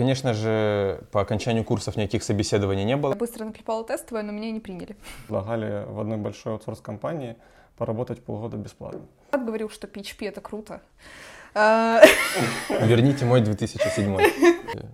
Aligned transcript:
конечно 0.00 0.32
же, 0.32 1.02
по 1.12 1.20
окончанию 1.20 1.62
курсов 1.62 1.94
никаких 1.96 2.22
собеседований 2.22 2.84
не 2.84 2.96
было. 2.96 3.10
Я 3.10 3.16
быстро 3.16 3.44
наклепала 3.44 3.84
тестовое, 3.84 4.22
но 4.22 4.32
меня 4.32 4.50
не 4.50 4.58
приняли. 4.60 4.96
Предлагали 5.26 5.84
в 5.86 6.00
одной 6.00 6.16
большой 6.16 6.54
аутсорс-компании 6.54 7.36
поработать 7.76 8.24
полгода 8.24 8.56
бесплатно. 8.56 9.02
Брат 9.30 9.44
говорил, 9.44 9.68
что 9.68 9.86
PHP 9.86 10.28
это 10.28 10.40
круто. 10.40 10.80
А, 11.54 12.00
Верните 12.70 13.26
мой 13.26 13.42
2007. 13.42 14.16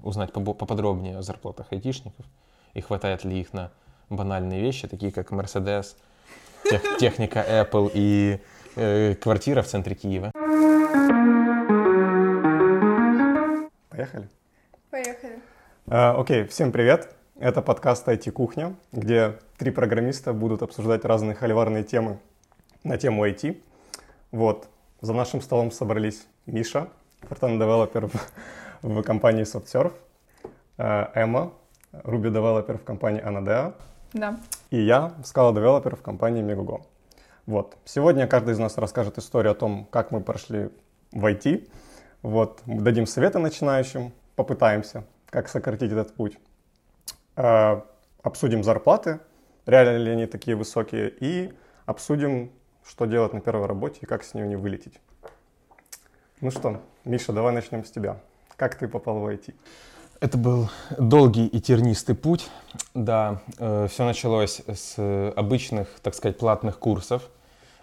Узнать 0.02 0.32
поподробнее 0.32 1.18
о 1.18 1.22
зарплатах 1.22 1.68
айтишников 1.70 2.26
и 2.74 2.80
хватает 2.80 3.22
ли 3.22 3.40
их 3.40 3.52
на 3.52 3.70
банальные 4.10 4.60
вещи, 4.60 4.88
такие 4.88 5.12
как 5.12 5.30
Mercedes, 5.30 5.94
тех- 6.68 6.96
техника 6.98 7.44
Apple 7.48 7.92
и 7.94 8.40
э, 8.74 9.14
квартира 9.14 9.62
в 9.62 9.68
центре 9.68 9.94
Киева. 9.94 10.32
Поехали? 13.88 14.28
Поехали. 14.96 15.42
А, 15.88 16.18
окей, 16.18 16.46
всем 16.46 16.72
привет. 16.72 17.14
Это 17.38 17.60
подкаст 17.60 18.08
IT 18.08 18.30
Кухня, 18.30 18.76
где 18.92 19.36
три 19.58 19.70
программиста 19.70 20.32
будут 20.32 20.62
обсуждать 20.62 21.04
разные 21.04 21.34
холиварные 21.34 21.84
темы 21.84 22.18
на 22.82 22.96
тему 22.96 23.26
IT. 23.26 23.60
Вот, 24.30 24.68
за 25.02 25.12
нашим 25.12 25.42
столом 25.42 25.70
собрались 25.70 26.26
Миша, 26.46 26.88
frontend-developer 27.28 28.06
в, 28.06 28.14
в 28.82 29.02
компании 29.02 29.44
SoftServe, 29.44 29.92
э, 30.78 31.06
Эмма, 31.12 31.52
Ruby-developer 31.92 32.78
в 32.78 32.84
компании 32.84 33.22
Anadea, 33.22 33.74
Да. 34.14 34.40
и 34.70 34.80
я, 34.80 35.12
Scala-developer 35.24 35.96
в 35.96 36.00
компании 36.00 36.42
Megogo. 36.42 36.80
Вот. 37.44 37.76
Сегодня 37.84 38.26
каждый 38.26 38.54
из 38.54 38.58
нас 38.58 38.78
расскажет 38.78 39.18
историю 39.18 39.52
о 39.52 39.54
том, 39.54 39.86
как 39.90 40.10
мы 40.10 40.22
прошли 40.22 40.70
в 41.12 41.22
IT. 41.26 41.68
Вот. 42.22 42.62
Мы 42.64 42.80
Дадим 42.80 43.04
советы 43.06 43.38
начинающим, 43.40 44.14
попытаемся, 44.36 45.04
как 45.30 45.48
сократить 45.48 45.90
этот 45.90 46.14
путь. 46.14 46.38
Э, 47.36 47.80
обсудим 48.22 48.62
зарплаты, 48.62 49.18
реально 49.66 49.96
ли 49.96 50.12
они 50.12 50.26
такие 50.26 50.56
высокие, 50.56 51.12
и 51.20 51.52
обсудим, 51.86 52.52
что 52.86 53.06
делать 53.06 53.32
на 53.32 53.40
первой 53.40 53.66
работе 53.66 53.98
и 54.02 54.06
как 54.06 54.22
с 54.22 54.34
нее 54.34 54.46
не 54.46 54.56
вылететь. 54.56 55.00
Ну 56.40 56.50
что, 56.50 56.80
Миша, 57.04 57.32
давай 57.32 57.52
начнем 57.52 57.84
с 57.84 57.90
тебя. 57.90 58.18
Как 58.56 58.74
ты 58.74 58.88
попал 58.88 59.18
в 59.18 59.26
IT? 59.26 59.54
Это 60.20 60.38
был 60.38 60.70
долгий 60.98 61.46
и 61.46 61.60
тернистый 61.60 62.14
путь. 62.14 62.50
Да, 62.94 63.42
все 63.58 64.04
началось 64.04 64.62
с 64.66 65.32
обычных, 65.36 65.88
так 66.02 66.14
сказать, 66.14 66.38
платных 66.38 66.78
курсов, 66.78 67.22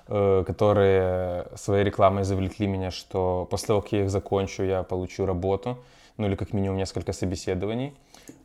э, 0.08 0.44
которые 0.46 1.48
своей 1.56 1.84
рекламой 1.84 2.24
завлекли 2.24 2.66
меня, 2.66 2.90
что 2.90 3.48
после 3.50 3.68
того, 3.68 3.82
как 3.82 3.92
я 3.92 4.04
их 4.04 4.10
закончу, 4.10 4.64
я 4.64 4.84
получу 4.84 5.26
работу, 5.26 5.78
ну 6.18 6.28
или 6.28 6.36
как 6.36 6.54
минимум 6.54 6.78
несколько 6.78 7.14
собеседований. 7.14 7.94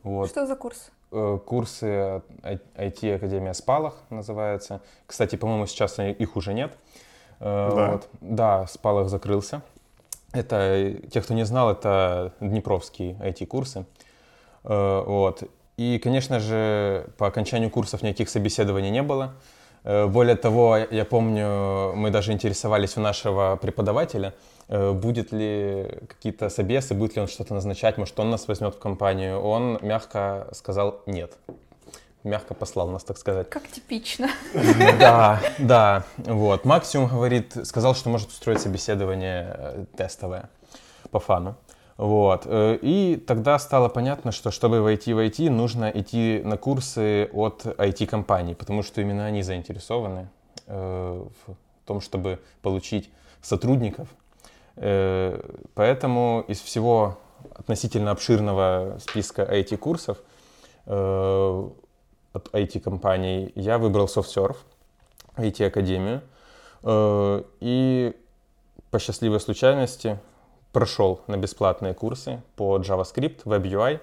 Вот. 0.03 0.29
Что 0.29 0.45
за 0.47 0.55
курс? 0.55 0.91
Э, 1.11 1.39
Курсы 1.45 2.21
ай- 2.43 2.59
IT 2.75 3.15
Академия 3.15 3.53
Спалах 3.53 3.95
называется. 4.09 4.81
Кстати, 5.07 5.35
по-моему, 5.37 5.65
сейчас 5.67 5.99
их 5.99 6.35
уже 6.35 6.53
нет. 6.53 6.77
Э, 7.39 7.69
Да. 7.75 7.91
Вот. 7.91 8.07
Да, 8.21 8.67
Спалах 8.67 9.09
закрылся. 9.09 9.61
Это, 10.33 10.55
э, 10.55 10.93
те, 11.11 11.21
кто 11.21 11.33
не 11.33 11.45
знал, 11.45 11.71
это 11.71 12.33
днепровские 12.39 13.13
IT-курсы. 13.21 13.85
Вот. 14.63 15.43
И, 15.77 15.97
конечно 16.03 16.39
же, 16.39 17.07
по 17.17 17.27
окончанию 17.27 17.69
курсов 17.69 18.01
никаких 18.03 18.29
собеседований 18.29 18.89
не 18.91 19.01
было. 19.01 19.33
Более 19.85 20.35
того, 20.35 20.75
я 20.77 21.05
помню, 21.05 21.93
мы 21.95 22.09
даже 22.11 22.33
интересовались 22.33 22.97
у 22.97 22.99
нашего 23.01 23.55
преподавателя, 23.61 24.33
будет 24.69 25.31
ли 25.31 25.99
какие-то 26.07 26.49
собесы, 26.49 26.93
будет 26.93 27.15
ли 27.15 27.21
он 27.21 27.27
что-то 27.27 27.53
назначать, 27.53 27.97
может, 27.97 28.19
он 28.19 28.29
нас 28.29 28.47
возьмет 28.47 28.75
в 28.75 28.79
компанию. 28.79 29.39
Он 29.39 29.79
мягко 29.81 30.47
сказал 30.53 31.01
нет. 31.05 31.37
Мягко 32.23 32.53
послал 32.53 32.89
нас, 32.89 33.03
так 33.03 33.17
сказать. 33.17 33.49
Как 33.49 33.67
типично. 33.67 34.29
Да, 34.99 35.39
да, 35.57 36.03
вот. 36.17 36.65
Максимум 36.65 37.07
говорит, 37.07 37.55
сказал, 37.63 37.95
что 37.95 38.09
может 38.09 38.29
устроить 38.29 38.59
собеседование 38.59 39.55
э, 39.57 39.85
тестовое 39.95 40.49
по 41.11 41.19
фану. 41.19 41.55
Вот. 41.95 42.43
э, 42.45 42.77
И 42.81 43.15
тогда 43.25 43.57
стало 43.57 43.87
понятно, 43.87 44.33
что 44.33 44.51
чтобы 44.51 44.81
войти 44.81 45.13
в 45.13 45.19
IT, 45.19 45.49
нужно 45.49 45.89
идти 45.93 46.41
на 46.43 46.57
курсы 46.57 47.29
от 47.31 47.65
IT-компаний, 47.65 48.53
потому 48.53 48.83
что 48.83 48.99
именно 48.99 49.25
они 49.25 49.41
заинтересованы 49.41 50.29
э, 50.67 51.25
в 51.45 51.55
том, 51.85 52.01
чтобы 52.01 52.39
получить 52.61 53.09
сотрудников. 53.41 54.09
Э, 54.81 55.39
Поэтому 55.75 56.43
из 56.47 56.59
всего 56.61 57.17
относительно 57.55 58.11
обширного 58.11 58.97
списка 58.99 59.43
IT-курсов 59.43 60.17
э, 60.85 61.69
от 62.33 62.47
IT-компаний 62.53 63.51
я 63.55 63.77
выбрал 63.77 64.05
SoftServe, 64.05 64.55
IT-академию, 65.37 66.21
э, 66.83 67.43
и 67.59 68.15
по 68.91 68.99
счастливой 68.99 69.39
случайности 69.39 70.17
прошел 70.71 71.21
на 71.27 71.37
бесплатные 71.37 71.93
курсы 71.93 72.41
по 72.55 72.77
JavaScript, 72.79 73.43
WebUI. 73.43 73.99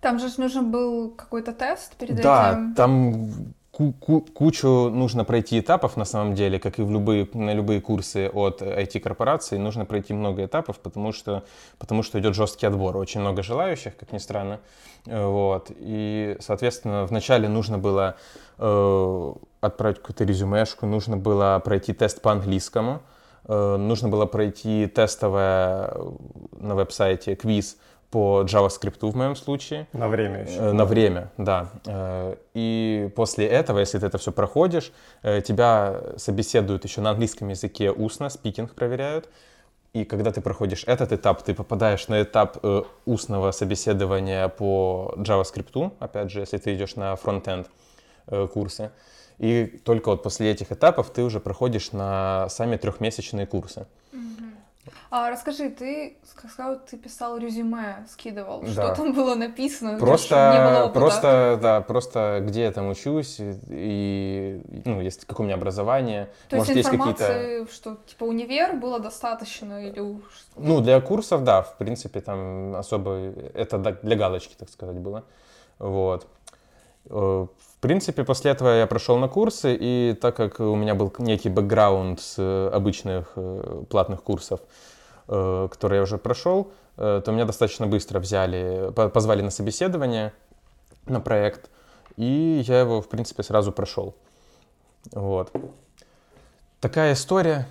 Там 0.00 0.18
же 0.18 0.28
нужен 0.38 0.70
был 0.72 1.10
какой-то 1.10 1.52
тест 1.52 1.94
перед 1.96 2.20
Да, 2.20 2.50
этим. 2.52 2.74
там 2.74 3.24
ку- 3.24 3.30
ку- 3.32 3.54
кучу 3.72 4.90
нужно 4.90 5.24
пройти 5.24 5.58
этапов 5.58 5.96
на 5.96 6.04
самом 6.04 6.34
деле, 6.34 6.58
как 6.58 6.78
и 6.78 6.82
в 6.82 6.90
любые, 6.90 7.26
на 7.32 7.54
любые 7.54 7.80
курсы 7.80 8.28
от 8.28 8.60
IT-корпораций, 8.60 9.58
нужно 9.58 9.86
пройти 9.86 10.12
много 10.12 10.44
этапов, 10.44 10.78
потому 10.78 11.12
что, 11.12 11.42
потому 11.78 12.02
что 12.02 12.20
идет 12.20 12.34
жесткий 12.34 12.66
отбор, 12.66 12.98
очень 12.98 13.20
много 13.20 13.42
желающих, 13.42 13.96
как 13.96 14.12
ни 14.12 14.18
странно. 14.18 14.60
Вот. 15.06 15.70
И, 15.70 16.36
соответственно, 16.40 17.06
вначале 17.06 17.48
нужно 17.48 17.78
было 17.78 18.16
э, 18.58 19.32
отправить 19.62 19.98
какую-то 19.98 20.24
резюмешку, 20.24 20.84
нужно 20.84 21.16
было 21.16 21.60
пройти 21.64 21.94
тест 21.94 22.20
по 22.20 22.30
английскому, 22.30 23.00
э, 23.48 23.76
нужно 23.76 24.08
было 24.08 24.26
пройти 24.26 24.86
тестовое 24.86 25.94
на 26.52 26.74
веб-сайте 26.74 27.36
квиз 27.36 27.78
по 28.12 28.42
JavaScript 28.44 29.10
в 29.10 29.16
моем 29.16 29.34
случае. 29.34 29.86
На 29.94 30.06
время 30.08 30.42
еще. 30.44 30.58
Э, 30.58 30.72
На 30.72 30.84
время, 30.84 31.30
да. 31.38 31.70
Э, 31.86 32.36
И 32.54 33.10
после 33.16 33.46
этого, 33.46 33.80
если 33.80 33.98
ты 33.98 34.06
это 34.06 34.18
все 34.18 34.30
проходишь, 34.32 34.92
э, 35.22 35.40
тебя 35.40 36.00
собеседуют 36.18 36.84
еще 36.84 37.00
на 37.00 37.10
английском 37.10 37.48
языке 37.48 37.90
устно, 37.90 38.28
спикинг 38.30 38.74
проверяют. 38.74 39.28
И 39.94 40.04
когда 40.04 40.30
ты 40.30 40.40
проходишь 40.42 40.84
этот 40.86 41.12
этап, 41.12 41.42
ты 41.42 41.54
попадаешь 41.54 42.08
на 42.08 42.22
этап 42.22 42.58
э, 42.62 42.82
устного 43.06 43.50
собеседования 43.52 44.48
по 44.48 45.14
JavaScript, 45.16 45.92
опять 45.98 46.30
же, 46.30 46.40
если 46.40 46.58
ты 46.58 46.74
идешь 46.74 46.96
на 46.96 47.16
фронтенд 47.16 47.66
э, 48.26 48.46
курсы. 48.52 48.90
И 49.38 49.64
только 49.84 50.10
вот 50.10 50.22
после 50.22 50.50
этих 50.50 50.70
этапов 50.70 51.10
ты 51.10 51.22
уже 51.22 51.40
проходишь 51.40 51.92
на 51.92 52.48
сами 52.50 52.76
трехмесячные 52.76 53.46
курсы. 53.46 53.86
А 55.10 55.30
расскажи, 55.30 55.70
ты 55.70 56.16
сказал, 56.24 56.80
ты 56.80 56.96
писал 56.96 57.38
резюме, 57.38 58.04
скидывал. 58.08 58.62
Да. 58.62 58.68
Что 58.70 58.94
там 58.94 59.12
было 59.12 59.34
написано? 59.34 59.98
Просто, 59.98 60.90
просто, 60.92 61.58
да, 61.62 61.80
просто 61.80 62.40
где 62.42 62.62
я 62.62 62.72
там 62.72 62.88
учусь 62.88 63.36
и, 63.38 64.60
ну, 64.84 65.00
есть 65.00 65.24
какое 65.24 65.44
у 65.44 65.46
меня 65.46 65.56
образование, 65.56 66.30
То 66.48 66.56
может 66.56 66.74
есть 66.74 66.88
есть 66.88 66.94
информации, 66.94 67.66
что 67.72 67.96
типа 68.06 68.24
универ 68.24 68.74
было 68.74 68.98
достаточно 68.98 69.86
или 69.86 70.00
ну 70.56 70.80
для 70.80 71.00
курсов, 71.00 71.44
да, 71.44 71.62
в 71.62 71.76
принципе 71.76 72.20
там 72.20 72.74
особо 72.74 73.32
это 73.54 73.78
для 73.78 74.16
галочки, 74.16 74.54
так 74.58 74.68
сказать, 74.68 74.96
было, 74.96 75.24
вот. 75.78 76.26
В 77.82 77.84
принципе, 77.84 78.22
после 78.22 78.52
этого 78.52 78.68
я 78.78 78.86
прошел 78.86 79.18
на 79.18 79.26
курсы, 79.26 79.76
и 79.76 80.16
так 80.20 80.36
как 80.36 80.60
у 80.60 80.76
меня 80.76 80.94
был 80.94 81.12
некий 81.18 81.48
бэкграунд 81.48 82.20
с 82.20 82.36
э, 82.38 82.70
обычных 82.72 83.32
э, 83.34 83.82
платных 83.90 84.22
курсов, 84.22 84.60
э, 85.26 85.68
которые 85.68 85.96
я 85.96 86.02
уже 86.04 86.16
прошел, 86.16 86.70
то 86.94 87.24
меня 87.26 87.44
достаточно 87.44 87.88
быстро 87.88 88.20
взяли, 88.20 88.92
по- 88.94 89.08
позвали 89.08 89.42
на 89.42 89.50
собеседование, 89.50 90.32
на 91.06 91.20
проект, 91.20 91.70
и 92.16 92.62
я 92.64 92.82
его, 92.82 93.02
в 93.02 93.08
принципе, 93.08 93.42
сразу 93.42 93.72
прошел. 93.72 94.14
Вот. 95.10 95.50
Такая 96.78 97.14
история. 97.14 97.66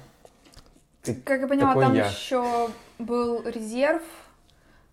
Как 1.23 1.39
я 1.39 1.47
поняла, 1.47 1.73
там 1.73 1.93
я. 1.93 2.07
еще 2.07 2.69
был 2.99 3.43
резерв. 3.45 4.01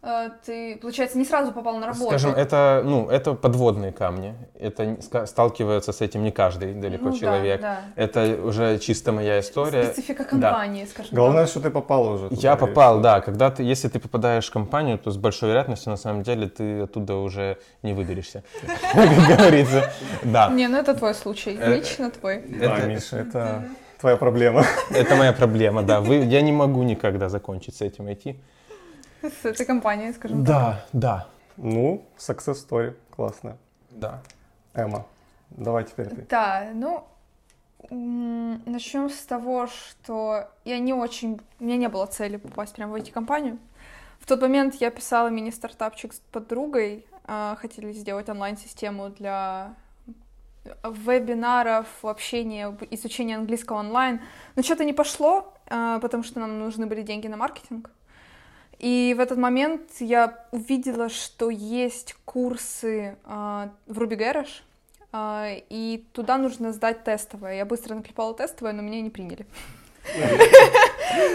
Э, 0.01 0.31
Ты, 0.47 0.77
получается, 0.77 1.19
не 1.19 1.25
сразу 1.25 1.51
попал 1.53 1.77
на 1.79 1.87
работу. 1.87 2.07
Скажем, 2.07 2.31
это, 2.33 2.83
ну, 2.85 3.09
это 3.11 3.35
подводные 3.35 3.91
камни. 3.91 4.35
Это 4.59 4.97
сталкивается 5.27 5.93
с 5.93 6.01
этим 6.01 6.23
не 6.23 6.31
каждый 6.31 6.73
далеко 6.75 7.07
Ну 7.07 7.11
да, 7.13 7.19
человек. 7.19 7.61
да. 7.61 7.81
Это 7.97 8.39
уже 8.45 8.79
чисто 8.79 9.11
моя 9.11 9.41
история. 9.41 9.85
Специфика 9.87 10.25
Да. 10.37 10.51
компании, 10.51 10.85
скажем 10.85 11.15
Главное, 11.17 11.43
так. 11.43 11.51
что 11.51 11.61
ты 11.61 11.71
попал 11.71 12.09
уже. 12.13 12.29
Я 12.31 12.55
туда, 12.55 12.55
и 12.55 12.57
попал, 12.69 13.01
да. 13.01 13.21
Когда 13.21 13.51
ты, 13.51 13.65
если 13.65 13.89
ты 13.89 13.99
попадаешь 13.99 14.47
в 14.47 14.53
компанию, 14.53 14.99
то 14.99 15.11
с 15.11 15.17
большой 15.17 15.49
вероятностью 15.49 15.91
на 15.91 15.97
самом 15.97 16.23
деле 16.23 16.49
ты 16.49 16.83
оттуда 16.83 17.17
уже 17.17 17.59
не 17.83 17.93
выберешься, 17.93 18.45
как 18.95 19.39
говорится. 19.39 19.91
Да, 20.23 20.49
Не, 20.51 20.69
ну 20.69 20.79
это 20.79 20.95
твой 20.95 21.15
случай, 21.15 21.59
Э, 21.61 21.75
лично 21.77 22.11
твой. 22.13 22.43
Да, 22.61 22.79
Миша, 22.87 23.17
это 23.17 23.65
твоя 24.01 24.17
проблема. 24.17 24.65
это 24.91 25.17
моя 25.17 25.33
проблема, 25.33 25.83
да. 25.83 26.01
Вы, 26.01 26.17
я 26.25 26.41
не 26.41 26.53
могу 26.53 26.85
никогда 26.85 27.29
закончить 27.29 27.75
с 27.77 27.81
этим 27.81 28.13
идти. 28.13 28.39
С 29.23 29.45
этой 29.45 29.67
компанией, 29.67 30.13
скажем 30.13 30.45
так. 30.45 30.47
Да, 30.47 30.85
да, 30.93 31.27
Ну, 31.57 32.05
success 32.19 32.57
story, 32.69 32.95
классная. 33.11 33.57
да. 33.91 34.21
Эмма, 34.75 35.07
давай 35.51 35.85
теперь 35.85 36.09
ты. 36.09 36.27
Да, 36.31 36.71
ну, 36.75 37.05
начнем 37.91 39.09
с 39.11 39.19
того, 39.25 39.67
что 39.67 40.49
я 40.65 40.79
не 40.79 40.93
очень, 40.95 41.41
у 41.61 41.65
меня 41.65 41.77
не 41.77 41.89
было 41.89 42.07
цели 42.07 42.37
попасть 42.37 42.75
прямо 42.75 42.93
в 42.93 42.97
IT-компанию. 42.97 43.59
В 44.21 44.27
тот 44.27 44.41
момент 44.43 44.75
я 44.77 44.91
писала 44.91 45.29
мини-стартапчик 45.29 46.13
с 46.13 46.19
подругой, 46.33 47.07
а, 47.25 47.57
хотели 47.61 47.93
сделать 47.93 48.29
онлайн-систему 48.29 49.11
для 49.11 49.75
вебинаров, 50.85 51.87
общения, 52.03 52.67
об- 52.67 52.83
изучения 52.91 53.37
английского 53.37 53.79
онлайн. 53.79 54.21
Но 54.57 54.63
что-то 54.63 54.85
не 54.85 54.93
пошло, 54.93 55.55
а, 55.69 55.99
потому 56.01 56.23
что 56.23 56.41
нам 56.41 56.59
нужны 56.59 56.87
были 56.87 57.03
деньги 57.03 57.27
на 57.27 57.37
маркетинг. 57.37 57.91
И 58.79 59.15
в 59.17 59.21
этот 59.21 59.39
момент 59.39 59.83
я 59.99 60.47
увидела, 60.53 61.09
что 61.09 61.51
есть 61.51 62.15
курсы 62.25 63.17
а, 63.25 63.71
в 63.87 63.99
Ruby 63.99 64.17
Garage, 64.17 64.63
а, 65.11 65.49
и 65.69 66.05
туда 66.13 66.39
нужно 66.39 66.73
сдать 66.73 67.03
тестовое. 67.03 67.57
Я 67.57 67.65
быстро 67.65 67.95
наклепала 67.95 68.35
тестовое, 68.35 68.73
но 68.73 68.83
меня 68.83 69.01
не 69.01 69.11
приняли. 69.11 69.47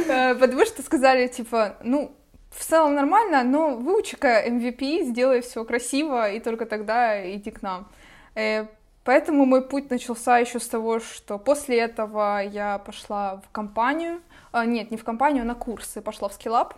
Э, 0.08 0.36
Потому 0.36 0.66
что 0.66 0.82
сказали, 0.84 1.28
типа, 1.28 1.78
ну, 1.84 2.16
в 2.52 2.64
целом 2.64 2.96
нормально, 2.96 3.44
но 3.44 3.76
выучи-ка 3.76 4.48
MVP, 4.48 5.04
сделай 5.04 5.42
все 5.42 5.66
красиво, 5.66 6.32
и 6.32 6.40
только 6.40 6.66
тогда 6.66 7.34
иди 7.34 7.52
к 7.52 7.62
нам. 7.62 7.88
Э, 8.36 8.68
Поэтому 9.04 9.46
мой 9.46 9.62
путь 9.62 9.90
начался 9.90 10.38
еще 10.38 10.60
с 10.60 10.68
того, 10.68 11.00
что 11.00 11.38
после 11.38 11.80
этого 11.80 12.42
я 12.42 12.78
пошла 12.78 13.42
в 13.46 13.52
компанию, 13.52 14.22
а, 14.52 14.66
нет, 14.66 14.92
не 14.92 14.98
в 14.98 15.04
компанию, 15.04 15.42
а 15.42 15.46
на 15.46 15.56
курсы, 15.56 16.02
пошла 16.02 16.30
в 16.30 16.38
Skillup. 16.38 16.74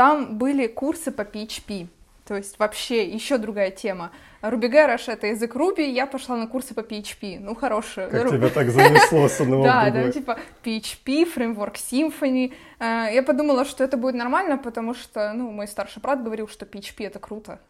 Там 0.00 0.38
были 0.38 0.66
курсы 0.66 1.10
по 1.10 1.20
PHP, 1.20 1.86
то 2.24 2.34
есть 2.34 2.58
вообще 2.58 3.06
еще 3.06 3.36
другая 3.36 3.70
тема. 3.70 4.12
Ruby 4.40 4.72
Garage— 4.72 5.02
это 5.12 5.26
язык 5.26 5.54
Ruby, 5.54 5.90
я 5.90 6.06
пошла 6.06 6.36
на 6.36 6.46
курсы 6.46 6.72
по 6.72 6.80
PHP, 6.80 7.38
ну, 7.38 7.54
хорошие. 7.54 8.06
Как 8.08 8.30
тебя 8.30 8.48
так 8.48 8.70
занесло 8.70 9.28
с 9.28 9.38
одного 9.42 9.62
Да, 9.64 9.90
да, 9.90 10.10
типа 10.10 10.38
PHP, 10.64 11.26
фреймворк 11.26 11.74
Symfony. 11.76 12.54
Э, 12.78 13.12
Я 13.12 13.22
подумала, 13.22 13.66
что 13.66 13.84
это 13.84 13.98
будет 13.98 14.14
нормально, 14.14 14.56
потому 14.56 14.94
что, 14.94 15.34
ну, 15.34 15.50
мой 15.50 15.68
старший 15.68 16.00
брат 16.00 16.24
говорил, 16.24 16.48
что 16.48 16.64
PHP— 16.64 16.94
это 17.06 17.18
круто. 17.18 17.60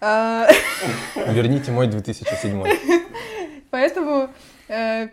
Э, 0.00 0.46
Верните 1.16 1.70
мой 1.70 1.86
2007. 1.86 2.64
Поэтому 3.70 4.30
э, 4.68 5.08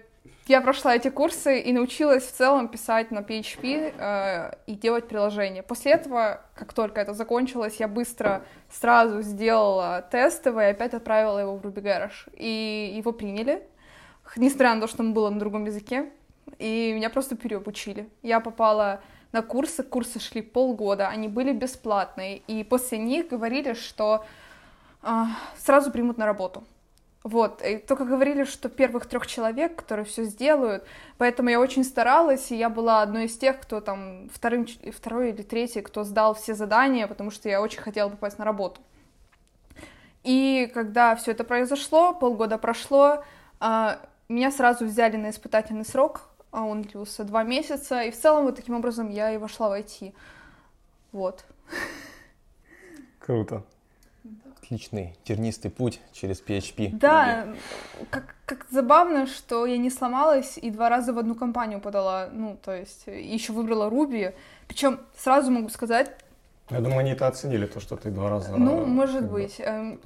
я 0.47 0.61
прошла 0.61 0.95
эти 0.95 1.09
курсы 1.09 1.59
и 1.59 1.73
научилась 1.73 2.23
в 2.23 2.31
целом 2.31 2.67
писать 2.67 3.09
на 3.09 3.19
PHP 3.19 3.93
э, 3.97 4.51
и 4.67 4.75
делать 4.75 5.07
приложения. 5.07 5.63
После 5.63 5.93
этого, 5.93 6.41
как 6.53 6.73
только 6.73 7.01
это 7.01 7.13
закончилось, 7.13 7.77
я 7.79 7.87
быстро 7.87 8.43
сразу 8.69 9.21
сделала 9.21 10.07
тестовое 10.11 10.69
и 10.69 10.71
опять 10.71 10.93
отправила 10.93 11.39
его 11.39 11.57
в 11.57 11.65
Ruby 11.65 11.81
Garage. 11.81 12.31
И 12.33 12.93
его 12.95 13.11
приняли, 13.11 13.67
несмотря 14.35 14.75
на 14.75 14.81
то, 14.81 14.87
что 14.87 15.01
он 15.01 15.13
был 15.13 15.29
на 15.31 15.39
другом 15.39 15.65
языке. 15.65 16.11
И 16.59 16.93
меня 16.93 17.09
просто 17.09 17.35
переобучили. 17.35 18.07
Я 18.21 18.39
попала 18.39 19.01
на 19.31 19.41
курсы, 19.41 19.81
курсы 19.81 20.19
шли 20.19 20.43
полгода, 20.43 21.07
они 21.07 21.27
были 21.27 21.53
бесплатные. 21.53 22.37
И 22.47 22.63
после 22.63 22.99
них 22.99 23.29
говорили, 23.29 23.73
что 23.73 24.23
а, 25.01 25.27
сразу 25.57 25.91
примут 25.91 26.17
на 26.17 26.25
работу. 26.27 26.63
Вот, 27.25 27.63
и 27.63 27.79
только 27.79 28.05
говорили, 28.05 28.43
что 28.43 28.69
первых 28.69 29.07
трех 29.07 29.25
человек, 29.25 29.75
которые 29.75 30.05
все 30.05 30.25
сделают, 30.25 30.85
поэтому 31.17 31.49
я 31.49 31.59
очень 31.59 31.83
старалась, 31.83 32.51
и 32.51 32.55
я 32.55 32.69
была 32.69 33.01
одной 33.01 33.25
из 33.25 33.35
тех, 33.35 33.59
кто 33.59 33.81
там 33.81 34.29
вторым, 34.31 34.67
второй 34.95 35.31
или 35.31 35.41
третий, 35.41 35.81
кто 35.81 36.03
сдал 36.03 36.35
все 36.35 36.53
задания, 36.53 37.07
потому 37.07 37.31
что 37.31 37.49
я 37.49 37.63
очень 37.63 37.81
хотела 37.81 38.09
попасть 38.09 38.37
на 38.37 38.45
работу. 38.45 38.79
И 40.23 40.69
когда 40.71 41.15
все 41.15 41.31
это 41.31 41.43
произошло, 41.43 42.13
полгода 42.13 42.59
прошло, 42.59 43.23
а, 43.59 43.97
меня 44.29 44.51
сразу 44.51 44.85
взяли 44.85 45.17
на 45.17 45.31
испытательный 45.31 45.83
срок, 45.83 46.29
а 46.51 46.63
он 46.63 46.83
длился 46.83 47.23
два 47.23 47.41
месяца, 47.41 48.03
и 48.03 48.11
в 48.11 48.21
целом 48.21 48.45
вот 48.45 48.55
таким 48.55 48.75
образом 48.75 49.09
я 49.09 49.31
и 49.31 49.37
вошла 49.37 49.69
в 49.69 49.73
IT. 49.73 50.13
Вот. 51.11 51.43
Круто. 53.17 53.63
Отличный 54.65 55.15
тернистый 55.23 55.69
путь 55.69 55.99
через 56.11 56.41
PHP. 56.41 56.89
Да, 56.93 57.47
как, 58.09 58.35
как 58.47 58.65
забавно, 58.71 59.27
что 59.27 59.67
я 59.67 59.77
не 59.77 59.91
сломалась 59.91 60.57
и 60.57 60.71
два 60.71 60.89
раза 60.89 61.13
в 61.13 61.19
одну 61.19 61.35
компанию 61.35 61.79
подала, 61.79 62.29
ну, 62.31 62.57
то 62.63 62.75
есть 62.75 63.05
еще 63.05 63.53
выбрала 63.53 63.91
Руби. 63.91 64.31
Причем 64.67 64.99
сразу 65.15 65.51
могу 65.51 65.69
сказать, 65.69 66.11
Я 66.71 66.79
думаю, 66.79 66.99
они 66.99 67.11
это 67.11 67.27
оценили, 67.27 67.67
то, 67.67 67.79
что 67.79 67.95
ты 67.95 68.09
два 68.09 68.29
раза... 68.31 68.57
ну, 68.57 68.81
э, 68.81 68.85
может 68.85 69.29
быть, 69.29 69.59
эм. 69.59 69.99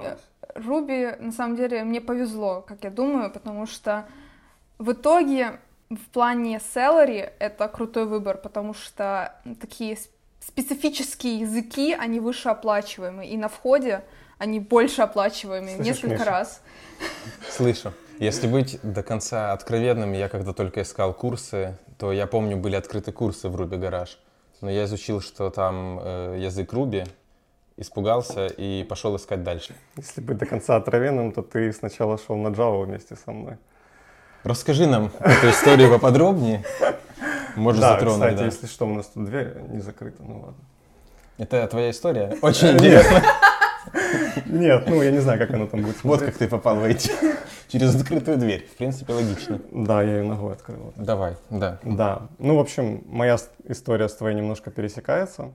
Руби, 0.56 1.08
на 1.20 1.32
самом 1.32 1.56
деле, 1.56 1.84
мне 1.84 2.02
повезло, 2.02 2.62
как 2.62 2.84
я 2.84 2.90
думаю, 2.90 3.32
потому 3.32 3.66
что 3.66 4.06
в 4.78 4.92
итоге 4.92 5.60
в 5.90 6.06
плане 6.12 6.58
salary 6.58 7.32
это 7.40 7.68
крутой 7.70 8.06
выбор, 8.06 8.38
потому 8.38 8.74
что 8.74 9.36
такие 9.62 9.98
специфические 10.42 11.40
языки, 11.40 11.94
они 11.94 12.20
выше 12.20 12.50
оплачиваемы, 12.50 13.28
и 13.28 13.38
на 13.38 13.48
входе 13.48 14.04
они 14.40 14.60
больше 14.60 15.04
оплачиваемые 15.04 15.76
Слышишь, 15.76 15.96
несколько 15.96 16.14
Миша? 16.22 16.26
раз. 16.26 16.62
Слышу. 17.50 17.94
Если 18.18 18.48
быть 18.48 18.80
до 18.82 19.04
конца 19.04 19.54
откровенным, 19.54 20.14
я 20.14 20.28
когда 20.28 20.54
только 20.54 20.82
искал 20.82 21.14
курсы, 21.14 21.78
то 21.98 22.12
я 22.12 22.26
помню, 22.26 22.58
были 22.58 22.76
открыты 22.76 23.12
курсы 23.12 23.50
в 23.50 23.56
Ruby 23.56 23.80
Garage. 23.80 24.18
Но 24.62 24.70
я 24.70 24.86
изучил, 24.86 25.22
что 25.22 25.50
там 25.50 26.00
э, 26.02 26.38
язык 26.40 26.74
Ruby, 26.74 27.08
испугался 27.78 28.48
и 28.48 28.84
пошел 28.84 29.16
искать 29.16 29.44
дальше. 29.44 29.74
Если 29.96 30.20
быть 30.20 30.38
до 30.38 30.46
конца 30.46 30.76
откровенным, 30.76 31.32
то 31.32 31.42
ты 31.42 31.72
сначала 31.72 32.18
шел 32.18 32.36
на 32.36 32.50
Java 32.50 32.84
вместе 32.84 33.16
со 33.16 33.32
мной. 33.32 33.58
Расскажи 34.44 34.88
нам 34.88 35.12
эту 35.20 35.50
историю 35.50 35.90
поподробнее. 35.90 36.64
Можешь 37.56 37.82
да, 37.82 37.94
затронуть, 37.94 38.20
кстати, 38.20 38.38
да. 38.38 38.46
если 38.46 38.68
что, 38.68 38.86
у 38.86 38.94
нас 38.94 39.08
тут 39.08 39.26
дверь 39.26 39.54
не 39.70 39.80
закрыта, 39.80 40.24
ну 40.24 40.40
ладно. 40.40 40.64
Это 41.38 41.66
твоя 41.68 41.90
история? 41.90 42.38
Очень 42.42 42.72
интересно. 42.72 43.24
Нет, 44.46 44.84
ну 44.88 45.02
я 45.02 45.12
не 45.12 45.20
знаю, 45.20 45.40
как 45.40 45.52
оно 45.52 45.68
там 45.68 45.82
будет 45.82 46.04
Вот 46.04 46.20
смотреться. 46.20 46.26
как 46.26 46.38
ты 46.38 46.48
попал 46.48 46.76
в 46.76 46.84
IT. 46.84 47.12
Через 47.68 47.96
открытую 47.96 48.38
дверь. 48.38 48.66
В 48.68 48.78
принципе, 48.78 49.14
логично. 49.14 49.60
Да, 49.72 50.02
я 50.02 50.18
ее 50.18 50.24
ногой 50.24 50.54
открыл. 50.54 50.94
Давай, 50.96 51.36
да. 51.50 51.80
Да, 51.84 52.28
ну, 52.40 52.56
в 52.56 52.60
общем, 52.60 53.04
моя 53.08 53.38
история 53.68 54.08
с 54.10 54.16
твоей 54.16 54.36
немножко 54.36 54.72
пересекается. 54.72 55.52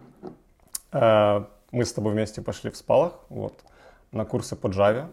Э, 0.93 1.45
Мы 1.73 1.85
с 1.85 1.93
тобой 1.93 2.13
вместе 2.13 2.41
пошли 2.43 2.71
в 2.71 2.77
спалах, 2.77 3.13
вот, 3.29 3.55
на 4.13 4.25
курсы 4.25 4.55
по 4.57 4.69
Java. 4.69 5.07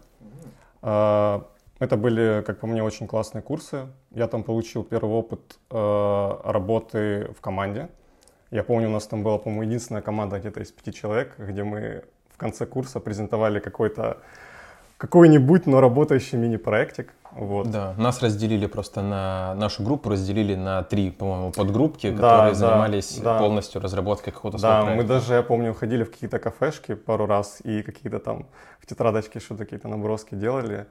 Э, 0.84 1.42
Это 1.80 1.98
были, 1.98 2.44
как 2.46 2.60
по 2.60 2.68
мне, 2.68 2.84
очень 2.84 3.08
классные 3.08 3.42
курсы. 3.42 3.88
Я 4.12 4.28
там 4.28 4.44
получил 4.44 4.84
первый 4.84 5.16
опыт 5.16 5.58
э, 5.72 6.40
работы 6.44 7.32
в 7.36 7.42
команде. 7.42 7.90
Я 8.52 8.64
помню, 8.64 8.90
у 8.90 8.92
нас 8.92 9.08
там 9.08 9.24
была, 9.24 9.38
по-моему, 9.40 9.64
единственная 9.64 10.02
команда 10.04 10.38
где-то 10.40 10.60
из 10.60 10.72
пяти 10.72 10.94
человек, 10.94 11.34
где 11.40 11.64
мы 11.64 12.04
конце 12.42 12.66
курса 12.66 13.00
презентовали 13.00 13.60
какой-то 13.60 14.18
какой-нибудь, 14.98 15.68
но 15.68 15.80
работающий 15.80 16.38
мини-проектик. 16.38 17.14
Вот. 17.32 17.72
Да, 17.72 17.94
нас 17.98 18.22
разделили 18.22 18.68
просто 18.68 19.02
на 19.02 19.56
нашу 19.56 19.84
группу, 19.84 20.10
разделили 20.10 20.56
на 20.56 20.84
три, 20.84 21.12
по-моему, 21.12 21.52
подгруппки, 21.52 22.10
Да, 22.12 22.16
которые 22.18 22.50
да, 22.50 22.56
занимались 22.56 23.18
да. 23.18 23.40
полностью 23.40 23.82
разработкой 23.82 24.34
какого-то 24.34 24.62
Да, 24.62 24.82
своего 24.82 24.98
мы 24.98 25.04
даже, 25.08 25.34
я 25.36 25.44
помню, 25.44 25.74
ходили 25.74 26.04
в 26.04 26.12
какие-то 26.12 26.40
кафешки 26.40 26.96
пару 26.96 27.26
раз 27.26 27.62
и 27.64 27.84
какие-то 27.84 28.20
там 28.20 28.46
в 28.80 28.86
тетрадочке 28.86 29.40
что-то 29.40 29.64
какие-то 29.64 29.88
наброски 29.88 30.36
делали. 30.36 30.86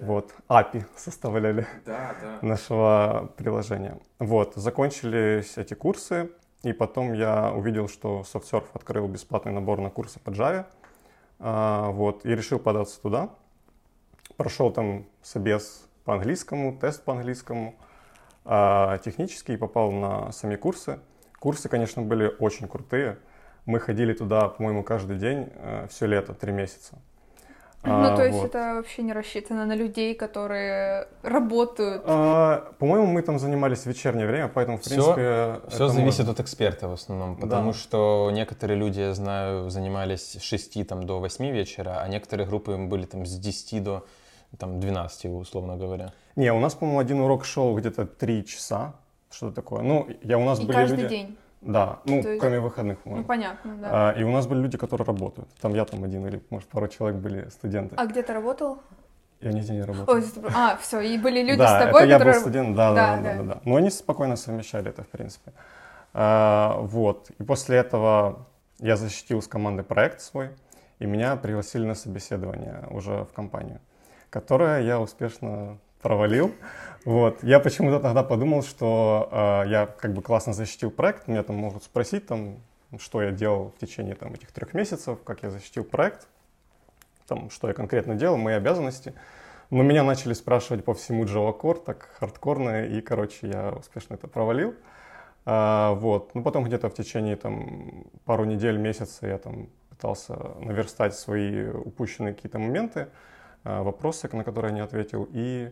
Вот, 0.00 0.30
API 0.48 0.84
составляли 0.96 1.66
Да, 1.86 2.14
да. 2.22 2.46
нашего 2.46 3.30
приложения. 3.36 3.98
Вот, 4.18 4.52
закончились 4.54 5.58
эти 5.58 5.74
курсы, 5.74 6.30
и 6.62 6.72
потом 6.72 7.14
я 7.14 7.52
увидел, 7.52 7.88
что 7.88 8.22
SoftSurf 8.32 8.64
открыл 8.74 9.08
бесплатный 9.08 9.52
набор 9.52 9.80
на 9.80 9.90
курсы 9.90 10.18
по 10.20 10.30
Java. 10.30 10.64
А, 11.40 11.90
вот, 11.90 12.24
и 12.26 12.28
решил 12.28 12.58
податься 12.58 13.00
туда. 13.00 13.30
Прошел 14.36 14.70
там 14.70 15.06
собес 15.22 15.88
по 16.04 16.14
английскому, 16.14 16.78
тест 16.78 17.02
по 17.04 17.14
английскому, 17.14 17.74
а, 18.44 18.98
технический, 18.98 19.56
попал 19.56 19.90
на 19.90 20.30
сами 20.32 20.56
курсы. 20.56 21.00
Курсы, 21.38 21.68
конечно, 21.68 22.02
были 22.02 22.32
очень 22.38 22.68
крутые. 22.68 23.18
Мы 23.64 23.80
ходили 23.80 24.12
туда, 24.12 24.48
по-моему, 24.48 24.84
каждый 24.84 25.16
день 25.18 25.50
все 25.88 26.06
лето, 26.06 26.34
три 26.34 26.52
месяца. 26.52 26.98
Ну, 27.82 27.92
А, 28.12 28.14
то 28.14 28.24
есть 28.26 28.36
вот. 28.38 28.48
это 28.48 28.74
вообще 28.74 29.02
не 29.02 29.14
рассчитано 29.14 29.64
на 29.64 29.74
людей, 29.74 30.14
которые 30.14 31.08
работают. 31.22 32.02
А, 32.04 32.72
по-моему, 32.78 33.06
мы 33.06 33.22
там 33.22 33.38
занимались 33.38 33.80
в 33.80 33.86
вечернее 33.86 34.26
время, 34.26 34.48
поэтому, 34.48 34.76
в 34.76 34.82
Всё- 34.82 34.90
принципе... 35.14 35.60
Все 35.74 35.88
зависит 35.88 36.18
можно. 36.18 36.32
от 36.34 36.40
эксперта 36.40 36.88
в 36.88 36.92
основном, 36.92 37.36
Да. 37.36 37.40
потому 37.40 37.72
что 37.72 38.30
некоторые 38.32 38.76
люди, 38.78 39.00
я 39.00 39.14
знаю, 39.14 39.70
занимались 39.70 40.32
с 40.32 40.42
6 40.42 40.84
там, 40.84 41.04
до 41.06 41.20
8 41.20 41.50
вечера, 41.52 42.00
а 42.02 42.08
некоторые 42.08 42.46
группы 42.46 42.76
были 42.76 43.06
там 43.06 43.24
с 43.24 43.38
10 43.38 43.80
до 43.80 44.04
там, 44.58 44.78
12, 44.78 45.24
условно 45.40 45.76
говоря. 45.78 46.12
Не, 46.36 46.52
у 46.52 46.58
нас, 46.60 46.74
по-моему, 46.74 46.98
один 47.00 47.20
урок 47.20 47.46
шел 47.46 47.74
где-то 47.76 48.04
три 48.04 48.44
часа, 48.44 48.92
что-то 49.30 49.54
такое. 49.54 49.80
Ну, 49.82 50.06
я, 50.22 50.36
у 50.36 50.44
нас 50.44 50.60
И 50.60 50.66
были 50.66 50.76
каждый 50.76 50.96
люди... 51.04 51.08
день. 51.08 51.36
Да, 51.60 51.98
ну, 52.06 52.22
То 52.22 52.28
есть- 52.30 52.40
кроме 52.40 52.58
выходных, 52.60 52.98
Ну, 52.98 53.02
по-моему. 53.04 53.24
понятно, 53.26 53.76
да. 53.76 54.10
А, 54.10 54.12
и 54.12 54.22
у 54.22 54.30
нас 54.30 54.46
были 54.46 54.60
люди, 54.60 54.78
которые 54.78 55.06
работают. 55.06 55.48
Там 55.60 55.74
я 55.74 55.84
там 55.84 56.02
один 56.04 56.26
или, 56.26 56.42
может, 56.50 56.68
пару 56.68 56.88
человек 56.88 57.20
были 57.20 57.48
студенты. 57.50 57.94
А 57.96 58.06
где 58.06 58.22
ты 58.22 58.32
работал? 58.32 58.78
Я 59.40 59.52
нигде 59.52 59.72
не 59.74 59.82
работал. 59.82 60.14
Ой, 60.14 60.24
а, 60.54 60.76
все, 60.76 61.00
и 61.00 61.18
были 61.18 61.42
люди 61.42 61.58
да, 61.58 61.80
с 61.80 61.84
тобой, 61.84 62.02
это 62.02 62.10
я 62.10 62.18
был 62.18 62.24
которые... 62.26 62.40
студент, 62.40 62.76
да, 62.76 62.94
да, 62.94 62.94
Да, 62.94 63.16
да, 63.16 63.22
да, 63.22 63.32
да. 63.36 63.42
да, 63.42 63.54
да. 63.54 63.60
Но 63.64 63.76
они 63.76 63.90
спокойно 63.90 64.36
совмещали 64.36 64.88
это, 64.90 65.02
в 65.02 65.08
принципе. 65.08 65.52
А, 66.14 66.76
вот. 66.80 67.30
И 67.38 67.42
после 67.42 67.78
этого 67.78 68.46
я 68.78 68.96
защитил 68.96 69.42
с 69.42 69.46
командой 69.46 69.82
проект 69.82 70.20
свой, 70.20 70.50
и 70.98 71.06
меня 71.06 71.36
пригласили 71.36 71.86
на 71.86 71.94
собеседование 71.94 72.84
уже 72.90 73.24
в 73.24 73.32
компанию, 73.32 73.80
которое 74.30 74.80
я 74.82 74.98
успешно 75.00 75.78
провалил. 76.02 76.52
Вот. 77.04 77.42
Я 77.42 77.60
почему-то 77.60 78.00
тогда 78.00 78.22
подумал, 78.22 78.62
что 78.62 79.28
а, 79.32 79.64
я 79.64 79.86
как 79.86 80.12
бы 80.12 80.22
классно 80.22 80.52
защитил 80.52 80.90
проект, 80.90 81.28
меня 81.28 81.42
там 81.42 81.56
могут 81.56 81.82
спросить, 81.82 82.26
там, 82.26 82.58
что 82.98 83.22
я 83.22 83.30
делал 83.30 83.72
в 83.76 83.80
течение 83.80 84.14
там, 84.14 84.34
этих 84.34 84.52
трех 84.52 84.74
месяцев, 84.74 85.18
как 85.24 85.42
я 85.42 85.50
защитил 85.50 85.84
проект, 85.84 86.28
там, 87.26 87.50
что 87.50 87.68
я 87.68 87.74
конкретно 87.74 88.14
делал, 88.16 88.36
мои 88.36 88.54
обязанности. 88.54 89.14
Но 89.70 89.82
меня 89.82 90.02
начали 90.02 90.32
спрашивать 90.34 90.84
по 90.84 90.94
всему 90.94 91.24
Java 91.24 91.58
Core, 91.58 91.82
так 91.84 92.10
хардкорно, 92.18 92.86
и, 92.86 93.00
короче, 93.00 93.48
я 93.48 93.70
успешно 93.70 94.14
это 94.14 94.26
провалил. 94.26 94.74
А, 95.46 95.94
вот. 95.94 96.34
Ну, 96.34 96.42
потом 96.42 96.64
где-то 96.64 96.90
в 96.90 96.94
течение 96.94 97.36
там 97.36 98.04
пару 98.24 98.44
недель, 98.44 98.76
месяца 98.76 99.26
я 99.26 99.38
там 99.38 99.68
пытался 99.88 100.34
наверстать 100.60 101.14
свои 101.14 101.68
упущенные 101.68 102.34
какие-то 102.34 102.58
моменты, 102.58 103.08
а, 103.62 103.82
вопросы, 103.82 104.28
на 104.32 104.44
которые 104.44 104.70
я 104.70 104.74
не 104.74 104.82
ответил. 104.82 105.28
И 105.30 105.70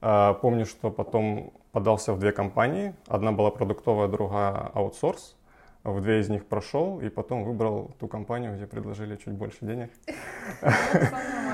помню, 0.00 0.66
что 0.66 0.90
потом 0.90 1.52
подался 1.72 2.12
в 2.12 2.18
две 2.18 2.32
компании. 2.32 2.94
Одна 3.06 3.32
была 3.32 3.50
продуктовая, 3.50 4.08
другая 4.08 4.70
аутсорс. 4.74 5.36
В 5.82 6.00
две 6.02 6.20
из 6.20 6.28
них 6.28 6.44
прошел, 6.44 7.00
и 7.00 7.08
потом 7.08 7.44
выбрал 7.44 7.92
ту 7.98 8.06
компанию, 8.06 8.54
где 8.54 8.66
предложили 8.66 9.16
чуть 9.16 9.32
больше 9.32 9.58
денег. 9.62 9.90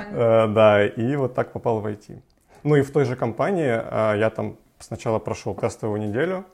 Э, 0.08 0.46
Да, 0.46 0.86
и 0.86 1.16
вот 1.16 1.34
так 1.34 1.52
попал 1.52 1.80
в 1.80 1.86
IT. 1.86 2.22
Ну 2.62 2.76
и 2.76 2.82
в 2.82 2.92
той 2.92 3.04
же 3.04 3.16
компании 3.16 3.66
э, 3.66 4.18
я 4.18 4.30
там 4.30 4.56
сначала 4.78 5.18
прошел 5.18 5.54
тестовую 5.54 6.00
неделю, 6.00 6.44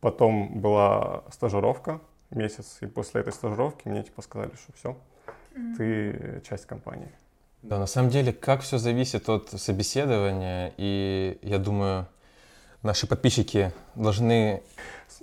потом 0.00 0.60
была 0.60 1.24
стажировка 1.30 2.00
месяц, 2.30 2.78
и 2.80 2.86
после 2.86 3.22
этой 3.22 3.32
стажировки 3.32 3.88
мне 3.88 4.02
типа 4.02 4.22
сказали, 4.22 4.52
что 4.54 4.72
все, 4.72 4.96
ты 5.76 6.40
часть 6.48 6.66
компании. 6.66 7.10
Да, 7.62 7.78
на 7.78 7.86
самом 7.86 8.10
деле, 8.10 8.32
как 8.32 8.62
все 8.62 8.78
зависит 8.78 9.28
от 9.28 9.50
собеседования, 9.50 10.72
и 10.78 11.38
я 11.42 11.58
думаю, 11.58 12.06
наши 12.82 13.06
подписчики 13.06 13.72
должны 13.94 14.62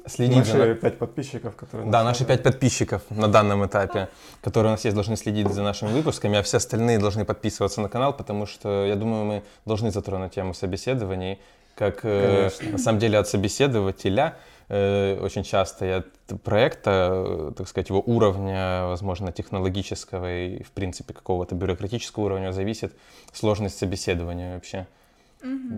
следить 0.05 0.45
за... 0.45 0.57
Наши 0.57 0.75
пять 0.75 0.97
подписчиков, 0.99 1.55
которые... 1.55 1.89
Да, 1.89 2.03
наши 2.03 2.25
пять 2.25 2.43
подписчиков 2.43 3.01
на 3.09 3.27
данном 3.27 3.65
этапе, 3.65 4.09
которые 4.41 4.71
у 4.71 4.73
нас 4.73 4.85
есть, 4.85 4.95
должны 4.95 5.17
следить 5.17 5.51
за 5.51 5.63
нашими 5.63 5.91
выпусками, 5.91 6.37
а 6.37 6.43
все 6.43 6.57
остальные 6.57 6.99
должны 6.99 7.25
подписываться 7.25 7.81
на 7.81 7.89
канал, 7.89 8.13
потому 8.13 8.45
что, 8.45 8.85
я 8.85 8.95
думаю, 8.95 9.25
мы 9.25 9.43
должны 9.65 9.91
затронуть 9.91 10.33
тему 10.33 10.53
собеседований, 10.53 11.39
как 11.75 11.99
э, 12.03 12.49
Конечно. 12.49 12.71
на 12.71 12.77
самом 12.77 12.99
деле 12.99 13.17
от 13.17 13.27
собеседователя 13.27 14.37
очень 14.69 15.43
часто 15.43 15.97
от 15.97 16.41
проекта, 16.43 17.11
э, 17.13 17.51
так 17.55 17.67
сказать, 17.67 17.89
его 17.89 18.01
уровня, 18.05 18.85
возможно, 18.87 19.31
технологического 19.31 20.29
и, 20.47 20.63
в 20.63 20.71
принципе, 20.71 21.13
какого-то 21.13 21.55
бюрократического 21.55 22.25
уровня 22.25 22.51
зависит 22.51 22.93
сложность 23.31 23.77
собеседования 23.77 24.55
вообще. 24.55 24.85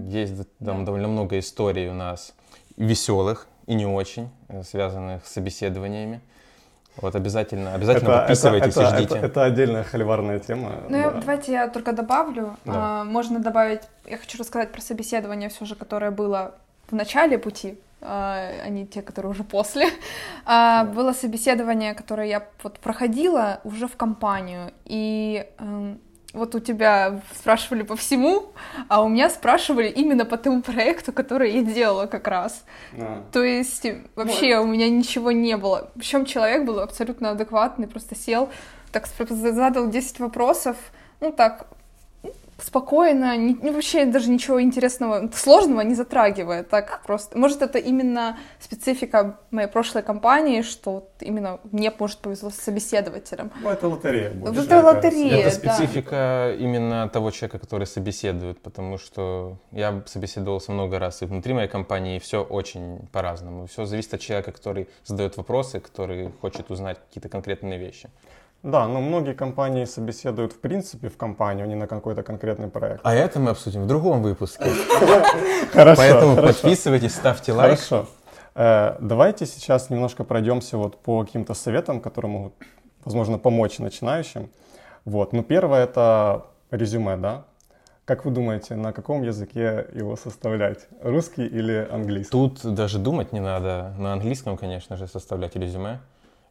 Есть 0.08 0.38
д- 0.38 0.43
там 0.65 0.79
Да. 0.79 0.86
довольно 0.86 1.08
много 1.08 1.38
историй 1.38 1.88
у 1.89 1.93
нас 1.93 2.34
веселых 2.77 3.48
и 3.67 3.75
не 3.75 3.86
очень, 3.86 4.29
э, 4.48 4.63
связанных 4.63 5.25
с 5.27 5.31
собеседованиями. 5.34 6.22
Вот 7.01 7.15
обязательно, 7.15 7.75
обязательно 7.75 8.10
Это- 8.10 8.17
подписывайтесь 8.19 8.75
это, 8.75 8.81
и 8.81 8.86
ждите. 8.98 9.15
Это, 9.17 9.25
это 9.27 9.43
отдельная 9.43 9.84
холиварная 9.84 10.39
тема. 10.39 10.72
Ну, 10.89 10.98
я- 10.98 11.12
да. 11.12 11.19
давайте 11.19 11.51
я 11.51 11.67
только 11.67 11.93
добавлю. 11.93 12.58
Да. 12.65 13.01
А, 13.01 13.03
можно 13.03 13.39
добавить, 13.39 13.81
я 14.05 14.17
хочу 14.17 14.38
рассказать 14.39 14.72
про 14.72 14.81
собеседование 14.81 15.50
все 15.50 15.65
же, 15.65 15.75
которое 15.75 16.12
было 16.12 16.55
в 16.89 16.96
начале 16.96 17.38
пути, 17.38 17.77
а 18.01 18.51
а 18.63 18.70
не 18.70 18.86
те, 18.86 19.01
которые 19.01 19.32
уже 19.32 19.44
после. 19.44 19.88
А, 20.46 20.86
Было 20.86 21.13
собеседование, 21.13 21.94
которое 21.94 22.27
я 22.27 22.48
вот 22.63 22.79
проходила 22.79 23.60
уже 23.63 23.88
в 23.88 23.96
компанию, 23.96 24.72
и 24.86 25.46
эм, 25.60 26.00
вот 26.34 26.56
у 26.56 26.60
тебя 26.60 27.22
спрашивали 27.36 27.84
по 27.84 27.96
всему, 27.96 28.51
а 28.88 29.01
у 29.03 29.10
меня 29.10 29.29
спрашивали 29.29 29.89
именно 29.89 30.25
по 30.25 30.38
тому 30.38 30.62
проекту, 30.62 31.12
который 31.12 31.51
я 31.51 31.63
делала 31.63 32.06
как 32.06 32.27
раз. 32.27 32.65
Да. 32.94 33.24
То 33.32 33.44
есть 33.44 33.86
вообще 34.15 34.58
у 34.60 34.65
меня 34.65 34.89
ничего 34.89 35.32
не 35.32 35.58
было. 35.58 35.91
Причем 35.96 36.25
человек 36.25 36.65
был 36.65 36.79
абсолютно 36.79 37.32
адекватный, 37.32 37.88
просто 37.88 38.15
сел, 38.15 38.50
так 38.91 39.08
задал 39.08 39.89
10 39.89 40.20
вопросов, 40.20 40.77
ну 41.20 41.32
так, 41.32 41.68
спокойно, 42.62 43.38
не, 43.38 43.54
не 43.54 43.72
вообще 43.72 44.06
даже 44.06 44.30
ничего 44.30 44.62
интересного, 44.62 45.30
сложного 45.34 45.82
не 45.82 45.96
затрагивая, 45.96 46.63
так 46.63 47.01
просто. 47.06 47.38
Может, 47.38 47.62
это 47.62 47.80
именно 47.80 48.38
специфика 48.60 49.39
моей 49.51 49.68
прошлой 49.68 50.04
компании, 50.04 50.62
что 50.62 50.92
вот 50.92 51.10
именно 51.22 51.60
мне, 51.72 51.92
может, 51.98 52.20
повезло 52.20 52.50
с 52.50 52.56
собеседователем. 52.56 53.51
Ну, 53.62 53.70
это 53.70 53.88
лотерея. 53.88 54.32
Больше, 54.32 54.62
это 54.62 54.75
мне 54.75 54.84
лотерея. 54.84 55.48
Это 55.48 55.62
да. 55.62 55.74
специфика 55.74 56.56
именно 56.60 57.10
того 57.10 57.32
человека, 57.32 57.60
который 57.60 57.88
собеседует, 57.88 58.62
потому 58.62 58.98
что 58.98 59.58
я 59.72 60.04
собеседовался 60.06 60.72
много 60.72 61.00
раз 61.00 61.22
и 61.22 61.25
внутри 61.25 61.54
моей 61.54 61.68
компании, 61.70 62.18
и 62.18 62.20
все 62.20 62.44
очень 62.44 63.08
по-разному. 63.12 63.68
Все 63.68 63.86
зависит 63.86 64.13
от 64.13 64.22
человека, 64.22 64.51
который 64.51 64.88
задает 65.06 65.38
вопросы, 65.38 65.80
который 65.80 66.32
хочет 66.42 66.72
узнать 66.72 66.98
какие-то 67.08 67.30
конкретные 67.30 67.80
вещи. 67.80 68.10
Да, 68.63 68.88
но 68.88 69.00
многие 69.00 69.34
компании 69.34 69.86
собеседуют 69.86 70.51
в 70.51 70.60
принципе 70.60 71.08
в 71.08 71.16
компанию, 71.16 71.63
а 71.63 71.68
не 71.68 71.75
на 71.75 71.88
какой-то 71.88 72.24
конкретный 72.24 72.68
проект. 72.68 73.00
А 73.04 73.13
это 73.13 73.39
мы 73.39 73.51
обсудим 73.51 73.84
в 73.84 73.88
другом 73.88 74.22
выпуске. 74.22 74.66
Хорошо, 75.74 76.01
Поэтому 76.01 76.36
подписывайтесь, 76.36 77.16
ставьте 77.16 77.54
лайк. 77.54 77.80
Хорошо. 77.80 78.08
Э, 78.56 78.98
Давайте 79.00 79.46
сейчас 79.46 79.89
немножко 79.89 80.25
пройдемся 80.25 80.78
вот 80.78 80.98
по 80.98 81.24
каким-то 81.24 81.54
советам, 81.54 82.01
которые 82.01 82.32
могут, 82.32 82.54
возможно, 83.06 83.38
помочь 83.38 83.80
начинающим. 83.80 84.50
Вот. 85.06 85.32
Ну, 85.32 85.42
первое 85.42 85.86
это 85.86 86.46
резюме, 86.70 87.16
да? 87.16 87.46
Как 88.04 88.25
вы 88.25 88.32
думаете, 88.32 88.75
на 88.75 88.92
каком 88.92 89.24
языке 89.24 89.88
его 89.94 90.18
составлять? 90.18 90.88
Русский 91.01 91.46
или 91.46 91.88
английский? 91.89 92.32
Тут 92.32 92.74
даже 92.74 93.00
думать 93.00 93.32
не 93.32 93.39
надо. 93.39 93.94
На 93.98 94.12
английском, 94.12 94.58
конечно 94.58 94.98
же, 94.98 95.08
составлять 95.08 95.56
резюме. 95.56 96.00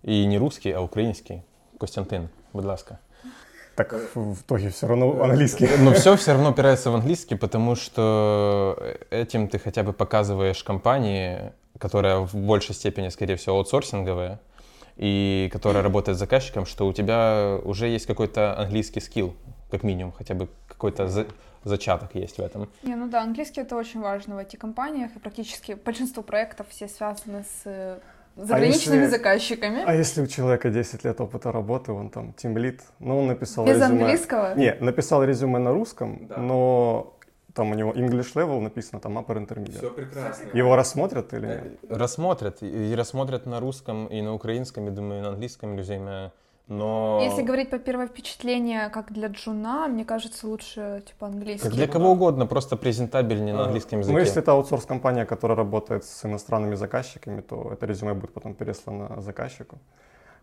И 0.02 0.24
не 0.24 0.38
русский, 0.38 0.70
а 0.72 0.80
український. 0.80 1.42
Костянтин, 1.78 2.28
будь 2.52 2.64
ласка. 2.64 2.98
Так 3.76 3.94
в 4.14 4.40
итоге 4.40 4.70
все 4.70 4.88
равно 4.88 5.22
английский. 5.22 5.68
Но 5.78 5.92
все 5.92 6.16
все 6.16 6.32
равно 6.32 6.48
опирается 6.48 6.90
в 6.90 6.96
английский, 6.96 7.36
потому 7.36 7.76
что 7.76 8.76
этим 9.10 9.48
ты 9.48 9.60
хотя 9.60 9.84
бы 9.84 9.92
показываешь 9.92 10.64
компании, 10.64 11.52
которая 11.78 12.18
в 12.18 12.34
большей 12.34 12.74
степени, 12.74 13.08
скорее 13.08 13.36
всего, 13.36 13.56
аутсорсинговая, 13.56 14.40
и 14.96 15.48
которая 15.52 15.84
работает 15.84 16.16
с 16.16 16.18
заказчиком, 16.18 16.66
что 16.66 16.88
у 16.88 16.92
тебя 16.92 17.60
уже 17.62 17.86
есть 17.86 18.06
какой-то 18.06 18.58
английский 18.58 18.98
скилл, 19.00 19.36
как 19.70 19.84
минимум, 19.84 20.12
хотя 20.12 20.34
бы 20.34 20.48
какой-то 20.66 21.06
за- 21.06 21.26
зачаток 21.62 22.16
есть 22.16 22.38
в 22.38 22.40
этом. 22.40 22.68
Не, 22.82 22.96
ну 22.96 23.08
да, 23.08 23.22
английский 23.22 23.60
это 23.60 23.76
очень 23.76 24.00
важно 24.00 24.34
в 24.34 24.38
IT-компаниях, 24.40 25.14
и 25.14 25.20
практически 25.20 25.74
большинство 25.74 26.24
проектов 26.24 26.66
все 26.70 26.88
связаны 26.88 27.44
с 27.44 28.00
э, 28.38 28.44
заграничными 28.44 29.00
если- 29.02 29.10
заказчиками. 29.16 29.82
А 29.86 29.94
если 29.94 30.22
у 30.22 30.26
человека 30.26 30.70
10 30.70 31.04
лет 31.04 31.20
опыта 31.20 31.52
работы, 31.52 31.92
он 31.92 32.10
там 32.10 32.32
тимлит, 32.34 32.82
но 32.98 33.18
он 33.18 33.26
написал 33.26 33.66
Без 33.66 33.76
резюме... 33.76 34.00
английского? 34.02 34.54
Не, 34.54 34.74
написал 34.80 35.24
резюме 35.24 35.58
на 35.58 35.72
русском, 35.72 36.26
Да. 36.28 36.36
но 36.38 37.14
там 37.54 37.72
у 37.72 37.74
него 37.74 37.92
English 37.92 38.34
level 38.34 38.60
написано, 38.60 39.00
там 39.00 39.18
upper 39.18 39.36
intermediate. 39.46 39.90
прекрасно. 39.90 40.48
Его 40.54 40.76
рассмотрят 40.76 41.32
или 41.34 41.46
нет? 41.46 41.62
Рассмотрят, 41.90 42.62
и 42.62 42.94
рассмотрят 42.94 43.46
на 43.46 43.58
русском, 43.60 44.06
и 44.06 44.22
на 44.22 44.32
украинском, 44.34 44.86
и, 44.88 44.90
думаю, 44.90 45.18
и 45.20 45.22
на 45.22 45.28
английском 45.30 45.76
резюме, 45.76 46.30
но... 46.68 47.20
Если 47.22 47.42
говорить 47.42 47.70
по 47.70 47.78
первое 47.78 48.06
впечатление, 48.06 48.90
как 48.90 49.12
для 49.12 49.28
джуна, 49.28 49.88
мне 49.88 50.04
кажется, 50.04 50.46
лучше 50.46 51.02
типа 51.06 51.26
английский. 51.26 51.66
Как 51.66 51.76
для 51.76 51.86
кого 51.86 52.10
угодно, 52.10 52.46
просто 52.46 52.76
презентабельнее 52.76 53.54
на 53.54 53.64
английском 53.64 54.00
языке. 54.00 54.12
Ну, 54.12 54.20
если 54.20 54.42
это 54.42 54.52
аутсорс-компания, 54.52 55.24
которая 55.24 55.56
работает 55.56 56.04
с 56.04 56.24
иностранными 56.26 56.74
заказчиками, 56.74 57.40
то 57.40 57.70
это 57.72 57.86
резюме 57.86 58.12
будет 58.12 58.32
потом 58.34 58.54
переслано 58.54 59.20
заказчику, 59.22 59.78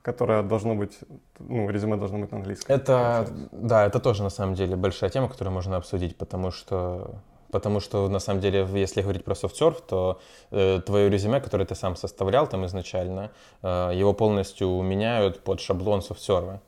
которое 0.01 0.41
должно 0.41 0.73
быть, 0.73 0.97
ну, 1.39 1.69
резюме 1.69 1.95
должно 1.95 2.17
быть 2.17 2.31
на 2.31 2.37
английском. 2.37 2.75
Это, 2.75 3.27
да, 3.51 3.85
это 3.85 3.99
тоже 3.99 4.23
на 4.23 4.29
самом 4.29 4.55
деле 4.55 4.75
большая 4.75 5.11
тема, 5.11 5.29
которую 5.29 5.53
можно 5.53 5.77
обсудить, 5.77 6.17
потому 6.17 6.49
что, 6.51 7.21
потому 7.55 7.79
что 7.79 8.09
на 8.09 8.19
самом 8.19 8.41
деле, 8.41 8.67
если 8.73 9.01
говорить 9.01 9.23
про 9.23 9.33
софтсерф, 9.33 9.79
то 9.79 10.19
э, 10.51 10.81
твое 10.85 11.09
резюме, 11.09 11.39
которое 11.39 11.65
ты 11.65 11.73
сам 11.73 11.95
составлял 11.95 12.47
там 12.47 12.65
изначально, 12.65 13.31
э, 13.63 13.91
его 14.01 14.13
полностью 14.13 14.81
меняют 14.81 15.39
под 15.39 15.61
шаблон 15.61 16.01
софтсерва. 16.01 16.59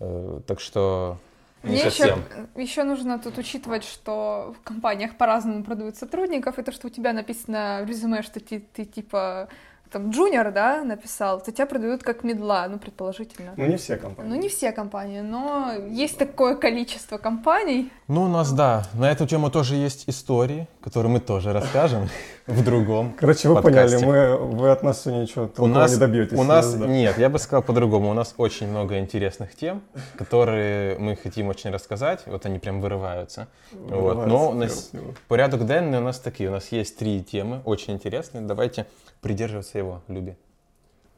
Э, 0.00 0.40
так 0.46 0.58
что 0.60 1.18
не 1.62 1.72
Мне 1.72 1.82
еще, 1.82 2.16
еще 2.56 2.84
нужно 2.84 3.18
тут 3.18 3.36
учитывать, 3.36 3.84
что 3.84 4.54
в 4.58 4.64
компаниях 4.64 5.18
по-разному 5.18 5.64
продают 5.64 5.96
сотрудников, 5.96 6.58
и 6.58 6.62
то, 6.62 6.72
что 6.72 6.86
у 6.86 6.90
тебя 6.90 7.12
написано 7.12 7.82
в 7.84 7.88
резюме, 7.88 8.22
что 8.22 8.40
ты, 8.40 8.64
ты 8.72 8.86
типа 8.86 9.48
там 9.92 10.10
джуниор, 10.10 10.50
да, 10.52 10.82
написал, 10.82 11.40
то 11.40 11.52
тебя 11.52 11.66
продают 11.66 12.02
как 12.02 12.24
медла, 12.24 12.66
ну, 12.68 12.78
предположительно. 12.78 13.52
Ну, 13.56 13.66
не 13.66 13.76
все 13.76 13.96
компании. 13.96 14.30
Ну, 14.30 14.36
не 14.40 14.48
все 14.48 14.72
компании, 14.72 15.20
но 15.20 15.72
есть 15.90 16.18
такое 16.18 16.56
количество 16.56 17.18
компаний. 17.18 17.90
Ну, 18.12 18.24
у 18.24 18.28
нас, 18.28 18.52
да, 18.52 18.86
на 18.92 19.10
эту 19.10 19.26
тему 19.26 19.50
тоже 19.50 19.74
есть 19.74 20.04
истории, 20.06 20.68
которые 20.82 21.10
мы 21.10 21.18
тоже 21.18 21.54
расскажем 21.54 22.10
в 22.46 22.62
другом 22.62 23.14
Короче, 23.18 23.48
вы 23.48 23.54
подкасте. 23.54 24.04
поняли, 24.04 24.36
мы, 24.36 24.36
вы 24.36 24.70
от 24.70 24.82
нас 24.82 25.00
сегодня 25.00 25.22
ничего 25.22 25.44
У 25.44 25.48
толкового 25.48 25.78
нас, 25.78 25.92
не 25.92 25.96
добьетесь. 25.98 26.38
у 26.38 26.42
нас 26.42 26.74
да. 26.74 26.86
нет, 26.86 27.16
я 27.16 27.30
бы 27.30 27.38
сказал 27.38 27.62
по-другому. 27.62 28.10
У 28.10 28.12
нас 28.12 28.34
очень 28.36 28.68
много 28.68 28.98
интересных 28.98 29.56
тем, 29.56 29.80
которые 30.18 30.98
мы 30.98 31.16
хотим 31.16 31.48
очень 31.48 31.70
рассказать. 31.70 32.20
Вот 32.26 32.44
они 32.44 32.58
прям 32.58 32.82
вырываются. 32.82 33.48
Вот. 33.72 34.26
Но 34.26 34.50
у 34.50 34.52
нас 34.52 34.90
порядок 35.26 35.66
денный 35.66 35.96
у 35.96 36.02
нас 36.02 36.18
такие. 36.18 36.50
У 36.50 36.52
нас 36.52 36.70
есть 36.70 36.98
три 36.98 37.22
темы, 37.22 37.62
очень 37.64 37.94
интересные. 37.94 38.44
Давайте 38.44 38.84
придерживаться 39.22 39.78
его, 39.78 40.02
Люби. 40.08 40.36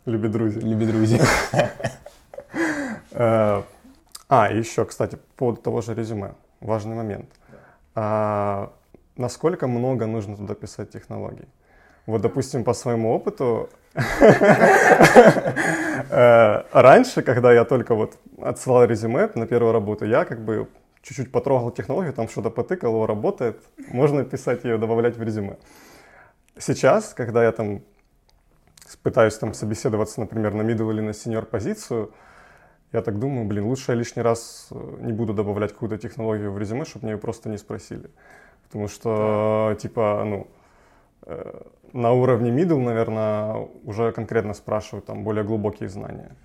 Люби 0.06 0.28
друзья. 0.28 0.60
Люби 0.62 0.86
друзья. 0.86 1.26
Э, 3.10 3.62
А, 4.28 4.52
еще, 4.52 4.84
кстати, 4.84 5.16
по 5.16 5.22
поводу 5.36 5.60
того 5.60 5.80
же 5.82 5.92
резюме. 5.94 6.34
Важный 6.64 6.96
момент. 6.96 7.28
А, 7.94 8.72
насколько 9.16 9.68
много 9.68 10.06
нужно 10.06 10.34
туда 10.34 10.54
писать 10.54 10.90
технологий? 10.90 11.46
Вот, 12.06 12.22
допустим, 12.22 12.64
по 12.64 12.72
своему 12.72 13.12
опыту, 13.12 13.68
э, 16.10 16.62
раньше, 16.72 17.22
когда 17.22 17.52
я 17.52 17.64
только 17.66 17.94
вот 17.94 18.18
отсылал 18.42 18.84
резюме 18.84 19.30
на 19.34 19.46
первую 19.46 19.72
работу, 19.72 20.06
я 20.06 20.24
как 20.24 20.40
бы 20.40 20.66
чуть-чуть 21.02 21.30
потрогал 21.30 21.70
технологию, 21.70 22.14
там 22.14 22.28
что-то 22.28 22.48
потыкал, 22.48 23.04
работает, 23.04 23.62
можно 23.92 24.24
писать 24.24 24.64
ее, 24.64 24.78
добавлять 24.78 25.18
в 25.18 25.22
резюме. 25.22 25.58
Сейчас, 26.58 27.12
когда 27.12 27.44
я 27.44 27.52
там 27.52 27.82
пытаюсь 29.02 29.36
там 29.36 29.52
собеседоваться, 29.52 30.20
например, 30.20 30.54
на 30.54 30.62
middle 30.62 30.90
или 30.90 31.02
на 31.02 31.10
senior 31.10 31.44
позицию, 31.44 32.10
я 32.94 33.02
так 33.02 33.18
думаю, 33.18 33.44
блин, 33.44 33.64
лучше 33.64 33.92
я 33.92 33.98
лишний 33.98 34.22
раз 34.22 34.68
э, 34.70 34.96
не 35.00 35.12
буду 35.12 35.34
добавлять 35.34 35.72
какую-то 35.72 35.98
технологию 35.98 36.52
в 36.52 36.58
резюме, 36.58 36.84
чтобы 36.84 37.06
мне 37.06 37.12
ее 37.14 37.18
просто 37.18 37.48
не 37.48 37.58
спросили. 37.58 38.08
Потому 38.68 38.88
что, 38.88 39.76
типа, 39.80 40.22
ну, 40.24 40.46
э, 41.26 41.62
на 41.92 42.12
уровне 42.12 42.50
middle, 42.50 42.78
наверное, 42.78 43.68
уже 43.84 44.12
конкретно 44.12 44.54
спрашивают 44.54 45.06
там 45.06 45.24
более 45.24 45.42
глубокие 45.42 45.88
знания. 45.88 46.36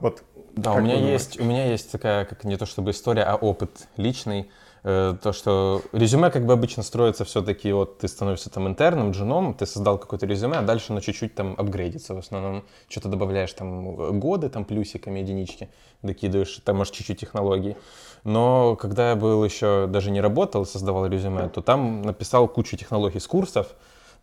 Вот 0.00 0.22
Да, 0.54 0.74
у 0.74 0.80
меня 0.80 0.96
думаете? 0.96 1.12
есть, 1.12 1.40
у 1.40 1.44
меня 1.44 1.66
есть 1.66 1.90
такая, 1.90 2.26
как 2.26 2.44
не 2.44 2.58
то 2.58 2.66
чтобы 2.66 2.90
история, 2.90 3.22
а 3.22 3.36
опыт 3.36 3.88
личный. 3.96 4.50
Э, 4.88 5.16
То, 5.20 5.32
что 5.32 5.82
резюме 5.92 6.30
как 6.30 6.46
бы 6.46 6.52
обычно 6.52 6.84
строится 6.84 7.24
все-таки, 7.24 7.72
вот 7.72 7.98
ты 7.98 8.06
становишься 8.06 8.50
там 8.50 8.68
интерном, 8.68 9.10
джуном, 9.10 9.52
ты 9.52 9.66
создал 9.66 9.98
какое-то 9.98 10.26
резюме, 10.26 10.58
а 10.58 10.62
дальше 10.62 10.92
оно 10.92 11.00
чуть-чуть 11.00 11.34
там 11.34 11.56
апгрейдится. 11.58 12.14
В 12.14 12.18
основном 12.18 12.62
что-то 12.88 13.08
добавляешь 13.08 13.52
там 13.52 14.20
годы, 14.20 14.48
там 14.48 14.64
плюсиками, 14.64 15.18
единички 15.18 15.68
докидываешь, 16.02 16.60
там 16.64 16.76
может 16.76 16.94
чуть-чуть 16.94 17.18
технологий. 17.18 17.76
Но 18.22 18.76
когда 18.76 19.10
я 19.10 19.16
был 19.16 19.44
еще, 19.44 19.88
даже 19.88 20.12
не 20.12 20.20
работал, 20.20 20.64
создавал 20.64 21.06
резюме, 21.06 21.48
то 21.48 21.62
там 21.62 22.02
написал 22.02 22.46
кучу 22.46 22.76
технологий 22.76 23.18
с 23.18 23.26
курсов, 23.26 23.74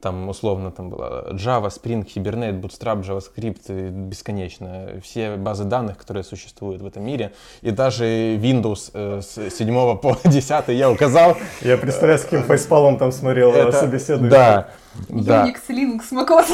там 0.04 0.28
условно 0.28 0.70
там 0.70 0.90
было 0.90 1.30
Java, 1.32 1.70
Spring, 1.70 2.06
Hibernate, 2.06 2.60
Bootstrap, 2.60 3.02
JavaScript, 3.04 3.90
бесконечно. 3.90 5.00
Все 5.02 5.38
базы 5.38 5.64
данных, 5.64 5.98
которые 5.98 6.26
существуют 6.26 6.82
в 6.82 6.86
этом 6.86 7.06
мире. 7.06 7.32
И 7.62 7.72
даже 7.72 8.04
Windows 8.36 8.92
э, 8.94 9.22
с 9.22 9.50
7 9.50 9.98
по 9.98 10.18
10 10.26 10.68
я 10.68 10.92
указал. 10.92 11.38
я 11.62 11.78
представляю, 11.78 12.20
с 12.20 12.24
каким 12.24 12.44
фейспалом 12.44 12.98
там 12.98 13.14
смотрел 13.14 13.54
э, 13.54 13.72
собеседующий. 13.72 14.30
Да, 14.30 14.68
да. 15.08 15.48
Unix, 15.48 15.62
Linux, 15.70 16.12
macOS. 16.12 16.48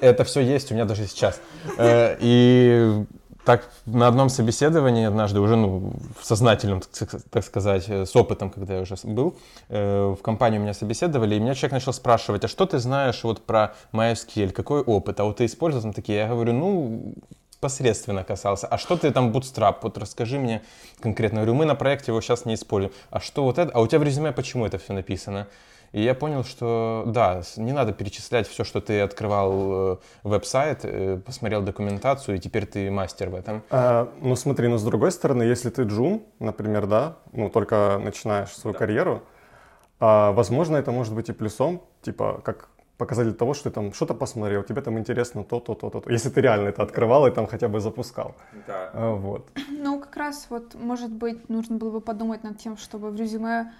Это 0.00 0.24
все 0.24 0.40
есть 0.40 0.72
у 0.72 0.74
меня 0.74 0.84
даже 0.84 1.06
сейчас. 1.06 1.40
Э, 1.78 2.16
И 2.18 3.04
так 3.46 3.70
на 3.86 4.08
одном 4.08 4.28
собеседовании 4.28 5.06
однажды 5.06 5.38
уже, 5.40 5.54
ну, 5.56 5.92
в 6.20 6.26
сознательном, 6.26 6.82
так 7.30 7.44
сказать, 7.44 7.84
э, 7.88 8.04
с 8.04 8.16
опытом, 8.16 8.50
когда 8.50 8.74
я 8.74 8.80
уже 8.80 8.96
был, 9.04 9.36
э, 9.68 10.14
в 10.18 10.22
компании 10.22 10.58
меня 10.58 10.74
собеседовали, 10.74 11.36
и 11.36 11.38
меня 11.38 11.54
человек 11.54 11.72
начал 11.72 11.92
спрашивать, 11.92 12.44
а 12.44 12.48
что 12.48 12.66
ты 12.66 12.80
знаешь 12.80 13.22
вот 13.22 13.46
про 13.46 13.74
MySQL, 13.92 14.50
какой 14.50 14.82
опыт, 14.82 15.20
а 15.20 15.24
вот 15.24 15.36
ты 15.36 15.44
использовал 15.44 15.84
там 15.84 15.92
такие? 15.92 16.18
Я 16.18 16.28
говорю, 16.28 16.52
ну, 16.54 17.14
посредственно 17.60 18.24
касался. 18.24 18.66
А 18.66 18.78
что 18.78 18.96
ты 18.96 19.12
там 19.12 19.30
Bootstrap? 19.30 19.76
Вот 19.82 19.96
расскажи 19.96 20.38
мне 20.38 20.62
конкретно. 21.00 21.38
Я 21.38 21.44
говорю, 21.44 21.54
мы 21.54 21.64
на 21.66 21.76
проекте 21.76 22.10
его 22.10 22.20
сейчас 22.20 22.46
не 22.46 22.54
используем. 22.54 22.92
А 23.10 23.20
что 23.20 23.44
вот 23.44 23.58
это? 23.58 23.70
А 23.72 23.80
у 23.80 23.86
тебя 23.86 24.00
в 24.00 24.02
резюме 24.02 24.32
почему 24.32 24.66
это 24.66 24.78
все 24.78 24.92
написано? 24.92 25.46
И 25.92 26.02
я 26.02 26.14
понял, 26.14 26.44
что 26.44 27.04
да, 27.06 27.42
не 27.56 27.72
надо 27.72 27.92
перечислять 27.92 28.46
все, 28.48 28.64
что 28.64 28.80
ты 28.80 29.00
открывал 29.00 29.52
э, 29.92 29.96
веб-сайт, 30.24 30.80
э, 30.82 31.18
посмотрел 31.24 31.62
документацию, 31.62 32.36
и 32.36 32.38
теперь 32.38 32.66
ты 32.66 32.90
мастер 32.90 33.30
в 33.30 33.34
этом. 33.34 33.62
А, 33.70 34.12
ну 34.20 34.36
смотри, 34.36 34.68
но 34.68 34.78
с 34.78 34.84
другой 34.84 35.12
стороны, 35.12 35.42
если 35.42 35.70
ты 35.70 35.82
джун, 35.82 36.22
например, 36.38 36.86
да, 36.86 37.16
ну 37.32 37.48
только 37.50 38.00
начинаешь 38.02 38.50
свою 38.50 38.76
карьеру, 38.76 39.22
а, 39.98 40.32
возможно, 40.32 40.76
это 40.76 40.92
может 40.92 41.14
быть 41.14 41.28
и 41.28 41.32
плюсом, 41.32 41.82
типа 42.02 42.40
как 42.44 42.68
показатель 42.98 43.34
того, 43.34 43.54
что 43.54 43.64
ты 43.64 43.70
там 43.70 43.92
что-то 43.92 44.14
посмотрел, 44.14 44.62
тебе 44.62 44.80
там 44.80 44.98
интересно 44.98 45.44
то, 45.44 45.60
то, 45.60 45.74
то, 45.74 45.90
то, 45.90 46.00
то. 46.00 46.10
Если 46.10 46.30
ты 46.30 46.40
реально 46.40 46.68
это 46.68 46.82
открывал 46.82 47.26
и 47.26 47.30
там 47.30 47.46
хотя 47.46 47.68
бы 47.68 47.80
запускал. 47.80 48.34
А, 48.68 49.14
вот. 49.14 49.48
Ну, 49.68 50.00
как 50.00 50.16
раз 50.16 50.46
вот, 50.50 50.74
может 50.74 51.12
быть, 51.12 51.48
нужно 51.48 51.76
было 51.76 51.90
бы 51.90 52.00
подумать 52.00 52.42
над 52.42 52.58
тем, 52.58 52.76
чтобы 52.76 53.10
в 53.10 53.16
резюме 53.16 53.72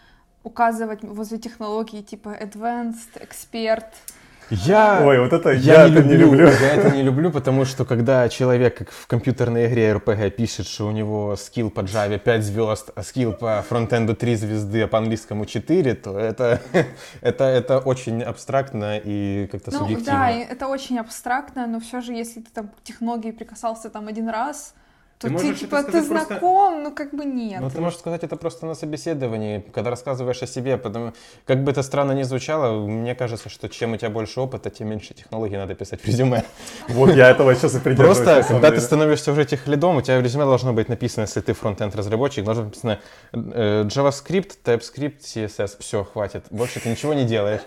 указывать 0.46 1.02
возле 1.02 1.38
технологии 1.38 2.02
типа 2.02 2.28
advanced, 2.40 3.12
expert. 3.20 3.84
Я... 4.48 5.02
Ой, 5.04 5.18
вот 5.18 5.32
это 5.32 5.50
Я, 5.50 5.82
я, 5.82 5.88
не, 5.88 5.96
это 5.96 6.02
люблю, 6.02 6.16
не 6.16 6.16
люблю. 6.22 6.46
я 6.46 6.74
это 6.74 6.90
не 6.96 7.02
люблю, 7.02 7.32
потому 7.32 7.64
что 7.64 7.84
когда 7.84 8.28
человек, 8.28 8.78
как 8.78 8.90
в 8.92 9.06
компьютерной 9.08 9.66
игре 9.66 9.90
RPG, 9.90 10.30
пишет, 10.30 10.68
что 10.68 10.86
у 10.86 10.92
него 10.92 11.34
скилл 11.34 11.68
по 11.68 11.80
Java 11.80 12.16
5 12.18 12.42
звезд, 12.44 12.90
а 12.94 13.02
скилл 13.02 13.32
по 13.32 13.60
фронтенду 13.68 14.14
3 14.14 14.36
звезды, 14.36 14.82
а 14.82 14.86
по 14.86 14.98
английскому 14.98 15.46
4, 15.46 15.94
то 15.94 16.16
это, 16.16 16.60
это, 17.22 17.44
это 17.44 17.78
очень 17.80 18.22
абстрактно 18.22 18.98
и 19.02 19.48
как-то 19.50 19.72
Ну, 19.72 19.78
субъективно. 19.78 20.12
да, 20.12 20.30
это 20.30 20.68
очень 20.68 21.00
абстрактно, 21.00 21.66
но 21.66 21.80
все 21.80 22.00
же, 22.00 22.12
если 22.12 22.40
ты 22.40 22.50
там 22.54 22.68
к 22.68 22.82
технологии 22.84 23.32
прикасался 23.32 23.90
там 23.90 24.06
один 24.06 24.28
раз, 24.28 24.74
то 25.18 25.28
Ты 25.28 25.34
ты, 25.34 25.44
можешь 25.44 25.60
типа, 25.60 25.76
это 25.76 25.84
ты 25.92 26.02
сказать 26.02 26.08
просто- 26.08 26.26
знаком, 26.34 26.82
ну 26.82 26.94
как 26.94 27.14
бы 27.14 27.24
нет. 27.24 27.60
Ну, 27.60 27.70
ты 27.70 27.80
можешь 27.80 27.98
сказать 27.98 28.22
это 28.22 28.36
просто 28.36 28.66
на 28.66 28.74
собеседовании, 28.74 29.64
когда 29.72 29.90
рассказываешь 29.90 30.42
о 30.42 30.46
себе, 30.46 30.76
потому 30.76 31.12
как 31.46 31.64
бы 31.64 31.70
это 31.72 31.82
странно 31.82 32.12
ни 32.12 32.22
звучало, 32.22 32.86
мне 32.86 33.14
кажется, 33.14 33.48
что 33.48 33.68
чем 33.68 33.92
у 33.92 33.96
тебя 33.96 34.10
больше 34.10 34.40
опыта, 34.40 34.68
тем 34.70 34.88
меньше 34.88 35.14
технологий 35.14 35.56
надо 35.56 35.74
писать 35.74 36.00
в 36.02 36.06
резюме. 36.06 36.44
Вот 36.88 37.14
я 37.14 37.30
этого 37.30 37.54
сейчас 37.54 37.74
и 37.76 37.78
придерживаюсь. 37.80 38.18
Просто, 38.18 38.52
когда 38.52 38.70
ты 38.70 38.80
становишься 38.80 39.32
уже 39.32 39.44
тех 39.46 39.66
лидом, 39.66 39.96
у 39.96 40.02
тебя 40.02 40.18
в 40.18 40.22
резюме 40.22 40.44
должно 40.44 40.72
быть 40.72 40.88
написано, 40.88 41.22
если 41.22 41.40
ты 41.40 41.54
фронтенд 41.54 41.96
разработчик, 41.96 42.44
должно 42.44 42.64
быть 42.64 42.82
написано 42.82 43.00
э, 43.32 43.84
JavaScript, 43.84 44.52
TypeScript, 44.64 45.20
CSS, 45.20 45.76
все, 45.80 46.04
хватит, 46.04 46.44
больше 46.50 46.80
ты 46.80 46.90
ничего 46.90 47.14
не 47.14 47.24
делаешь, 47.24 47.62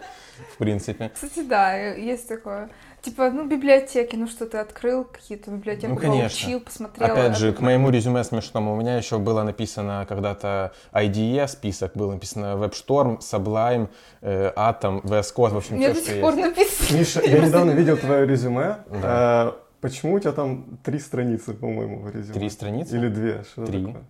в 0.53 0.57
принципе. 0.57 1.09
Кстати, 1.13 1.41
да, 1.41 1.75
есть 1.75 2.27
такое. 2.27 2.69
Типа, 3.01 3.29
ну, 3.31 3.47
библиотеки, 3.47 4.15
ну 4.17 4.27
что 4.27 4.45
ты 4.45 4.57
открыл, 4.57 5.05
какие-то 5.05 5.51
библиотеки 5.51 5.85
Ну, 5.85 5.95
конечно. 5.95 6.39
получил, 6.41 6.59
посмотрел. 6.59 7.11
Опять 7.11 7.37
же, 7.37 7.53
к 7.53 7.61
моему 7.61 7.89
резюме 7.89 8.23
смешному, 8.25 8.73
у 8.73 8.75
меня 8.75 8.97
еще 8.97 9.19
было 9.19 9.43
написано 9.43 10.05
когда-то 10.09 10.73
IDE 10.91 11.47
список, 11.47 11.93
был 11.95 12.11
написано 12.11 12.55
WebStorm, 12.57 13.19
Sublime, 13.19 13.87
э, 14.21 14.51
Atom, 14.55 15.01
VS 15.03 15.33
Code, 15.35 15.49
в 15.51 15.57
общем, 15.57 15.75
меня 15.77 15.93
все, 15.93 15.99
до 15.99 16.01
что 16.05 16.11
сих 16.11 16.21
пор 16.21 16.33
есть. 16.35 16.47
написано. 16.49 16.97
Миша, 16.99 17.21
я 17.25 17.39
недавно 17.39 17.71
видел 17.71 17.97
твое 17.97 18.25
резюме. 18.27 18.77
Да. 18.89 19.53
Э, 19.55 19.59
Почему 19.81 20.15
у 20.15 20.19
тебя 20.19 20.33
там 20.33 20.77
три 20.83 20.99
страницы, 20.99 21.53
по-моему, 21.53 22.01
в 22.01 22.09
резюме? 22.13 22.33
Три 22.33 22.49
страницы? 22.49 22.97
Или 22.97 23.07
две? 23.07 23.43
Что 23.49 23.65
Три. 23.65 23.85
такое? 23.85 24.03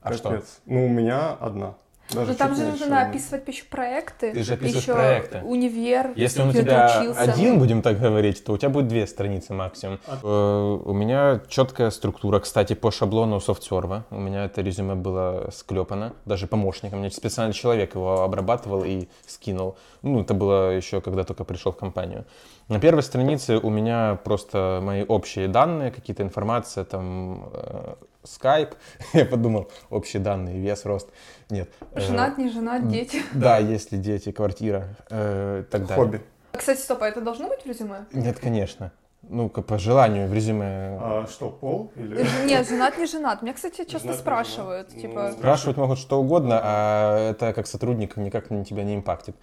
А 0.00 0.12
что? 0.14 0.30
Капец. 0.30 0.60
Ну, 0.64 0.86
у 0.86 0.88
меня 0.88 1.32
одна. 1.38 1.74
Даже 2.10 2.32
Ну, 2.32 2.34
там 2.36 2.54
же 2.54 2.64
нужно 2.64 3.02
описывать 3.02 3.48
еще 3.48 3.64
проекты. 3.64 4.32
Ты 4.32 4.42
же 4.42 4.54
описываешь 4.54 4.82
еще 4.82 4.92
проекты. 4.92 5.38
универ. 5.44 6.12
Если 6.16 6.42
он 6.42 6.48
у 6.50 6.52
тебя 6.52 6.98
учился. 7.00 7.20
один, 7.20 7.58
будем 7.58 7.80
так 7.80 7.98
говорить, 8.00 8.44
то 8.44 8.52
у 8.52 8.58
тебя 8.58 8.68
будет 8.68 8.88
две 8.88 9.06
страницы 9.06 9.54
максимум. 9.54 9.98
Э, 10.22 10.78
У 10.84 10.92
меня 10.92 11.40
четкая 11.48 11.90
структура, 11.90 12.38
кстати, 12.40 12.74
по 12.74 12.90
шаблону 12.90 13.40
софтсерва. 13.40 14.04
У 14.10 14.18
меня 14.18 14.44
это 14.44 14.60
резюме 14.60 14.94
было 14.94 15.48
склепано, 15.52 16.12
даже 16.26 16.46
помощником. 16.46 16.98
У 16.98 17.02
меня 17.02 17.10
специальный 17.10 17.54
человек 17.54 17.94
его 17.94 18.22
обрабатывал 18.22 18.84
и 18.84 19.08
скинул. 19.26 19.76
Ну, 20.02 20.20
это 20.20 20.34
было 20.34 20.70
еще, 20.76 21.00
когда 21.00 21.24
только 21.24 21.44
пришел 21.44 21.72
в 21.72 21.76
компанию. 21.76 22.24
На 22.72 22.80
первой 22.80 23.02
странице 23.02 23.58
у 23.58 23.68
меня 23.68 24.18
просто 24.24 24.80
мои 24.82 25.04
общие 25.04 25.46
данные, 25.46 25.90
какие-то 25.90 26.22
информация, 26.22 26.84
там, 26.84 27.50
э, 27.52 27.94
Skype. 28.24 28.72
Я 29.12 29.26
подумал, 29.26 29.70
общие 29.90 30.22
данные, 30.22 30.58
вес, 30.58 30.86
рост. 30.86 31.10
Нет. 31.50 31.68
Э, 31.92 32.00
Женат, 32.00 32.38
не 32.38 32.48
женат, 32.48 32.88
дети. 32.88 33.20
Да, 33.34 33.58
есть 33.58 33.92
ли 33.92 33.98
дети, 33.98 34.32
квартира, 34.32 34.96
э, 35.10 35.64
так 35.70 35.82
далее. 35.82 35.96
Хобби. 35.96 36.20
Кстати, 36.52 36.80
стоп, 36.80 37.02
а 37.02 37.08
это 37.08 37.20
должно 37.20 37.48
быть 37.48 37.60
в 37.62 37.66
резюме? 37.66 38.06
Нет, 38.14 38.38
конечно. 38.38 38.90
Ну, 39.20 39.50
как 39.50 39.66
по 39.66 39.78
желанию 39.78 40.26
в 40.26 40.32
резюме. 40.32 40.96
А 40.98 41.26
что, 41.30 41.50
пол? 41.50 41.92
Или... 41.94 42.26
Нет, 42.46 42.66
женат, 42.66 42.96
не 42.96 43.04
женат. 43.04 43.42
Меня, 43.42 43.52
кстати, 43.52 43.84
часто 43.84 44.08
Женат, 44.08 44.20
спрашивают, 44.20 44.88
женат. 44.88 45.02
типа... 45.02 45.28
Ну, 45.28 45.32
Спрашивать 45.36 45.76
могут 45.76 45.98
что 45.98 46.18
угодно, 46.18 46.58
а 46.62 47.30
это 47.32 47.52
как 47.52 47.66
сотрудник 47.66 48.16
никак 48.16 48.48
на 48.48 48.64
тебя 48.64 48.82
не 48.82 48.94
импактит, 48.94 49.36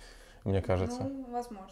мне 0.45 0.63
кажется. 0.63 1.03
Ну, 1.03 1.27
возможно. 1.31 1.69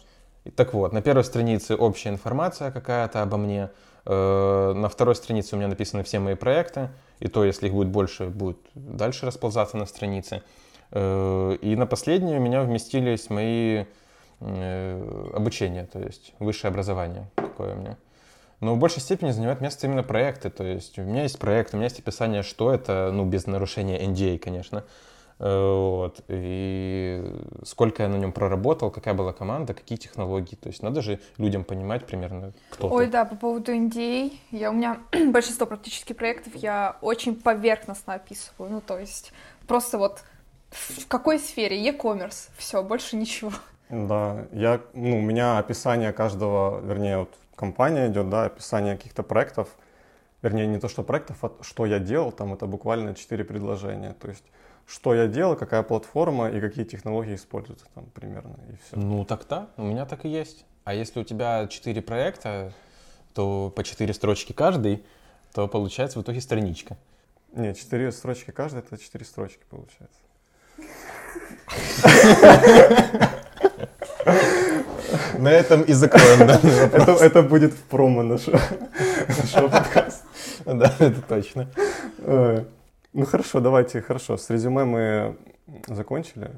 Так 0.56 0.74
вот, 0.74 0.92
на 0.92 1.02
первой 1.02 1.24
странице 1.24 1.74
общая 1.74 2.10
информация 2.10 2.70
какая-то 2.70 3.22
обо 3.22 3.36
мне, 3.36 3.70
э, 4.06 4.72
на 4.74 4.88
второй 4.88 5.14
странице 5.14 5.54
у 5.54 5.58
меня 5.58 5.68
написаны 5.68 6.02
все 6.02 6.18
мои 6.18 6.34
проекты, 6.34 6.90
и 7.20 7.28
то, 7.28 7.44
если 7.44 7.66
их 7.66 7.72
будет 7.72 7.88
больше, 7.88 8.26
будет 8.26 8.58
дальше 8.74 9.26
расползаться 9.26 9.76
на 9.76 9.86
странице. 9.86 10.42
Э, 10.92 11.56
и 11.60 11.76
на 11.76 11.86
последней 11.86 12.36
у 12.36 12.40
меня 12.40 12.62
вместились 12.62 13.30
мои 13.30 13.84
э, 14.40 15.30
обучения, 15.34 15.86
то 15.86 15.98
есть 15.98 16.34
высшее 16.38 16.70
образование 16.70 17.28
какое 17.58 17.74
у 17.74 17.78
меня. 17.78 17.96
Но 18.60 18.74
в 18.74 18.78
большей 18.78 19.00
степени 19.00 19.32
занимает 19.32 19.60
место 19.60 19.86
именно 19.86 20.02
проекты. 20.02 20.50
То 20.50 20.64
есть 20.64 20.98
у 20.98 21.02
меня 21.02 21.22
есть 21.22 21.38
проект, 21.38 21.74
у 21.74 21.76
меня 21.76 21.86
есть 21.86 21.98
описание, 21.98 22.42
что 22.42 22.72
это, 22.72 23.10
ну, 23.12 23.24
без 23.24 23.46
нарушения 23.46 24.00
NDA, 24.04 24.38
конечно. 24.38 24.84
Вот. 25.38 26.20
И 26.28 27.24
сколько 27.64 28.02
я 28.02 28.08
на 28.08 28.16
нем 28.16 28.32
проработал, 28.32 28.90
какая 28.90 29.14
была 29.14 29.32
команда, 29.32 29.72
какие 29.72 29.96
технологии. 29.96 30.56
То 30.56 30.68
есть 30.68 30.82
надо 30.82 31.00
же 31.00 31.20
людям 31.36 31.64
понимать 31.64 32.06
примерно, 32.06 32.52
кто 32.70 32.88
Ой, 32.88 33.06
да, 33.06 33.24
по 33.24 33.36
поводу 33.36 33.72
NDA, 33.72 34.32
я, 34.50 34.70
у 34.70 34.74
меня 34.74 34.98
большинство 35.32 35.66
практически 35.66 36.12
проектов 36.12 36.54
я 36.56 36.96
очень 37.02 37.36
поверхностно 37.36 38.14
описываю. 38.14 38.70
Ну, 38.70 38.80
то 38.80 38.98
есть 38.98 39.32
просто 39.66 39.98
вот 39.98 40.24
в 40.70 41.06
какой 41.06 41.38
сфере? 41.38 41.80
E-commerce. 41.82 42.50
Все, 42.56 42.82
больше 42.82 43.16
ничего. 43.16 43.52
Да, 43.88 44.46
я, 44.52 44.80
ну, 44.92 45.18
у 45.18 45.22
меня 45.22 45.58
описание 45.58 46.12
каждого, 46.12 46.80
вернее, 46.80 47.18
вот 47.20 47.34
компания 47.54 48.08
идет, 48.08 48.28
да, 48.28 48.44
описание 48.44 48.96
каких-то 48.96 49.22
проектов, 49.22 49.68
вернее, 50.42 50.66
не 50.66 50.78
то, 50.78 50.88
что 50.88 51.02
проектов, 51.02 51.38
а 51.42 51.52
что 51.62 51.86
я 51.86 51.98
делал, 51.98 52.32
там 52.32 52.52
это 52.52 52.66
буквально 52.66 53.14
четыре 53.14 53.44
предложения. 53.44 54.14
То 54.20 54.28
есть 54.28 54.44
что 54.88 55.14
я 55.14 55.26
делал, 55.26 55.54
какая 55.54 55.82
платформа 55.82 56.48
и 56.48 56.60
какие 56.60 56.84
технологии 56.84 57.34
используются 57.34 57.84
там 57.94 58.06
примерно, 58.06 58.56
и 58.70 58.76
все. 58.76 58.96
Ну 58.96 59.24
так 59.26 59.46
да, 59.48 59.68
у 59.76 59.82
меня 59.82 60.06
так 60.06 60.24
и 60.24 60.28
есть. 60.28 60.64
А 60.84 60.94
если 60.94 61.20
у 61.20 61.24
тебя 61.24 61.66
четыре 61.68 62.00
проекта, 62.00 62.72
то 63.34 63.70
по 63.76 63.84
четыре 63.84 64.14
строчки 64.14 64.54
каждый, 64.54 65.04
то 65.52 65.68
получается 65.68 66.18
в 66.18 66.22
итоге 66.22 66.40
страничка. 66.40 66.96
Не, 67.52 67.74
четыре 67.74 68.10
строчки 68.12 68.50
каждый, 68.50 68.78
это 68.78 68.96
четыре 68.96 69.26
строчки 69.26 69.62
получается. 69.68 70.18
На 75.38 75.48
этом 75.50 75.82
и 75.82 75.92
закроем 75.92 76.46
данный 76.46 76.86
Это, 76.92 77.12
это 77.12 77.42
будет 77.42 77.72
в 77.72 77.82
промо 77.82 78.22
нашего, 78.22 78.60
нашего 79.28 79.68
подкаста. 79.68 80.24
Да, 80.64 80.94
это 80.98 81.20
точно. 81.22 81.68
Ну 83.12 83.24
хорошо, 83.26 83.60
давайте, 83.60 84.00
хорошо. 84.02 84.36
С 84.36 84.50
резюме 84.50 84.84
мы 84.84 85.36
закончили. 85.86 86.50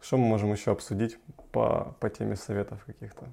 Что 0.00 0.16
мы 0.16 0.26
можем 0.26 0.52
еще 0.52 0.72
обсудить 0.72 1.18
по, 1.52 1.94
по 2.00 2.08
теме 2.10 2.36
советов 2.36 2.78
каких-то? 2.86 3.26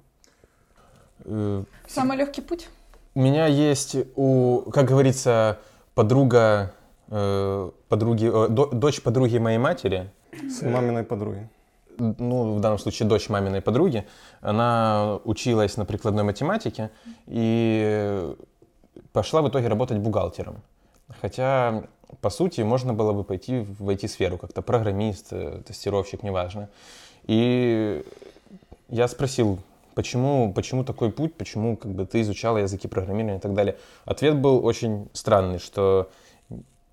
Э, 1.24 1.64
Самый 1.88 2.16
легкий 2.16 2.42
путь? 2.42 2.68
У 3.14 3.20
меня 3.20 3.46
есть, 3.46 3.96
у, 4.16 4.60
как 4.72 4.86
говорится, 4.86 5.58
подруга, 5.94 6.72
э, 7.08 7.70
подруги, 7.88 8.26
э, 8.32 8.48
до- 8.48 8.66
дочь 8.70 9.02
подруги 9.02 9.38
моей 9.38 9.58
матери, 9.58 10.10
С 10.48 10.62
маминой 10.62 11.02
подруги. 11.02 11.48
ну, 11.98 12.54
в 12.56 12.60
данном 12.60 12.78
случае 12.78 13.08
дочь 13.08 13.28
маминой 13.28 13.60
подруги, 13.60 14.06
она 14.40 15.18
училась 15.24 15.76
на 15.76 15.84
прикладной 15.84 16.22
математике 16.24 16.90
и 17.26 18.32
пошла 19.12 19.42
в 19.42 19.48
итоге 19.48 19.66
работать 19.68 19.98
бухгалтером. 19.98 20.62
Хотя, 21.20 21.84
по 22.20 22.30
сути, 22.30 22.60
можно 22.62 22.94
было 22.94 23.12
бы 23.12 23.24
пойти 23.24 23.60
в 23.60 23.88
IT-сферу, 23.88 24.38
как-то 24.38 24.62
программист, 24.62 25.28
э, 25.32 25.62
тестировщик, 25.66 26.22
неважно. 26.22 26.68
И 27.26 28.04
я 28.88 29.08
спросил, 29.08 29.58
почему, 29.94 30.52
почему 30.52 30.84
такой 30.84 31.10
путь, 31.10 31.34
почему 31.34 31.76
как 31.76 31.92
бы, 31.92 32.06
ты 32.06 32.20
изучала 32.22 32.58
языки 32.58 32.88
программирования 32.88 33.38
и 33.38 33.40
так 33.40 33.54
далее. 33.54 33.76
Ответ 34.04 34.36
был 34.36 34.64
очень 34.64 35.08
странный, 35.12 35.58
что 35.58 36.10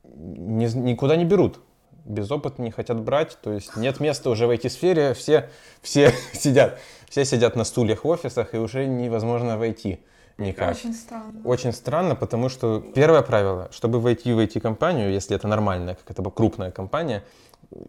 ни- 0.03 0.77
никуда 0.77 1.15
не 1.15 1.25
берут 1.25 1.59
без 2.07 2.31
опыта 2.31 2.61
не 2.61 2.71
хотят 2.71 2.99
брать, 3.01 3.37
то 3.41 3.51
есть 3.51 3.75
нет 3.75 3.99
места 3.99 4.29
уже 4.29 4.47
в 4.47 4.51
IT-сфере, 4.51 5.13
все, 5.13 5.49
все 5.81 6.13
сидят, 6.33 6.79
все 7.09 7.25
сидят 7.25 7.55
на 7.55 7.63
стульях 7.63 8.03
в 8.03 8.07
офисах, 8.07 8.53
и 8.53 8.57
уже 8.57 8.85
невозможно 8.85 9.57
войти 9.57 9.99
никак. 10.37 10.71
Очень 10.71 10.93
странно. 10.93 11.41
Очень 11.43 11.73
странно, 11.73 12.15
потому 12.15 12.49
что 12.49 12.79
первое 12.95 13.21
правило, 13.21 13.69
чтобы 13.71 13.99
войти 13.99 14.33
в 14.33 14.39
IT-компанию, 14.39 15.11
если 15.11 15.35
это 15.35 15.47
нормальная, 15.47 15.95
какая-то 15.95 16.29
крупная 16.29 16.71
компания, 16.71 17.23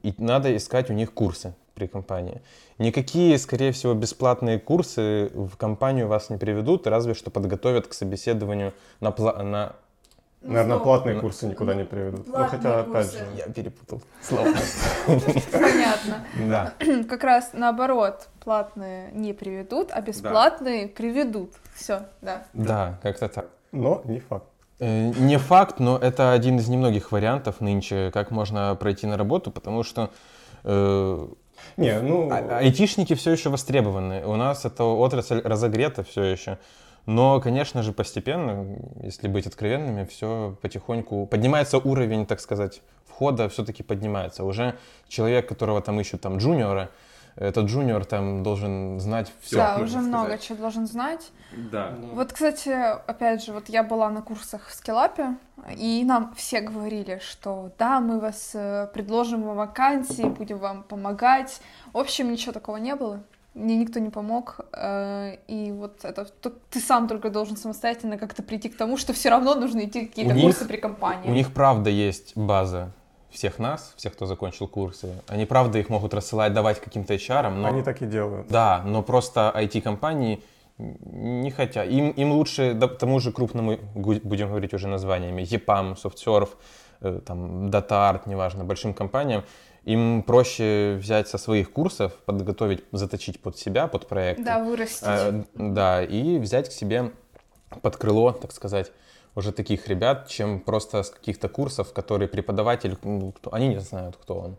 и 0.03 0.15
надо 0.19 0.57
искать 0.57 0.91
у 0.91 0.93
них 0.93 1.13
курсы 1.13 1.55
при 1.75 1.87
компании. 1.87 2.43
Никакие, 2.79 3.39
скорее 3.39 3.73
всего, 3.73 3.95
бесплатные 3.95 4.59
курсы 4.59 5.31
в 5.33 5.57
компанию 5.57 6.09
вас 6.09 6.31
не 6.31 6.37
приведут, 6.37 6.87
разве 6.87 7.15
что 7.15 7.31
подготовят 7.31 7.87
к 7.87 7.93
собеседованию 7.93 8.75
на, 9.01 9.15
на... 9.43 9.77
Наверное, 10.41 10.79
платные 10.79 11.17
Ну, 11.17 11.21
курсы 11.21 11.47
никуда 11.47 11.75
не 11.75 11.85
приведут. 11.85 12.27
Ну, 12.27 12.33
платные 12.33 12.49
хотя, 12.51 12.81
опять 12.81 12.93
курсы. 13.11 13.19
же, 13.19 13.25
Я 13.37 13.53
перепутал 13.53 14.01
слова. 14.23 14.49
Понятно. 15.53 16.25
Да. 16.49 16.73
Как 17.09 17.25
раз 17.25 17.51
наоборот, 17.53 18.29
платные 18.45 19.11
не 19.13 19.33
приведут, 19.33 19.89
а 19.93 20.01
бесплатные 20.01 20.89
приведут. 20.89 21.53
Все, 21.75 22.03
да. 22.23 22.45
Да, 22.53 22.99
как-то 23.03 23.29
так. 23.29 23.47
но 23.73 24.03
не 24.05 24.21
факт. 24.21 24.47
Э, 24.81 25.11
Не 25.11 25.39
факт, 25.39 25.81
но 25.81 25.99
это 25.99 26.33
один 26.33 26.59
из 26.59 26.69
немногих 26.69 27.11
вариантов 27.13 27.61
нынче, 27.61 28.11
как 28.13 28.31
можно 28.31 28.75
пройти 28.77 29.07
на 29.09 29.17
работу, 29.17 29.51
потому 29.51 29.83
что 29.83 30.11
э, 30.65 31.29
Не, 31.77 32.01
ну, 32.01 32.31
а- 32.31 32.59
айтишники 32.59 33.15
все 33.15 33.33
еще 33.33 33.51
востребованы. 33.51 34.25
У 34.25 34.37
нас 34.37 34.65
эта 34.65 34.85
отрасль 34.85 35.41
разогрета 35.43 36.05
все 36.05 36.23
еще. 36.23 36.59
Но, 37.09 37.41
конечно 37.41 37.83
же, 37.83 37.95
постепенно, 37.95 38.77
если 39.03 39.29
быть 39.29 39.47
откровенными, 39.47 40.05
все 40.05 40.59
потихоньку 40.61 41.25
поднимается 41.25 41.79
уровень, 41.79 42.27
так 42.27 42.39
сказать, 42.39 42.83
входа, 43.07 43.49
все-таки 43.49 43.83
поднимается. 43.83 44.45
Уже 44.45 44.77
человек, 45.09 45.49
которого 45.49 45.81
там 45.81 45.99
ищут 45.99 46.21
там 46.21 46.37
джуниора, 46.37 46.91
этот 47.35 47.65
джуниор 47.65 48.05
там 48.05 48.43
должен 48.43 49.01
знать 49.01 49.33
все. 49.41 49.57
да, 49.57 49.79
уже 49.79 50.01
много 50.01 50.37
чего 50.37 50.59
должен 50.59 50.87
знать. 50.87 51.31
Да. 51.73 51.95
Вот, 52.13 52.35
кстати, 52.35 52.69
опять 52.69 53.43
же, 53.43 53.55
вот 53.55 53.71
я 53.71 53.83
была 53.83 54.11
на 54.11 54.21
курсах 54.21 54.67
в 54.67 54.75
Скиллапе, 54.75 55.39
и 55.79 56.05
нам 56.05 56.35
все 56.35 56.61
говорили, 56.61 57.23
что 57.27 57.73
да, 57.79 58.01
мы 58.01 58.21
вас 58.21 58.51
э, 58.53 58.87
предложим 58.93 59.45
вам 59.45 59.57
вакансии, 59.57 60.25
будем 60.25 60.59
вам 60.59 60.83
помогать. 60.83 61.63
В 61.95 61.97
общем, 61.97 62.31
ничего 62.31 62.53
такого 62.53 62.77
не 62.77 62.95
было. 62.95 63.23
Мне 63.59 63.77
никто 63.77 63.99
не 64.01 64.11
помог. 64.11 64.61
э, 64.73 65.37
И 65.49 65.73
вот 65.73 66.05
это 66.05 66.27
ты 66.71 66.81
сам 66.81 67.09
только 67.09 67.29
должен 67.31 67.57
самостоятельно 67.57 68.17
как-то 68.19 68.43
прийти 68.43 68.69
к 68.69 68.77
тому, 68.77 68.97
что 68.97 69.13
все 69.13 69.31
равно 69.31 69.55
нужно 69.55 69.85
идти 69.85 70.07
какие-то 70.07 70.33
У 70.33 70.37
них- 70.37 70.45
курсы 70.45 70.65
при 70.69 70.77
компании. 70.77 71.29
У 71.29 71.35
них 71.35 71.53
правда 71.53 71.91
есть 71.91 72.37
база 72.37 72.93
всех 73.31 73.59
нас, 73.59 73.93
всех, 73.97 74.13
кто 74.13 74.27
закончил 74.27 74.69
курсы. 74.69 75.09
Они 75.27 75.45
правда 75.47 75.79
их 75.79 75.91
могут 75.91 76.15
рассылать, 76.15 76.53
давать 76.55 76.81
каким-то 76.81 77.15
HR, 77.15 77.51
но... 77.51 77.69
они 77.69 77.83
так 77.83 78.01
и 78.03 78.07
делают. 78.07 78.47
Да, 78.49 78.83
но 78.85 79.03
просто 79.03 79.53
IT-компании 79.57 80.43
не 80.79 81.51
хотят. 81.51 81.89
Им, 81.89 82.11
им 82.11 82.33
лучше 82.33 82.75
да, 82.75 82.87
тому 82.87 83.19
же 83.21 83.33
крупному, 83.33 83.77
будем 83.95 84.49
говорить 84.49 84.75
уже 84.75 84.87
названиями, 84.89 85.43
EPAM, 85.43 85.97
SoftServe, 86.03 86.49
э, 87.01 87.21
там, 87.27 87.69
DataArt, 87.71 88.21
неважно, 88.27 88.65
большим 88.65 88.95
компаниям, 88.95 89.43
им 89.89 90.23
проще 90.23 90.97
взять 91.01 91.29
со 91.29 91.39
своих 91.39 91.73
курсов, 91.73 92.13
подготовить, 92.27 92.85
заточить 92.93 93.41
под 93.41 93.57
себя, 93.57 93.87
под 93.87 94.07
проект. 94.07 94.45
Да, 94.45 94.63
вырастить. 94.63 95.03
Э, 95.07 95.43
да, 95.55 96.05
и 96.05 96.39
взять 96.39 96.69
к 96.69 96.73
себе 96.73 97.11
под 97.83 97.97
крыло, 97.97 98.33
так 98.33 98.53
сказать, 98.53 98.93
уже 99.35 99.53
таких 99.53 99.89
ребят, 99.89 100.29
чем 100.29 100.61
просто 100.61 101.03
с 101.03 101.11
каких-то 101.11 101.49
курсов, 101.49 101.93
которые 101.93 102.29
преподаватель, 102.29 102.99
ну, 103.03 103.33
кто- 103.33 103.55
они 103.55 103.69
не 103.69 103.81
знают, 103.81 104.17
кто 104.17 104.35
он. 104.35 104.57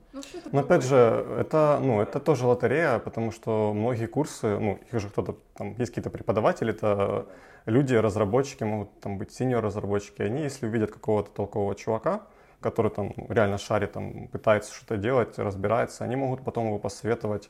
Но 0.51 0.61
опять 0.61 0.83
же, 0.83 1.25
это, 1.39 1.79
ну, 1.81 2.01
это 2.01 2.19
тоже 2.19 2.47
лотерея, 2.47 2.97
потому 2.99 3.31
что 3.31 3.73
многие 3.73 4.07
курсы, 4.07 4.57
ну, 4.59 4.79
их 4.91 4.99
же 4.99 5.09
кто-то, 5.09 5.35
там, 5.57 5.75
есть 5.77 5.91
какие-то 5.91 6.09
преподаватели, 6.09 6.71
это 6.71 7.25
люди, 7.65 7.93
разработчики, 7.93 8.63
могут 8.63 8.99
там 8.99 9.17
быть 9.19 9.31
синьор-разработчики, 9.31 10.23
они, 10.23 10.41
если 10.43 10.65
увидят 10.67 10.91
какого-то 10.91 11.29
толкового 11.29 11.75
чувака, 11.75 12.21
который 12.61 12.91
там 12.91 13.13
реально 13.29 13.57
шарит, 13.57 13.93
там, 13.93 14.27
пытается 14.27 14.73
что-то 14.73 14.97
делать, 14.97 15.37
разбирается, 15.39 16.03
они 16.03 16.15
могут 16.15 16.43
потом 16.43 16.67
его 16.67 16.79
посоветовать 16.79 17.49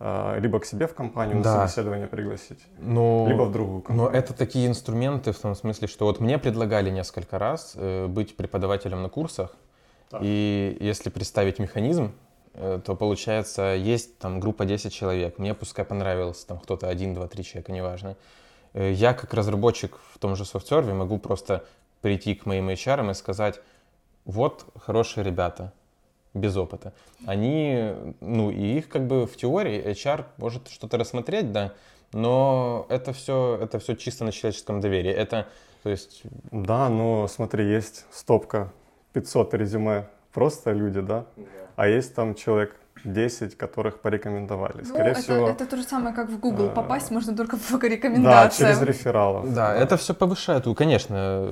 э, 0.00 0.38
либо 0.40 0.60
к 0.60 0.64
себе 0.64 0.86
в 0.86 0.94
компанию 0.94 1.36
на 1.38 1.42
Да. 1.42 1.66
собеседование 1.66 2.06
пригласить, 2.06 2.60
Но... 2.78 3.26
либо 3.28 3.42
в 3.42 3.52
другую 3.52 3.78
Но 3.78 3.82
компанию. 3.82 4.12
это 4.12 4.32
такие 4.34 4.66
инструменты 4.66 5.32
в 5.32 5.38
том 5.38 5.54
смысле, 5.54 5.88
что 5.88 6.06
вот 6.06 6.20
мне 6.20 6.38
предлагали 6.38 6.90
несколько 6.90 7.38
раз 7.38 7.72
э, 7.76 8.06
быть 8.06 8.36
преподавателем 8.36 9.02
на 9.02 9.08
курсах, 9.08 9.54
Так. 10.10 10.20
и 10.24 10.76
если 10.80 11.10
представить 11.10 11.58
механизм, 11.58 12.12
э, 12.54 12.80
то 12.84 12.94
получается 12.96 13.74
есть 13.76 14.18
там 14.18 14.40
группа 14.40 14.64
10 14.64 14.92
человек, 14.92 15.38
мне 15.38 15.54
пускай 15.54 15.84
понравился 15.84 16.46
там 16.46 16.58
кто-то 16.58 16.88
один, 16.88 17.14
два, 17.14 17.26
три 17.28 17.42
человека, 17.44 17.72
неважно. 17.72 18.16
Я 18.74 19.14
как 19.14 19.32
разработчик 19.34 19.98
в 20.12 20.18
том 20.18 20.34
же 20.34 20.44
софтсерве 20.44 20.94
могу 20.94 21.18
просто 21.18 21.64
прийти 22.00 22.34
к 22.34 22.44
моим 22.44 22.68
HR 22.70 23.08
и 23.08 23.14
сказать, 23.14 23.60
вот 24.24 24.66
хорошие 24.76 25.24
ребята, 25.24 25.72
без 26.34 26.56
опыта. 26.56 26.92
Они, 27.26 27.92
ну 28.20 28.50
и 28.50 28.78
их 28.78 28.88
как 28.88 29.06
бы 29.06 29.26
в 29.26 29.36
теории 29.36 29.84
HR 29.84 30.24
может 30.36 30.68
что-то 30.68 30.98
рассмотреть, 30.98 31.52
да, 31.52 31.74
но 32.12 32.86
это 32.88 33.12
все, 33.12 33.58
это 33.60 33.78
все 33.78 33.94
чисто 33.96 34.24
на 34.24 34.32
человеческом 34.32 34.80
доверии. 34.80 35.10
Это, 35.10 35.48
то 35.82 35.90
есть... 35.90 36.22
Да, 36.50 36.88
но 36.88 37.26
смотри, 37.28 37.66
есть 37.66 38.06
стопка 38.12 38.72
500 39.12 39.54
резюме, 39.54 40.08
просто 40.32 40.72
люди, 40.72 41.00
да? 41.00 41.26
А 41.76 41.88
есть 41.88 42.14
там 42.14 42.34
человек 42.34 42.76
10, 43.04 43.56
которых 43.56 44.00
порекомендовали. 44.00 44.78
Ну, 44.78 44.84
Скорее 44.84 45.10
это, 45.10 45.20
всего... 45.20 45.48
это 45.48 45.66
то 45.66 45.76
же 45.76 45.82
самое, 45.82 46.14
как 46.14 46.28
в 46.30 46.38
Google. 46.38 46.66
э, 46.66 46.70
Попасть 46.74 47.10
можно 47.10 47.36
только 47.36 47.56
по 47.56 47.78
Да, 47.78 47.88
рекомендациям. 47.88 48.70
через 48.70 48.82
рефералов. 48.82 49.52
Да, 49.52 49.74
это 49.74 49.96
все 49.96 50.14
повышает. 50.14 50.66
Ну, 50.66 50.74
Конечно, 50.74 51.48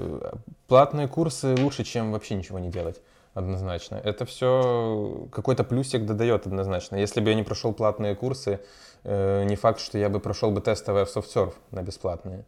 платные 0.68 1.08
курсы 1.08 1.54
лучше, 1.56 1.84
чем 1.84 2.12
вообще 2.12 2.34
ничего 2.34 2.58
не 2.58 2.70
делать. 2.70 3.00
Однозначно. 3.34 3.96
Это 3.96 4.26
все 4.26 5.26
какой-то 5.32 5.64
плюсик 5.64 6.04
додает 6.04 6.46
однозначно. 6.46 6.96
Если 6.96 7.20
бы 7.20 7.30
я 7.30 7.34
не 7.34 7.42
прошел 7.42 7.72
платные 7.72 8.14
курсы, 8.14 8.60
э, 9.04 9.44
не 9.44 9.56
факт, 9.56 9.80
что 9.80 9.96
я 9.98 10.08
бы 10.10 10.20
прошел 10.20 10.50
бы 10.50 10.60
тестовое 10.60 11.04
в 11.06 11.16
SoftServe 11.16 11.54
на 11.70 11.82
бесплатные. 11.82 12.44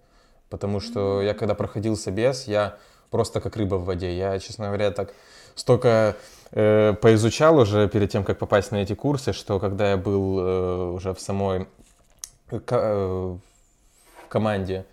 Потому 0.50 0.80
что 0.80 1.22
я 1.22 1.32
когда 1.34 1.54
проходил 1.54 1.96
собес, 1.96 2.46
я 2.46 2.76
просто 3.10 3.40
как 3.40 3.56
рыба 3.56 3.76
в 3.76 3.84
воде. 3.86 4.14
Я, 4.16 4.38
честно 4.38 4.66
говоря, 4.66 4.90
так 4.90 5.14
столько 5.54 6.16
э, 6.54 6.94
поизучал 6.94 7.58
уже 7.58 7.88
перед 7.88 8.10
тем, 8.10 8.24
как 8.24 8.38
попасть 8.38 8.72
на 8.72 8.76
эти 8.76 8.94
курсы, 8.94 9.32
что 9.32 9.60
когда 9.60 9.90
я 9.90 9.96
был 9.96 10.38
э, 10.38 10.90
уже 10.92 11.12
в 11.12 11.20
самой 11.20 11.66
э, 12.50 13.36
команде, 14.28 14.86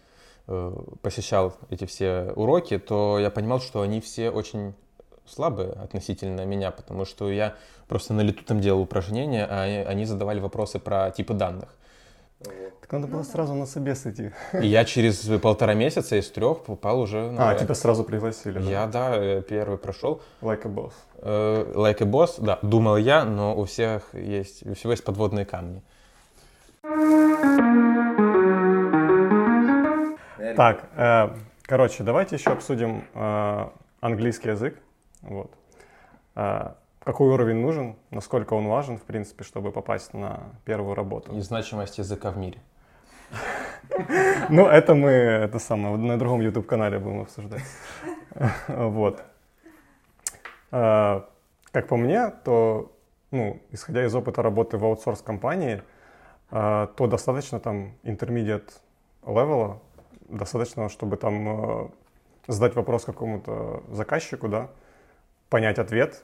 посещал 1.01 1.55
эти 1.69 1.85
все 1.85 2.33
уроки, 2.35 2.77
то 2.77 3.19
я 3.19 3.29
понимал, 3.29 3.61
что 3.61 3.81
они 3.81 4.01
все 4.01 4.31
очень 4.31 4.73
слабые 5.25 5.71
относительно 5.71 6.45
меня, 6.45 6.71
потому 6.71 7.05
что 7.05 7.31
я 7.31 7.55
просто 7.87 8.13
на 8.13 8.21
лету 8.21 8.43
там 8.43 8.59
делал 8.59 8.81
упражнения, 8.81 9.47
а 9.49 9.63
они 9.87 10.05
задавали 10.05 10.41
вопросы 10.41 10.79
про 10.79 11.09
типы 11.11 11.33
данных. 11.33 11.69
Так 12.81 12.91
надо 12.91 13.07
было 13.07 13.23
сразу 13.23 13.53
на 13.53 13.65
собес 13.65 14.05
идти. 14.05 14.31
И 14.53 14.67
я 14.67 14.83
через 14.85 15.19
полтора 15.39 15.73
месяца 15.73 16.15
из 16.15 16.29
трех 16.31 16.63
попал 16.63 16.99
уже 16.99 17.31
на... 17.31 17.51
А, 17.51 17.55
тебя 17.55 17.75
сразу 17.75 18.03
пригласили, 18.03 18.59
да? 18.59 18.69
Я, 18.69 18.87
да, 18.87 19.15
э, 19.15 19.41
первый 19.41 19.77
прошел. 19.77 20.21
Like 20.41 20.65
a 20.65 20.69
boss. 20.69 20.93
Э, 21.17 21.71
Like 21.75 22.01
a 22.01 22.05
boss, 22.05 22.35
да, 22.39 22.59
думал 22.61 22.97
я, 22.97 23.23
но 23.23 23.55
у 23.55 23.65
всех 23.65 24.13
есть, 24.13 24.65
у 24.65 24.73
всего 24.73 24.91
есть 24.91 25.03
подводные 25.03 25.45
камни. 25.45 25.81
Так, 30.55 30.89
э, 30.95 31.29
короче, 31.63 32.03
давайте 32.03 32.35
еще 32.35 32.49
обсудим 32.49 33.05
э, 33.13 33.67
английский 34.01 34.49
язык. 34.49 34.77
Вот. 35.21 35.51
Э, 36.35 36.71
какой 37.03 37.29
уровень 37.29 37.57
нужен, 37.57 37.95
насколько 38.11 38.53
он 38.53 38.67
важен, 38.67 38.97
в 38.97 39.03
принципе, 39.03 39.43
чтобы 39.43 39.71
попасть 39.71 40.13
на 40.13 40.51
первую 40.65 40.95
работу. 40.95 41.35
И 41.35 41.41
значимость 41.41 41.97
языка 41.97 42.31
в 42.31 42.37
мире. 42.37 42.59
Ну, 44.49 44.67
это 44.67 44.95
мы, 44.95 45.09
это 45.09 45.59
самое, 45.59 45.97
на 45.97 46.17
другом 46.17 46.41
YouTube-канале 46.41 46.99
будем 46.99 47.21
обсуждать. 47.21 47.63
Вот. 48.67 49.21
Э, 50.71 51.21
Как 51.71 51.87
по 51.87 51.97
мне, 51.97 52.31
то, 52.43 52.91
ну, 53.31 53.61
исходя 53.71 54.05
из 54.05 54.15
опыта 54.15 54.41
работы 54.41 54.77
в 54.77 54.85
аутсорс-компании, 54.85 55.81
э, 56.51 56.87
то 56.95 57.07
достаточно 57.07 57.59
там 57.59 57.93
intermediate 58.03 58.69
левела, 59.25 59.79
достаточно, 60.29 60.89
чтобы 60.89 61.17
там 61.17 61.85
э, 61.85 61.89
задать 62.47 62.75
вопрос 62.75 63.05
какому-то 63.05 63.83
заказчику, 63.89 64.47
да, 64.47 64.69
понять 65.49 65.79
ответ, 65.79 66.23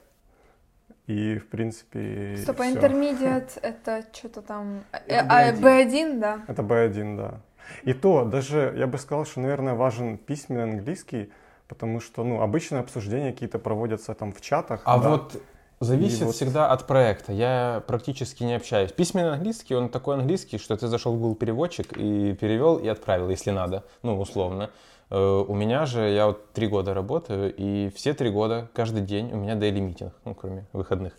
и, 1.08 1.38
в 1.38 1.48
принципе, 1.48 2.36
Стоп, 2.42 2.60
а 2.60 2.66
intermediate 2.70 3.58
это 3.62 4.04
что-то 4.12 4.42
там... 4.42 4.84
Э, 4.92 5.20
а, 5.26 5.52
B1. 5.52 5.60
B1, 5.60 6.18
да. 6.20 6.40
Это 6.46 6.62
B1, 6.62 7.16
да. 7.16 7.40
И 7.82 7.94
то, 7.94 8.24
даже 8.26 8.74
я 8.76 8.86
бы 8.86 8.98
сказал, 8.98 9.24
что, 9.24 9.40
наверное, 9.40 9.74
важен 9.74 10.18
письменный 10.18 10.64
английский, 10.64 11.32
потому 11.66 12.00
что, 12.00 12.24
ну, 12.24 12.42
обычные 12.42 12.80
обсуждения 12.80 13.32
какие-то 13.32 13.58
проводятся 13.58 14.12
там 14.14 14.32
в 14.32 14.42
чатах. 14.42 14.82
А 14.84 14.98
да. 14.98 15.08
вот 15.08 15.42
зависит 15.80 16.20
И 16.20 16.24
вот- 16.24 16.34
всегда 16.34 16.70
от 16.70 16.86
проекта. 16.86 17.32
Я 17.32 17.82
практически 17.86 18.44
не 18.44 18.54
общаюсь. 18.54 18.92
Письменный 18.92 19.32
английский, 19.32 19.74
он 19.74 19.88
такой 19.88 20.16
английский, 20.16 20.58
что 20.58 20.76
ты 20.76 20.88
зашел 20.88 21.16
в 21.16 21.18
Google 21.18 21.36
переводчик 21.36 21.96
и 21.96 22.34
перевел 22.34 22.76
и 22.76 22.86
отправил, 22.86 23.30
если 23.30 23.50
надо, 23.50 23.84
ну, 24.02 24.20
условно. 24.20 24.68
Э, 25.10 25.44
У 25.46 25.54
меня 25.54 25.86
же, 25.86 26.08
я 26.10 26.26
вот 26.26 26.52
три 26.52 26.66
года 26.66 26.94
работаю, 26.94 27.54
и 27.54 27.90
все 27.94 28.14
три 28.14 28.30
года, 28.30 28.68
каждый 28.74 29.02
день 29.02 29.32
у 29.32 29.36
меня 29.36 29.54
daily 29.54 29.80
митинг, 29.80 30.12
ну, 30.24 30.34
кроме 30.34 30.66
выходных. 30.72 31.14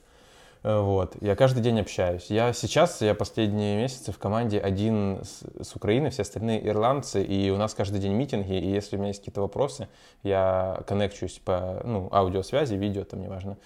Э, 0.63 0.79
Вот, 0.79 1.15
я 1.21 1.35
каждый 1.35 1.61
день 1.61 1.79
общаюсь. 1.79 2.27
Я 2.29 2.53
сейчас, 2.53 3.01
я 3.01 3.15
последние 3.15 3.77
месяцы 3.77 4.11
в 4.11 4.17
команде 4.19 4.59
один 4.59 5.21
с, 5.23 5.43
с 5.63 5.75
Украины, 5.75 6.09
все 6.09 6.21
остальные 6.21 6.67
ирландцы, 6.67 7.23
и 7.23 7.49
у 7.49 7.57
нас 7.57 7.73
каждый 7.73 7.99
день 7.99 8.13
митинги, 8.13 8.53
и 8.53 8.69
если 8.69 8.95
у 8.95 8.99
меня 8.99 9.09
есть 9.09 9.19
какие-то 9.21 9.41
вопросы, 9.41 9.87
я 10.23 10.81
коннекчусь 10.87 11.39
по, 11.43 11.81
ну, 11.83 12.09
аудиосвязи, 12.11 12.75
видео, 12.75 13.03
там, 13.03 13.21
неважно. 13.21 13.57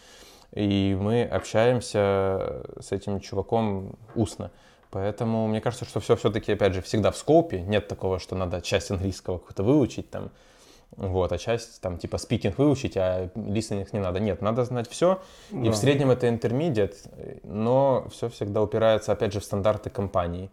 И 0.53 0.95
мы 0.99 1.23
общаемся 1.23 2.63
с 2.79 2.91
этим 2.91 3.19
чуваком 3.19 3.95
устно. 4.13 4.51
Поэтому 4.93 5.47
мне 5.47 5.60
кажется, 5.60 5.86
что 5.86 5.99
все 5.99 6.15
все-таки, 6.15 6.51
опять 6.53 6.75
же, 6.75 6.82
всегда 6.84 7.10
в 7.10 7.17
скопе. 7.17 7.62
Нет 7.62 7.88
такого, 7.88 8.19
что 8.19 8.36
надо 8.36 8.62
часть 8.62 8.91
английского 8.91 9.39
какую-то 9.39 9.63
выучить 9.63 10.12
там, 10.12 10.29
вот, 10.95 11.32
а 11.32 11.39
часть 11.39 11.82
там 11.82 11.97
типа 11.97 12.19
спикинг 12.19 12.60
выучить, 12.60 12.95
а 12.95 13.29
листинг 13.36 13.91
не 13.91 13.99
надо. 13.99 14.19
Нет, 14.19 14.43
надо 14.43 14.63
знать 14.65 14.88
все. 14.88 15.19
И 15.51 15.65
Да. 15.65 15.71
в 15.71 15.75
среднем 15.75 16.12
это 16.12 16.29
интермедиат, 16.29 16.93
но 17.43 18.06
все 18.12 18.29
всегда 18.29 18.62
упирается, 18.62 19.12
опять 19.12 19.34
же, 19.34 19.39
в 19.39 19.43
стандарты 19.43 19.89
компании. 19.89 20.51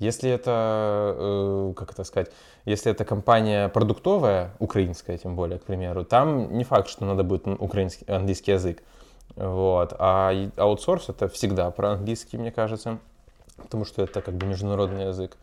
Если 0.00 0.28
это, 0.30 1.14
э, 1.16 1.72
как 1.76 1.92
это 1.92 2.02
сказать, 2.02 2.32
если 2.64 2.90
это 2.90 3.04
компания 3.04 3.68
продуктовая, 3.68 4.50
украинская 4.58 5.16
тем 5.16 5.36
более, 5.36 5.60
к 5.60 5.62
примеру, 5.62 6.04
там 6.04 6.56
не 6.58 6.64
факт, 6.64 6.88
что 6.88 7.04
надо 7.04 7.22
будет 7.22 7.46
украинский, 7.46 8.04
английский 8.08 8.50
язык. 8.52 8.82
Вот. 9.36 9.94
А 9.98 10.32
и- 10.32 10.50
аутсорс 10.56 11.08
это 11.10 11.28
всегда 11.28 11.70
про 11.70 11.90
английский, 11.92 12.36
мне 12.38 12.50
кажется, 12.50 12.98
потому 13.60 13.84
что 13.84 14.02
это 14.02 14.20
как 14.20 14.34
бы 14.34 14.46
международный 14.46 15.06
язык. 15.06 15.36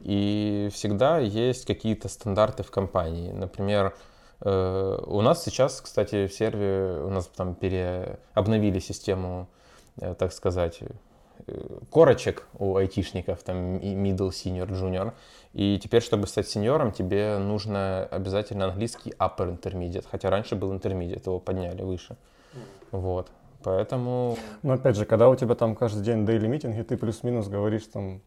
И 0.00 0.68
всегда 0.72 1.18
есть 1.18 1.64
какие-то 1.66 2.08
стандарты 2.08 2.62
в 2.62 2.70
компании. 2.70 3.30
Например, 3.32 3.94
э, 4.40 4.98
у 5.06 5.20
нас 5.20 5.44
сейчас, 5.44 5.80
кстати, 5.80 6.26
в 6.26 6.32
сервере 6.32 7.02
у 7.02 7.10
нас 7.10 7.26
там 7.28 7.54
пере... 7.54 8.18
обновили 8.34 8.80
систему, 8.80 9.48
э, 10.00 10.14
так 10.14 10.32
сказать, 10.32 10.80
э, 11.46 11.78
корочек 11.90 12.46
у 12.58 12.76
айтишников, 12.76 13.42
там 13.44 13.78
и 13.78 13.94
middle, 13.94 14.30
senior, 14.30 14.68
junior. 14.68 15.12
И 15.52 15.78
теперь, 15.78 16.02
чтобы 16.02 16.26
стать 16.26 16.48
сеньором, 16.48 16.90
тебе 16.90 17.38
нужно 17.38 18.04
обязательно 18.10 18.64
английский 18.64 19.10
upper 19.18 19.56
intermediate, 19.56 20.06
хотя 20.10 20.30
раньше 20.30 20.56
был 20.56 20.72
intermediate, 20.72 21.22
его 21.26 21.38
подняли 21.38 21.82
выше. 21.82 22.16
Вот. 22.90 23.30
Поэтому 23.64 24.36
Но 24.62 24.74
опять 24.74 24.96
же, 24.96 25.04
когда 25.04 25.28
у 25.28 25.34
тебя 25.36 25.54
там 25.54 25.74
каждый 25.74 26.02
день 26.02 26.24
daily 26.24 26.48
митинги, 26.48 26.82
ты 26.82 26.96
плюс-минус 26.96 27.48
говоришь 27.48 27.84
там 27.92 28.20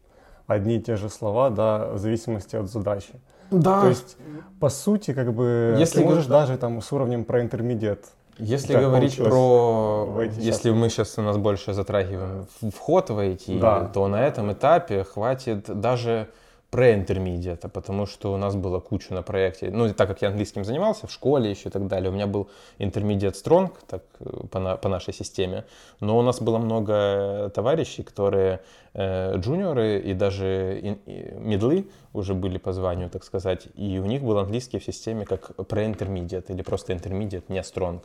одни 0.46 0.76
и 0.76 0.80
те 0.80 0.96
же 0.96 1.08
слова, 1.08 1.50
да, 1.50 1.88
в 1.92 1.98
зависимости 1.98 2.56
от 2.56 2.68
задачи. 2.70 3.14
да. 3.50 3.80
То 3.82 3.88
есть, 3.88 4.16
по 4.60 4.68
сути, 4.68 5.12
как 5.12 5.32
бы, 5.32 5.76
Если 5.78 6.00
ты 6.00 6.04
можешь 6.04 6.26
даже 6.26 6.56
там 6.56 6.80
с 6.80 6.92
уровнем 6.92 7.24
про 7.24 7.40
интермедиат 7.42 8.00
Если 8.38 8.72
Как 8.74 8.82
говорить 8.82 9.16
про, 9.16 10.22
если 10.38 10.70
мы 10.70 10.88
сейчас 10.88 11.18
у 11.18 11.22
нас 11.22 11.36
больше 11.36 11.72
затрагиваем 11.72 12.46
вход 12.74 13.10
в 13.10 13.18
IT, 13.18 13.58
Да. 13.58 13.90
то 13.92 14.08
на 14.08 14.26
этом 14.26 14.52
этапе 14.52 15.04
хватит 15.04 15.80
даже 15.80 16.28
преинтермедиата, 16.76 17.68
потому 17.68 18.06
что 18.06 18.34
у 18.34 18.36
нас 18.36 18.54
было 18.54 18.80
куча 18.80 19.14
на 19.14 19.22
проекте. 19.22 19.70
Ну, 19.70 19.92
так 19.94 20.08
как 20.08 20.22
я 20.22 20.28
английским 20.28 20.64
занимался 20.64 21.06
в 21.06 21.12
школе 21.12 21.50
еще 21.50 21.68
и 21.68 21.72
так 21.72 21.86
далее, 21.86 22.10
у 22.10 22.12
меня 22.12 22.26
был 22.26 22.48
intermediate 22.78 23.34
strong, 23.34 23.70
так 23.86 24.02
по, 24.50 24.58
на- 24.60 24.76
по 24.76 24.88
нашей 24.88 25.14
системе, 25.14 25.64
но 26.00 26.18
у 26.18 26.22
нас 26.22 26.40
было 26.42 26.58
много 26.58 27.50
товарищей, 27.54 28.02
которые 28.02 28.60
э, 28.94 29.36
джуниоры 29.38 29.98
и 30.00 30.14
даже 30.14 30.98
медлы 31.06 31.88
уже 32.12 32.34
были 32.34 32.58
по 32.58 32.72
званию, 32.72 33.08
так 33.10 33.24
сказать, 33.24 33.68
и 33.74 33.98
у 33.98 34.04
них 34.04 34.22
был 34.22 34.38
английский 34.38 34.78
в 34.78 34.84
системе 34.84 35.24
как 35.24 35.50
pre-intermediate 35.56 36.52
или 36.52 36.62
просто 36.62 36.92
intermediate, 36.92 37.44
не 37.48 37.60
strong. 37.60 38.00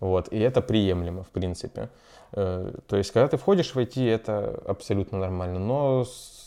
Вот, 0.00 0.32
и 0.32 0.38
это 0.38 0.62
приемлемо, 0.62 1.22
в 1.22 1.28
принципе. 1.28 1.90
Э, 2.32 2.72
То 2.86 2.96
есть, 2.96 3.12
когда 3.12 3.28
ты 3.28 3.36
входишь 3.36 3.74
в 3.74 3.78
IT, 3.78 4.08
это 4.08 4.62
абсолютно 4.66 5.18
нормально. 5.18 5.58
Но 5.58 6.04
с, 6.04 6.39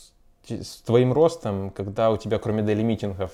с 0.48 0.82
твоим 0.82 1.14
ростом, 1.14 1.70
когда 1.70 2.12
у 2.12 2.18
тебя, 2.18 2.40
кроме 2.40 2.64
daily 2.64 2.84
митингов, 2.84 3.32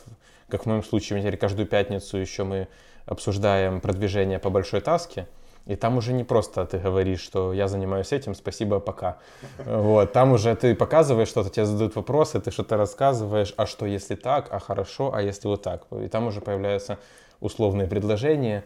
как 0.47 0.63
в 0.63 0.65
моем 0.65 0.83
случае, 0.83 1.21
теперь 1.21 1.37
каждую 1.37 1.67
пятницу 1.67 2.17
еще 2.17 2.43
мы 2.43 2.67
обсуждаем 3.05 3.81
продвижение 3.81 4.39
по 4.39 4.49
большой 4.49 4.81
таске, 4.81 5.27
и 5.65 5.75
там 5.75 5.97
уже 5.97 6.13
не 6.13 6.23
просто 6.23 6.65
ты 6.65 6.79
говоришь, 6.79 7.21
что 7.21 7.53
я 7.53 7.67
занимаюсь 7.67 8.11
этим, 8.11 8.33
спасибо, 8.33 8.79
пока. 8.79 9.17
Вот, 9.65 10.13
там 10.13 10.31
уже 10.31 10.55
ты 10.55 10.73
показываешь 10.73 11.27
что-то, 11.27 11.49
тебе 11.49 11.65
задают 11.65 11.95
вопросы, 11.95 12.39
ты 12.39 12.51
что-то 12.51 12.77
рассказываешь, 12.77 13.53
а 13.57 13.65
что 13.65 13.85
если 13.85 14.15
так, 14.15 14.47
а 14.51 14.59
хорошо, 14.59 15.13
а 15.13 15.21
если 15.21 15.47
вот 15.47 15.61
так. 15.61 15.83
И 15.91 16.07
там 16.07 16.27
уже 16.27 16.41
появляются 16.41 16.97
условные 17.39 17.87
предложения, 17.87 18.63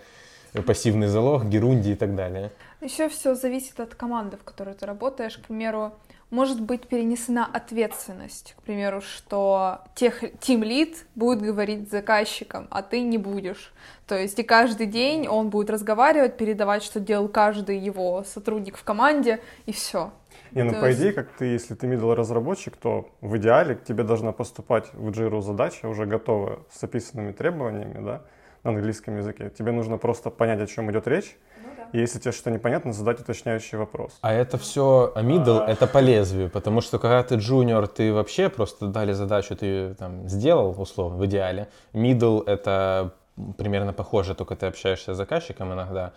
пассивный 0.66 1.08
залог, 1.08 1.46
герунди 1.46 1.90
и 1.90 1.96
так 1.96 2.16
далее. 2.16 2.52
Еще 2.80 3.10
все 3.10 3.36
зависит 3.36 3.80
от 3.80 3.96
команды, 3.96 4.38
в 4.38 4.44
которой 4.44 4.74
ты 4.74 4.86
работаешь. 4.86 5.38
К 5.38 5.48
примеру, 5.48 5.94
может 6.34 6.60
быть 6.60 6.88
перенесена 6.88 7.46
ответственность, 7.46 8.56
к 8.58 8.64
примеру, 8.64 9.02
что 9.02 9.82
тех 9.94 10.24
team 10.24 10.64
lead 10.64 10.96
будет 11.14 11.44
говорить 11.44 11.88
с 11.88 11.92
заказчиком, 11.92 12.68
а 12.72 12.82
ты 12.82 13.02
не 13.02 13.20
будешь. 13.20 13.72
То 14.08 14.18
есть 14.18 14.40
и 14.40 14.44
каждый 14.44 14.88
день 14.88 15.28
он 15.28 15.50
будет 15.50 15.70
разговаривать, 15.70 16.36
передавать, 16.36 16.82
что 16.82 17.00
делал 17.00 17.28
каждый 17.28 17.78
его 17.78 18.24
сотрудник 18.24 18.78
в 18.78 18.84
команде, 18.84 19.42
и 19.68 19.72
все. 19.72 20.12
Не, 20.54 20.64
ну 20.64 20.72
То 20.74 20.82
по 20.82 20.86
есть- 20.88 21.00
идее, 21.00 21.14
как 21.14 21.30
ты, 21.38 21.46
если 21.46 21.76
ты 21.76 21.86
middle 21.86 22.16
разработчик, 22.16 22.78
то 22.78 23.10
в 23.22 23.38
идеале 23.38 23.76
к 23.76 23.84
тебе 23.84 24.04
должна 24.04 24.32
поступать 24.32 24.92
в 24.94 25.10
Jira 25.10 25.40
задача 25.40 25.88
уже 25.88 26.08
готовая 26.08 26.58
с 26.72 26.84
описанными 26.84 27.32
требованиями, 27.32 28.04
да, 28.04 28.24
на 28.64 28.72
английском 28.72 29.18
языке. 29.18 29.52
Тебе 29.56 29.72
нужно 29.72 29.98
просто 29.98 30.32
понять, 30.32 30.62
о 30.62 30.66
чем 30.66 30.90
идет 30.90 31.08
речь, 31.08 31.38
и 31.94 32.00
если 32.00 32.20
тебе 32.20 32.32
что-то 32.32 32.52
непонятно, 32.52 32.92
задать 32.92 33.22
уточняющий 33.22 33.78
вопрос. 33.78 34.18
А 34.22 34.34
это 34.34 34.58
все, 34.58 35.12
а 35.16 35.22
middle 35.22 35.64
это 35.66 35.88
по 35.88 36.00
лезвию, 36.00 36.50
потому 36.50 36.82
что 36.82 37.00
когда 37.00 37.24
ты 37.24 37.36
джуниор, 37.36 37.88
ты 37.88 38.12
вообще 38.12 38.50
просто 38.50 38.88
дали 38.88 39.14
задачу, 39.14 39.56
ты 39.56 39.94
там 39.94 40.28
сделал, 40.28 40.76
условно, 40.78 41.18
в 41.18 41.26
идеале. 41.26 41.70
Middle 41.94 42.44
это 42.46 43.14
примерно 43.58 43.94
похоже, 43.94 44.36
только 44.36 44.56
ты 44.56 44.66
общаешься 44.66 45.14
с 45.14 45.18
заказчиком 45.18 45.74
иногда. 45.74 46.14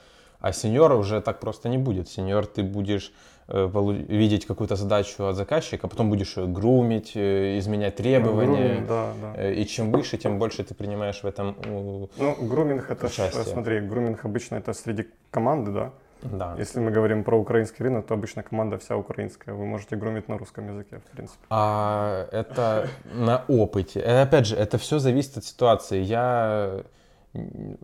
А 0.46 0.52
сеньор 0.52 0.92
уже 0.92 1.20
так 1.20 1.40
просто 1.40 1.68
не 1.68 1.78
будет. 1.78 2.08
Сеньор 2.08 2.46
ты 2.46 2.62
будешь 2.62 3.12
э, 3.48 3.68
видеть 4.08 4.46
какую-то 4.46 4.76
задачу 4.76 5.24
от 5.24 5.34
заказчика, 5.34 5.88
потом 5.88 6.08
будешь 6.08 6.36
её 6.36 6.46
грумить, 6.46 7.16
э, 7.16 7.58
изменять 7.58 7.96
требования. 7.96 8.68
Груминг, 8.68 8.86
да, 8.86 9.12
да. 9.22 9.34
Э, 9.42 9.54
И 9.54 9.66
чем 9.66 9.90
выше, 9.90 10.18
тем 10.18 10.38
больше 10.38 10.62
ты 10.62 10.74
принимаешь 10.74 11.24
в 11.24 11.26
этом. 11.26 11.56
Ну, 11.66 12.08
груминг 12.40 12.90
это, 12.90 13.08
ж, 13.08 13.32
смотри, 13.44 13.80
груминг 13.80 14.24
обычно 14.24 14.56
это 14.56 14.72
среди 14.72 15.08
команды, 15.32 15.72
да. 15.72 15.90
Да. 16.22 16.54
Если 16.58 16.80
мы 16.80 16.92
говорим 16.92 17.24
про 17.24 17.36
украинский 17.36 17.84
рынок, 17.84 18.06
то 18.06 18.14
обычно 18.14 18.42
команда 18.42 18.76
вся 18.78 18.96
украинская. 18.96 19.54
Вы 19.54 19.66
можете 19.66 19.96
грумить 19.96 20.28
на 20.28 20.38
русском 20.38 20.68
языке, 20.68 20.98
в 20.98 21.16
принципе. 21.16 21.44
А 21.50 22.28
это 22.32 22.88
на 23.14 23.44
опыте. 23.48 24.00
Опять 24.00 24.46
же, 24.46 24.56
это 24.56 24.78
все 24.78 24.98
зависит 24.98 25.36
от 25.38 25.44
ситуации. 25.44 26.00
Я 26.02 26.84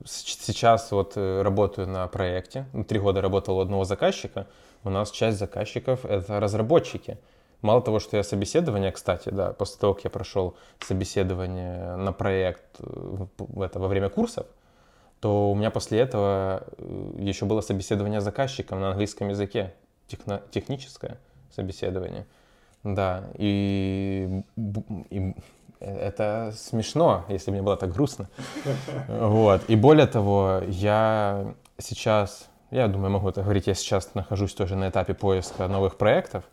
сейчас 0.05 0.91
вот 0.93 1.13
э, 1.17 1.43
работаю 1.43 1.89
на 1.89 2.07
проекте. 2.09 2.67
Ну, 2.73 2.85
Три 2.85 2.99
года 2.99 3.21
работал 3.21 3.59
у 3.59 3.61
одного 3.61 3.85
заказчика. 3.85 4.47
У 4.85 4.91
нас 4.91 5.11
часть 5.11 5.39
заказчиков— 5.39 6.05
это 6.07 6.41
разработчики. 6.41 7.19
Мало 7.61 7.81
того, 7.81 8.01
что 8.01 8.17
я 8.17 8.25
собеседование, 8.25 8.91
кстати, 8.91 9.29
да, 9.29 9.53
после 9.53 9.79
того, 9.79 9.95
как 9.95 10.05
я 10.05 10.11
прошел 10.11 10.57
собеседование 10.81 11.97
на 11.97 12.13
проект 12.13 12.81
э, 12.81 13.27
это, 13.61 13.79
во 13.79 13.89
время 13.89 14.09
курсов, 14.09 14.47
то 15.21 15.53
у 15.53 15.55
меня 15.55 15.71
после 15.71 16.01
этого 16.01 16.65
э, 16.79 17.15
еще 17.19 17.45
было 17.45 17.61
собеседование 17.61 18.21
с 18.21 18.25
заказчиком 18.25 18.81
на 18.81 18.91
английском 18.91 19.29
языке, 19.29 19.73
техно- 20.09 20.43
техническое 20.51 21.19
собеседование. 21.55 22.27
Да, 22.83 23.31
и, 23.39 24.43
и 25.11 25.35
это 25.83 26.53
смешно, 26.57 27.25
если 27.29 27.51
мне 27.51 27.63
было 27.63 27.77
так 27.77 27.93
грустно. 27.93 28.29
Вот. 29.09 29.63
И 29.69 29.77
более 29.77 30.07
того, 30.07 30.61
я 30.69 31.55
сейчас, 31.79 32.49
я 32.71 32.89
думаю, 32.89 33.11
могу 33.11 33.29
это 33.29 33.43
говорить, 33.43 33.67
я 33.67 33.75
сейчас 33.75 34.15
нахожусь 34.15 34.55
тоже 34.55 34.77
на 34.77 34.89
этапе 34.89 35.15
поиска 35.15 35.69
новых 35.69 35.97
проектов, 35.97 36.45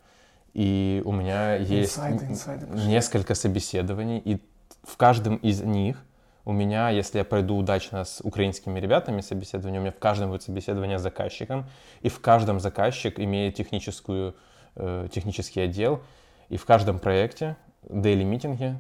и 0.54 1.02
у 1.06 1.12
меня 1.12 1.56
есть 1.56 1.98
Инсайды, 1.98 2.26
инсайды 2.26 2.66
несколько 2.88 3.36
собеседований, 3.36 4.18
и 4.18 4.42
в 4.84 4.98
каждом 4.98 5.36
из 5.36 5.62
них 5.62 5.98
у 6.46 6.52
меня, 6.52 6.90
если 6.90 7.20
я 7.20 7.24
пройду 7.24 7.56
удачно 7.56 8.06
с 8.06 8.22
украинскими 8.22 8.80
ребятами 8.80 9.22
собеседование, 9.22 9.80
у 9.80 9.84
меня 9.84 9.92
в 9.92 10.00
каждом 10.00 10.30
будет 10.30 10.42
собеседование 10.42 10.98
с 10.98 11.02
заказчиком, 11.02 11.66
и 12.02 12.10
в 12.10 12.20
каждом 12.20 12.60
заказчик 12.60 13.20
имеет 13.20 13.56
техническую, 13.56 14.36
э, 14.76 15.08
технический 15.14 15.62
отдел, 15.62 16.02
и 16.48 16.58
в 16.58 16.66
каждом 16.66 16.98
проекте 16.98 17.56
daily 17.84 18.24
митинги 18.24 18.76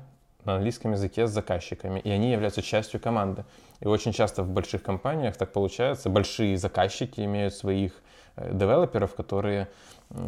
на 0.50 0.56
английском 0.56 0.92
языке 0.94 1.28
с 1.28 1.32
заказчиками, 1.32 2.00
и 2.00 2.10
они 2.10 2.32
являются 2.32 2.62
частью 2.62 3.00
команды. 3.00 3.46
И 3.80 3.88
очень 3.88 4.14
часто 4.14 4.44
в 4.44 4.50
больших 4.50 4.82
компаниях 4.84 5.38
так 5.38 5.52
получается, 5.52 6.10
большие 6.10 6.58
заказчики 6.58 7.22
имеют 7.22 7.54
своих 7.54 7.94
э, 8.36 8.54
девелоперов, 8.54 9.14
которые 9.16 9.68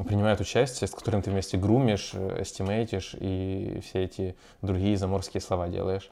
принимают 0.07 0.39
участие, 0.39 0.87
с 0.87 0.91
которыми 0.91 1.21
ты 1.21 1.31
вместе 1.31 1.57
грумишь, 1.57 2.11
э, 2.13 2.43
эстимейтишь 2.43 3.15
и 3.19 3.79
все 3.83 4.03
эти 4.03 4.35
другие 4.61 4.95
заморские 4.95 5.41
слова 5.41 5.67
делаешь. 5.67 6.11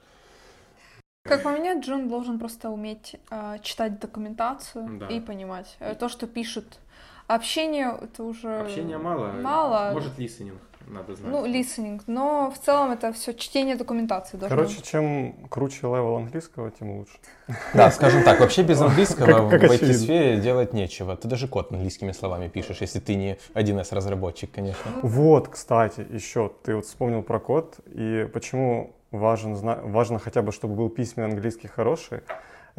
Как 1.23 1.43
по 1.43 1.49
мне, 1.49 1.79
Джун 1.79 2.09
должен 2.09 2.39
просто 2.39 2.69
уметь 2.69 3.15
э, 3.29 3.57
читать 3.61 3.99
документацию 3.99 4.99
Да. 4.99 5.07
и 5.07 5.19
понимать 5.19 5.77
э, 5.79 5.93
то, 5.95 6.09
что 6.09 6.25
пишут. 6.27 6.79
Общение 7.27 7.95
это 8.01 8.23
уже 8.23 8.67
мало. 8.97 9.33
Мало. 9.33 9.99
listening 10.17 10.59
надо 10.89 11.15
знать. 11.15 11.31
ну 11.31 11.45
listening, 11.45 12.03
но 12.07 12.51
в 12.51 12.63
целом 12.63 12.91
это 12.91 13.13
все 13.13 13.33
чтение 13.33 13.75
документации 13.75 14.37
должно. 14.37 14.55
Короче, 14.57 14.81
чем 14.81 15.33
круче 15.49 15.81
level 15.83 16.15
английского, 16.17 16.71
тем 16.71 16.97
лучше. 16.97 17.13
Да, 17.73 17.91
скажем 17.91 18.23
так, 18.23 18.39
вообще 18.39 18.63
без 18.63 18.81
английского 18.81 19.49
в 19.49 19.53
очевидно. 19.53 19.85
IT-сфере 19.85 20.37
делать 20.39 20.73
нечего. 20.73 21.15
Ты 21.15 21.27
даже 21.27 21.47
код 21.47 21.71
английскими 21.71 22.11
словами 22.11 22.47
пишешь, 22.47 22.81
если 22.81 22.99
ты 22.99 23.15
не 23.15 23.37
1С-разработчик, 23.53 24.51
конечно. 24.51 24.91
Вот, 25.01 25.47
кстати, 25.47 26.05
еще 26.09 26.51
ты 26.63 26.75
вот 26.75 26.85
вспомнил 26.85 27.23
про 27.23 27.39
код, 27.39 27.79
и 27.87 28.27
почему 28.33 28.95
важен, 29.11 29.55
важно 29.55 30.19
хотя 30.19 30.41
бы, 30.41 30.51
чтобы 30.51 30.75
был 30.75 30.89
письменный 30.89 31.29
английский 31.29 31.67
хороший, 31.67 32.21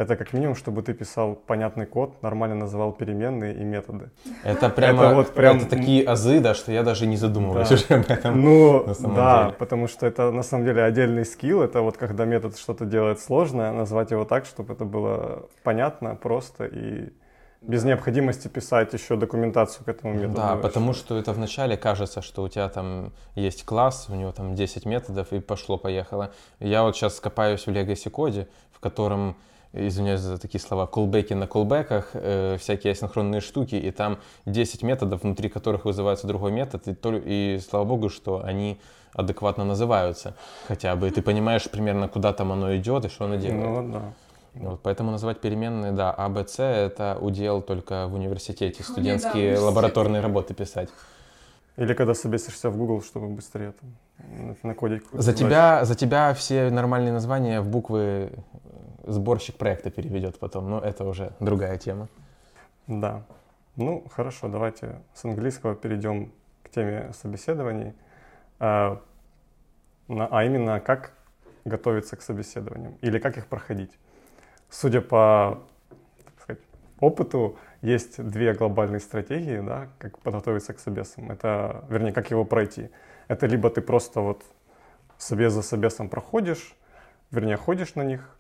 это 0.01 0.17
как 0.17 0.33
минимум, 0.33 0.55
чтобы 0.57 0.83
ты 0.83 0.95
писал 0.95 1.35
понятный 1.35 1.85
код, 1.87 2.23
нормально 2.23 2.57
называл 2.57 2.93
переменные 2.93 3.55
и 3.55 3.65
методы. 3.65 4.11
Это 4.45 4.71
прямо, 4.71 5.05
Это 5.05 5.15
вот 5.15 5.35
прям- 5.35 5.59
это 5.59 5.67
такие 5.69 6.05
азы, 6.05 6.41
да, 6.41 6.55
что 6.55 6.73
я 6.73 6.83
даже 6.83 7.07
не 7.07 7.17
задумываюсь 7.17 7.69
Да. 7.69 7.75
уже 7.75 7.85
об 8.01 8.11
этом. 8.11 8.41
Ну, 8.41 8.87
на 8.87 8.95
самом 8.95 9.15
да, 9.17 9.43
деле. 9.45 9.57
потому 9.59 9.89
что 9.89 10.07
это 10.07 10.31
на 10.31 10.43
самом 10.43 10.65
деле 10.65 10.83
отдельный 10.85 11.27
скилл, 11.27 11.61
это 11.63 11.83
вот 11.83 11.99
когда 11.99 12.25
метод 12.25 12.57
что-то 12.59 12.87
делает 12.87 13.21
сложное, 13.21 13.73
назвать 13.73 14.11
его 14.11 14.25
так, 14.25 14.47
чтобы 14.47 14.73
это 14.73 14.87
было 14.87 15.49
понятно, 15.65 16.15
просто 16.17 16.65
и 16.65 17.11
без 17.61 17.85
необходимости 17.85 18.49
писать 18.49 18.95
еще 18.95 19.17
документацию 19.17 19.85
к 19.85 19.89
этому 19.89 20.15
методу. 20.15 20.37
Да, 20.37 20.57
потому 20.57 20.95
что 20.95 21.19
это 21.19 21.33
вначале 21.35 21.77
кажется, 21.77 22.23
что 22.23 22.43
у 22.43 22.49
тебя 22.49 22.71
там 22.71 23.13
есть 23.35 23.67
класс, 23.67 24.07
у 24.09 24.15
него 24.15 24.33
там 24.33 24.55
10 24.55 24.87
методов 24.87 25.31
и 25.35 25.41
пошло-поехало. 25.41 26.31
Я 26.59 26.85
вот 26.85 26.97
сейчас 26.97 27.21
копаюсь 27.21 27.67
в 27.67 27.69
Legacy 27.71 28.09
коде, 28.09 28.49
в 28.73 28.81
котором, 28.81 29.37
извиняюсь 29.73 30.21
за 30.21 30.39
такие 30.39 30.61
слова, 30.61 30.87
колбеки 30.87 31.33
на 31.35 31.47
колбеках, 31.47 32.11
э, 32.15 32.57
всякие 32.59 32.93
асинхронные 32.93 33.41
штуки, 33.41 33.75
и 33.77 33.91
там 33.91 34.19
10 34.47 34.83
методов, 34.83 35.23
внутри 35.23 35.49
которых 35.49 35.85
вызывается 35.85 36.27
другой 36.27 36.53
метод, 36.53 36.89
и, 36.89 36.95
то- 36.95 37.15
и 37.17 37.59
слава 37.59 37.85
богу, 37.85 38.09
что 38.09 38.43
они 38.45 38.81
адекватно 39.15 39.65
называются 39.65 40.35
хотя 40.69 40.95
бы, 40.97 41.09
и 41.09 41.11
ты 41.11 41.23
понимаешь 41.23 41.69
примерно, 41.71 42.09
куда 42.09 42.33
там 42.33 42.53
оно 42.53 42.77
идет 42.77 43.05
и 43.05 43.09
что 43.09 43.25
оно 43.27 43.37
делает. 43.37 43.65
Ну 43.65 43.93
да. 43.93 44.13
Вот, 44.55 44.81
поэтому 44.83 45.13
называть 45.13 45.41
переменные, 45.41 45.93
да, 45.93 46.11
А, 46.11 46.29
Б, 46.29 46.45
С 46.47 46.61
это 46.61 47.17
удел 47.21 47.63
только 47.63 48.09
в 48.09 48.15
университете, 48.15 48.79
да, 48.79 48.85
студентские 48.85 49.43
университет. 49.43 49.65
лабораторные 49.65 50.21
работы 50.23 50.55
писать. 50.55 50.89
Или 51.77 51.95
когда 51.95 52.15
собесишься 52.15 52.69
в 52.69 52.77
Google, 52.77 53.01
чтобы 53.03 53.29
быстрее 53.29 53.73
там 53.81 54.57
на- 54.65 54.75
какую-то 54.75 55.23
За 55.23 55.33
тебя, 55.33 55.85
за 55.85 55.95
тебя 55.95 56.35
все 56.35 56.69
нормальные 56.71 57.13
названия 57.13 57.61
в 57.61 57.69
буквы 57.69 58.33
сборщик 59.11 59.57
проекта 59.57 59.91
переведет 59.91 60.39
потом, 60.39 60.71
но 60.71 60.81
это 60.81 61.05
уже 61.05 61.33
другая 61.41 61.77
тема. 61.79 62.09
Да. 62.87 63.23
Ну, 63.77 64.05
хорошо, 64.11 64.49
давайте 64.49 65.01
с 65.15 65.25
английского 65.25 65.75
перейдем 65.75 66.33
к 66.63 66.71
теме 66.71 67.13
собеседований. 67.13 67.95
А, 68.59 69.01
а 70.09 70.45
именно, 70.45 70.81
как 70.81 71.13
готовиться 71.65 72.17
к 72.17 72.23
собеседованиям 72.23 72.97
или 73.01 73.19
как 73.19 73.39
их 73.39 73.47
проходить. 73.47 73.93
Судя 74.69 75.01
по 75.01 75.63
так 76.25 76.41
сказать, 76.43 76.63
опыту, 77.01 77.59
есть 77.83 78.23
две 78.23 78.53
глобальные 78.53 79.01
стратегии, 79.01 79.61
да, 79.61 79.89
как 79.99 80.19
подготовиться 80.19 80.73
к 80.73 80.79
собесам. 80.79 81.31
Это, 81.31 81.85
вернее, 81.89 82.13
как 82.13 82.31
его 82.31 82.45
пройти. 82.45 82.91
Это 83.29 83.47
либо 83.47 83.71
ты 83.71 83.81
просто 83.81 84.21
вот 84.21 84.45
собес 85.19 85.53
за 85.53 85.63
собесом 85.63 86.09
проходишь, 86.09 86.75
вернее, 87.31 87.57
ходишь 87.57 87.95
на 87.95 88.03
них, 88.03 88.37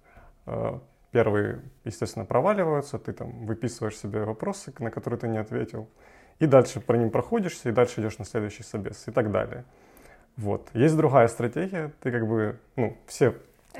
Первые, 1.12 1.60
естественно, 1.84 2.24
проваливаются, 2.24 2.98
ты 2.98 3.12
там 3.12 3.44
выписываешь 3.44 3.96
себе 3.96 4.24
вопросы, 4.24 4.72
на 4.78 4.90
которые 4.92 5.18
ты 5.18 5.26
не 5.26 5.38
ответил, 5.38 5.88
и 6.38 6.46
дальше 6.46 6.80
по 6.80 6.92
ним 6.92 7.10
проходишься, 7.10 7.68
и 7.68 7.72
дальше 7.72 8.00
идешь 8.00 8.18
на 8.18 8.24
следующий 8.24 8.62
собес, 8.62 9.08
и 9.08 9.10
так 9.10 9.32
далее. 9.32 9.64
Вот. 10.36 10.68
Есть 10.72 10.96
другая 10.96 11.26
стратегия, 11.26 11.90
ты 12.00 12.12
как 12.12 12.28
бы, 12.28 12.58
ну, 12.76 12.96
все, 13.06 13.34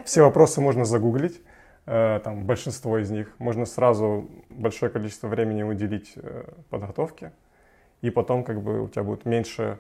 все 0.04 0.22
вопросы 0.22 0.60
можно 0.60 0.84
загуглить, 0.84 1.40
э, 1.86 2.20
там, 2.24 2.44
большинство 2.46 2.98
из 2.98 3.10
них, 3.10 3.32
можно 3.38 3.64
сразу 3.64 4.28
большое 4.48 4.90
количество 4.90 5.28
времени 5.28 5.62
уделить 5.62 6.14
э, 6.16 6.52
подготовке, 6.68 7.32
и 8.02 8.10
потом 8.10 8.42
как 8.42 8.60
бы 8.60 8.82
у 8.82 8.88
тебя 8.88 9.04
будет 9.04 9.24
меньше 9.24 9.78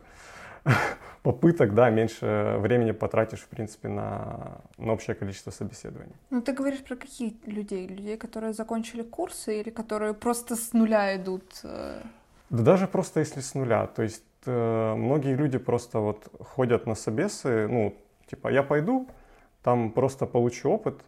попыток, 1.22 1.74
да, 1.74 1.90
меньше 1.90 2.56
времени 2.58 2.92
потратишь, 2.92 3.40
в 3.40 3.48
принципе, 3.48 3.88
на, 3.88 4.60
на 4.78 4.92
общее 4.92 5.14
количество 5.14 5.50
собеседований. 5.50 6.14
Ну, 6.30 6.40
ты 6.40 6.52
говоришь 6.52 6.82
про 6.82 6.96
каких 6.96 7.32
людей? 7.46 7.86
Людей, 7.86 8.16
которые 8.16 8.52
закончили 8.52 9.02
курсы 9.02 9.60
или 9.60 9.70
которые 9.70 10.14
просто 10.14 10.56
с 10.56 10.72
нуля 10.72 11.16
идут? 11.16 11.44
э? 11.64 12.02
Да 12.50 12.62
даже 12.62 12.86
просто 12.86 13.20
если 13.20 13.40
с 13.40 13.54
нуля, 13.54 13.86
то 13.86 14.02
есть 14.02 14.24
э, 14.46 14.94
многие 14.94 15.36
люди 15.36 15.58
просто 15.58 16.00
вот 16.00 16.28
ходят 16.40 16.86
на 16.86 16.94
собесы, 16.94 17.68
ну, 17.68 17.94
типа, 18.26 18.48
я 18.48 18.62
пойду, 18.62 19.06
там 19.62 19.92
просто 19.92 20.26
получу 20.26 20.70
опыт, 20.70 21.00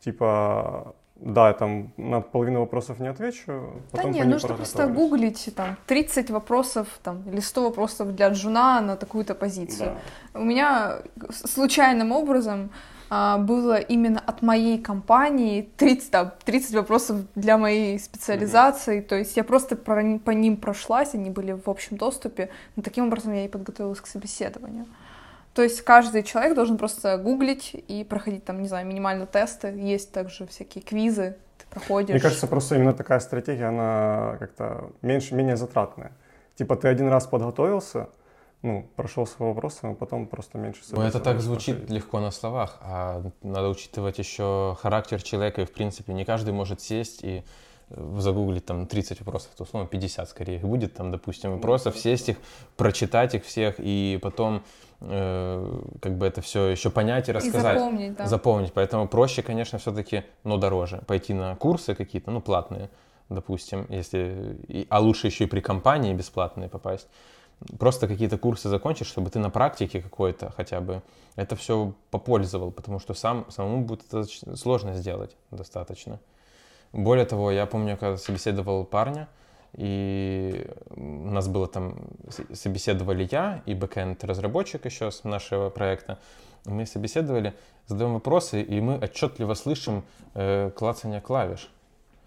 типа, 0.00 0.94
да, 1.20 1.52
там 1.52 1.92
на 1.96 2.20
половину 2.20 2.60
вопросов 2.60 2.98
не 2.98 3.08
отвечу. 3.08 3.74
Да 3.92 4.04
не, 4.04 4.24
нужно 4.24 4.54
просто 4.54 4.86
гуглить 4.86 5.50
там 5.54 5.76
30 5.86 6.30
вопросов 6.30 6.86
там, 7.02 7.22
или 7.30 7.40
100 7.40 7.62
вопросов 7.62 8.14
для 8.14 8.30
джуна 8.30 8.80
на 8.80 8.96
такую-то 8.96 9.34
позицию. 9.34 9.96
Да. 10.32 10.40
У 10.40 10.44
меня 10.44 10.98
случайным 11.30 12.12
образом 12.12 12.70
а, 13.10 13.36
было 13.38 13.76
именно 13.78 14.20
от 14.20 14.40
моей 14.40 14.78
компании 14.78 15.68
30, 15.76 16.10
там, 16.10 16.32
30 16.44 16.74
вопросов 16.74 17.20
для 17.34 17.58
моей 17.58 17.98
специализации. 17.98 19.00
То 19.00 19.16
есть 19.16 19.36
я 19.36 19.44
просто 19.44 19.76
про 19.76 20.18
по 20.18 20.30
ним 20.30 20.56
прошлась, 20.56 21.14
они 21.14 21.28
были 21.28 21.52
в 21.52 21.68
общем 21.68 21.98
доступе. 21.98 22.48
Но 22.76 22.82
таким 22.82 23.08
образом 23.08 23.34
я 23.34 23.44
и 23.44 23.48
подготовилась 23.48 24.00
к 24.00 24.06
собеседованию. 24.06 24.86
То 25.60 25.64
есть 25.64 25.82
каждый 25.82 26.22
человек 26.22 26.54
должен 26.54 26.78
просто 26.78 27.18
гуглить 27.18 27.72
и 27.74 28.02
проходить 28.02 28.46
там, 28.46 28.62
не 28.62 28.68
знаю, 28.68 28.86
минимально 28.86 29.26
тесты. 29.26 29.68
Есть 29.68 30.10
также 30.10 30.46
всякие 30.46 30.82
квизы, 30.82 31.36
ты 31.58 31.66
проходишь. 31.68 32.14
Мне 32.14 32.18
кажется, 32.18 32.46
просто 32.46 32.76
именно 32.76 32.94
такая 32.94 33.20
стратегия, 33.20 33.66
она 33.66 34.38
как-то 34.38 34.90
меньше, 35.02 35.34
менее 35.34 35.58
затратная. 35.58 36.12
Типа 36.54 36.76
ты 36.76 36.88
один 36.88 37.08
раз 37.08 37.26
подготовился, 37.26 38.08
ну, 38.62 38.88
прошел 38.96 39.26
свой 39.26 39.50
вопрос, 39.50 39.80
а 39.82 39.92
потом 39.92 40.28
просто 40.28 40.56
меньше 40.56 40.80
Ну, 40.92 41.02
это 41.02 41.20
так 41.20 41.40
звучит 41.40 41.76
проходить. 41.76 41.94
легко 41.94 42.20
на 42.20 42.30
словах, 42.30 42.78
а 42.80 43.22
надо 43.42 43.68
учитывать 43.68 44.18
еще 44.18 44.78
характер 44.80 45.22
человека, 45.22 45.60
и, 45.60 45.66
в 45.66 45.72
принципе, 45.74 46.14
не 46.14 46.24
каждый 46.24 46.54
может 46.54 46.80
сесть 46.80 47.22
и 47.22 47.44
э, 47.90 48.16
загуглить 48.18 48.64
там 48.64 48.86
30 48.86 49.20
вопросов, 49.20 49.50
то 49.54 49.64
условно 49.64 49.86
50 49.86 50.26
скорее 50.26 50.56
их 50.56 50.62
будет 50.62 50.94
там, 50.94 51.10
допустим, 51.10 51.52
вопросов, 51.52 51.98
сесть 51.98 52.30
их, 52.30 52.38
прочитать 52.78 53.34
их 53.34 53.44
всех 53.44 53.74
и 53.78 54.18
потом 54.22 54.62
э, 55.00 55.80
как 56.00 56.16
бы 56.18 56.26
это 56.26 56.40
все 56.40 56.66
еще 56.66 56.90
понять 56.90 57.28
и 57.28 57.32
и 57.32 57.34
рассказать. 57.34 57.78
запомнить, 57.78 58.14
да. 58.16 58.26
Запомнить. 58.26 58.72
Поэтому 58.72 59.08
проще, 59.08 59.42
конечно, 59.42 59.78
все-таки, 59.78 60.24
но 60.44 60.56
дороже 60.58 61.02
пойти 61.06 61.34
на 61.34 61.56
курсы 61.56 61.94
какие-то, 61.94 62.30
ну, 62.30 62.40
платные, 62.40 62.90
допустим, 63.28 63.86
если, 63.88 64.56
и- 64.68 64.86
а 64.90 65.00
лучше 65.00 65.26
еще 65.28 65.44
и 65.44 65.46
при 65.46 65.60
компании 65.60 66.12
бесплатные 66.14 66.68
попасть. 66.68 67.08
Просто 67.78 68.08
какие-то 68.08 68.38
курсы 68.38 68.68
закончишь, 68.70 69.08
чтобы 69.08 69.28
ты 69.30 69.38
на 69.38 69.50
практике 69.50 70.00
какой-то 70.00 70.50
хотя 70.56 70.80
бы 70.80 71.02
это 71.36 71.56
все 71.56 71.92
попользовал, 72.10 72.70
потому 72.70 72.98
что 73.00 73.12
сам, 73.14 73.44
самому 73.50 73.84
будет 73.84 74.06
это 74.12 74.24
сложно 74.56 74.94
сделать 74.94 75.36
достаточно. 75.50 76.18
Более 76.92 77.26
того, 77.26 77.50
я 77.52 77.66
помню, 77.66 77.96
когда 77.98 78.16
собеседовал 78.16 78.84
парня, 78.84 79.28
и 79.76 80.66
у 80.90 81.30
нас 81.30 81.48
было 81.48 81.66
там, 81.66 81.94
собеседовали 82.52 83.28
я 83.30 83.62
и 83.66 83.74
бэкэнд 83.74 84.24
разработчик 84.24 84.84
еще 84.84 85.10
с 85.10 85.24
нашего 85.24 85.70
проекта. 85.70 86.18
Мы 86.66 86.86
собеседовали, 86.86 87.54
задаем 87.86 88.14
вопросы, 88.14 88.62
и 88.62 88.80
мы 88.80 88.98
отчетливо 88.98 89.54
слышим 89.54 90.04
э, 90.34 90.70
клацание 90.74 91.20
клавиш. 91.20 91.70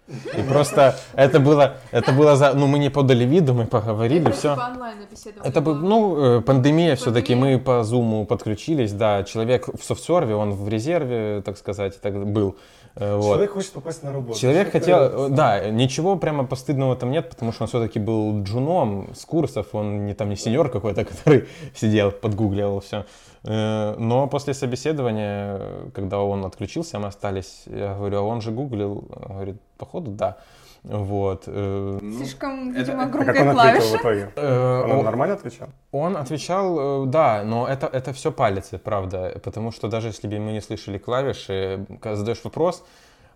И 0.06 0.42
просто 0.42 0.96
это 1.14 1.40
было, 1.40 1.76
это 1.90 2.12
было 2.12 2.36
за, 2.36 2.52
ну 2.52 2.66
мы 2.66 2.78
не 2.78 2.90
подали 2.90 3.24
виду, 3.24 3.54
мы 3.54 3.66
поговорили, 3.66 4.30
все. 4.32 4.52
онлайн 4.52 4.98
Это 5.42 5.62
бы, 5.62 5.74
ну, 5.74 6.38
э, 6.38 6.40
пандемия 6.42 6.94
все-таки, 6.96 7.34
мы 7.34 7.58
по 7.58 7.82
зуму 7.84 8.26
подключились, 8.26 8.92
да, 8.92 9.24
человек 9.24 9.68
в 9.68 9.82
софтсерве, 9.82 10.34
он 10.34 10.52
в 10.52 10.68
резерве, 10.68 11.40
так 11.42 11.56
сказать, 11.56 11.98
так 12.02 12.26
был. 12.26 12.56
Э, 12.96 13.16
Вот. 13.16 13.34
Человек 13.34 13.52
хочет 13.52 13.72
попасть 13.72 14.02
на 14.02 14.12
работу. 14.12 14.38
Человек 14.38 14.68
Что 14.68 14.78
хотел, 14.78 14.98
э, 14.98 15.28
да, 15.30 15.70
ничего 15.70 16.16
прямо 16.16 16.44
постыдного 16.44 16.96
там 16.96 17.10
нет, 17.10 17.30
потому 17.30 17.52
что 17.52 17.64
он 17.64 17.68
все-таки 17.68 17.98
был 17.98 18.42
джуном 18.42 19.14
с 19.14 19.24
курсов, 19.24 19.66
он 19.74 20.06
не 20.06 20.14
там 20.14 20.28
не 20.28 20.36
сеньор 20.36 20.70
какой-то, 20.70 21.04
который 21.10 21.46
сидел, 21.74 22.10
подгугливал 22.10 22.80
все. 22.80 23.04
Но 23.46 24.26
после 24.30 24.54
собеседования, 24.54 25.58
э, 25.60 25.90
когда 25.94 26.20
он 26.20 26.44
отключился, 26.44 26.98
мы 26.98 27.08
остались, 27.08 27.64
я 27.66 27.94
говорю, 27.94 28.18
а 28.18 28.22
он 28.22 28.40
же 28.40 28.50
гуглил, 28.50 29.04
Он 29.26 29.34
говорит, 29.34 29.60
походу, 29.76 30.10
да. 30.10 30.38
Вот. 30.84 31.44
э, 31.46 31.98
ну, 32.02 32.16
Слишком, 32.18 32.72
видимо, 32.72 33.02
А 33.02 33.06
как 33.06 33.12
громкая 33.12 33.42
он 33.42 33.48
в 33.48 33.52
клавиша. 33.54 33.96
итоге? 33.96 34.32
э, 34.36 34.82
Он 34.84 34.92
он- 34.98 35.04
нормально 35.04 35.34
отвечал? 35.34 35.68
Он 35.92 36.16
отвечал, 36.16 37.04
э, 37.04 37.06
да, 37.06 37.42
но 37.44 37.66
это, 37.66 37.86
это 37.86 38.12
все 38.12 38.30
палец, 38.30 38.70
правда, 38.84 39.40
потому 39.42 39.72
что 39.72 39.88
даже 39.88 40.08
если 40.08 40.28
бы 40.28 40.38
мы 40.38 40.52
не 40.52 40.60
слышали 40.60 40.98
клавиши, 40.98 41.86
когда 42.00 42.16
задаешь 42.16 42.44
вопрос, 42.44 42.84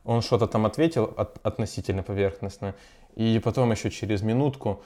он 0.04 0.20
что-то 0.22 0.46
там 0.46 0.66
ответил 0.66 1.04
от- 1.16 1.38
относительно 1.42 2.02
поверхностно, 2.02 2.74
и 3.16 3.40
потом 3.42 3.70
еще 3.72 3.90
через 3.90 4.22
минутку, 4.22 4.82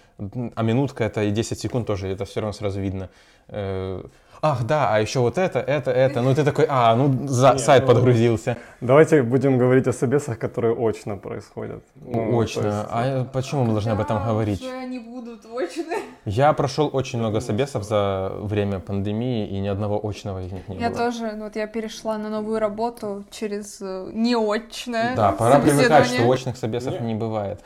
а 0.57 0.63
минутка 0.63 1.03
это 1.05 1.23
и 1.25 1.31
10 1.33 1.59
секунд 1.59 1.87
тоже, 1.87 2.09
это 2.09 2.25
все 2.25 2.41
равно 2.41 2.53
сразу 2.53 2.81
видно. 2.81 3.09
э, 3.49 4.03
Ах, 4.45 4.65
да, 4.65 4.89
а 4.93 4.99
еще 4.99 5.21
вот 5.21 5.39
это, 5.39 5.61
это, 5.61 5.93
это. 5.93 6.21
Ну 6.21 6.35
ты 6.35 6.43
такой, 6.43 6.67
а, 6.69 6.97
ну 6.97 7.29
за, 7.29 7.53
Не, 7.53 7.59
сайт 7.61 7.87
ну, 7.87 7.95
подгрузился. 7.95 8.57
Давайте 8.81 9.23
будем 9.23 9.57
говорить 9.57 9.87
о 9.87 9.93
собесах, 9.93 10.37
которые 10.37 10.75
очно 10.75 11.17
происходят. 11.17 11.85
Ну, 11.95 12.41
Очно. 12.41 12.67
есть, 12.67 12.87
А 12.91 13.25
почему 13.33 13.63
мы 13.63 13.73
должны 13.73 13.91
об 13.91 14.01
этом 14.01 14.25
говорить? 14.25 14.61
Уже 14.61 14.73
они 14.73 14.99
будут 14.99 15.47
очные. 15.47 16.01
Я 16.25 16.53
прошел 16.55 16.91
очень 16.93 17.21
много 17.21 17.41
собесов 17.41 17.85
за 17.85 18.33
время 18.41 18.81
пандемии, 18.81 19.47
и 19.47 19.61
ни 19.61 19.69
одного 19.69 20.01
очного 20.03 20.41
из 20.43 20.51
них 20.51 20.67
не 20.67 20.77
Я 20.77 20.89
было. 20.89 20.99
тоже, 20.99 21.33
ну, 21.37 21.45
вот 21.45 21.55
я 21.55 21.69
перешла 21.69 22.19
на 22.19 22.29
новую 22.29 22.59
работу 22.59 23.25
через 23.31 23.81
э, 23.81 24.11
неочное 24.13 25.15
Да, 25.15 25.31
пора 25.31 25.61
привыкать, 25.61 26.07
что 26.07 26.29
очных 26.29 26.57
собесов 26.57 27.01
не 27.01 27.15
бывает. 27.15 27.61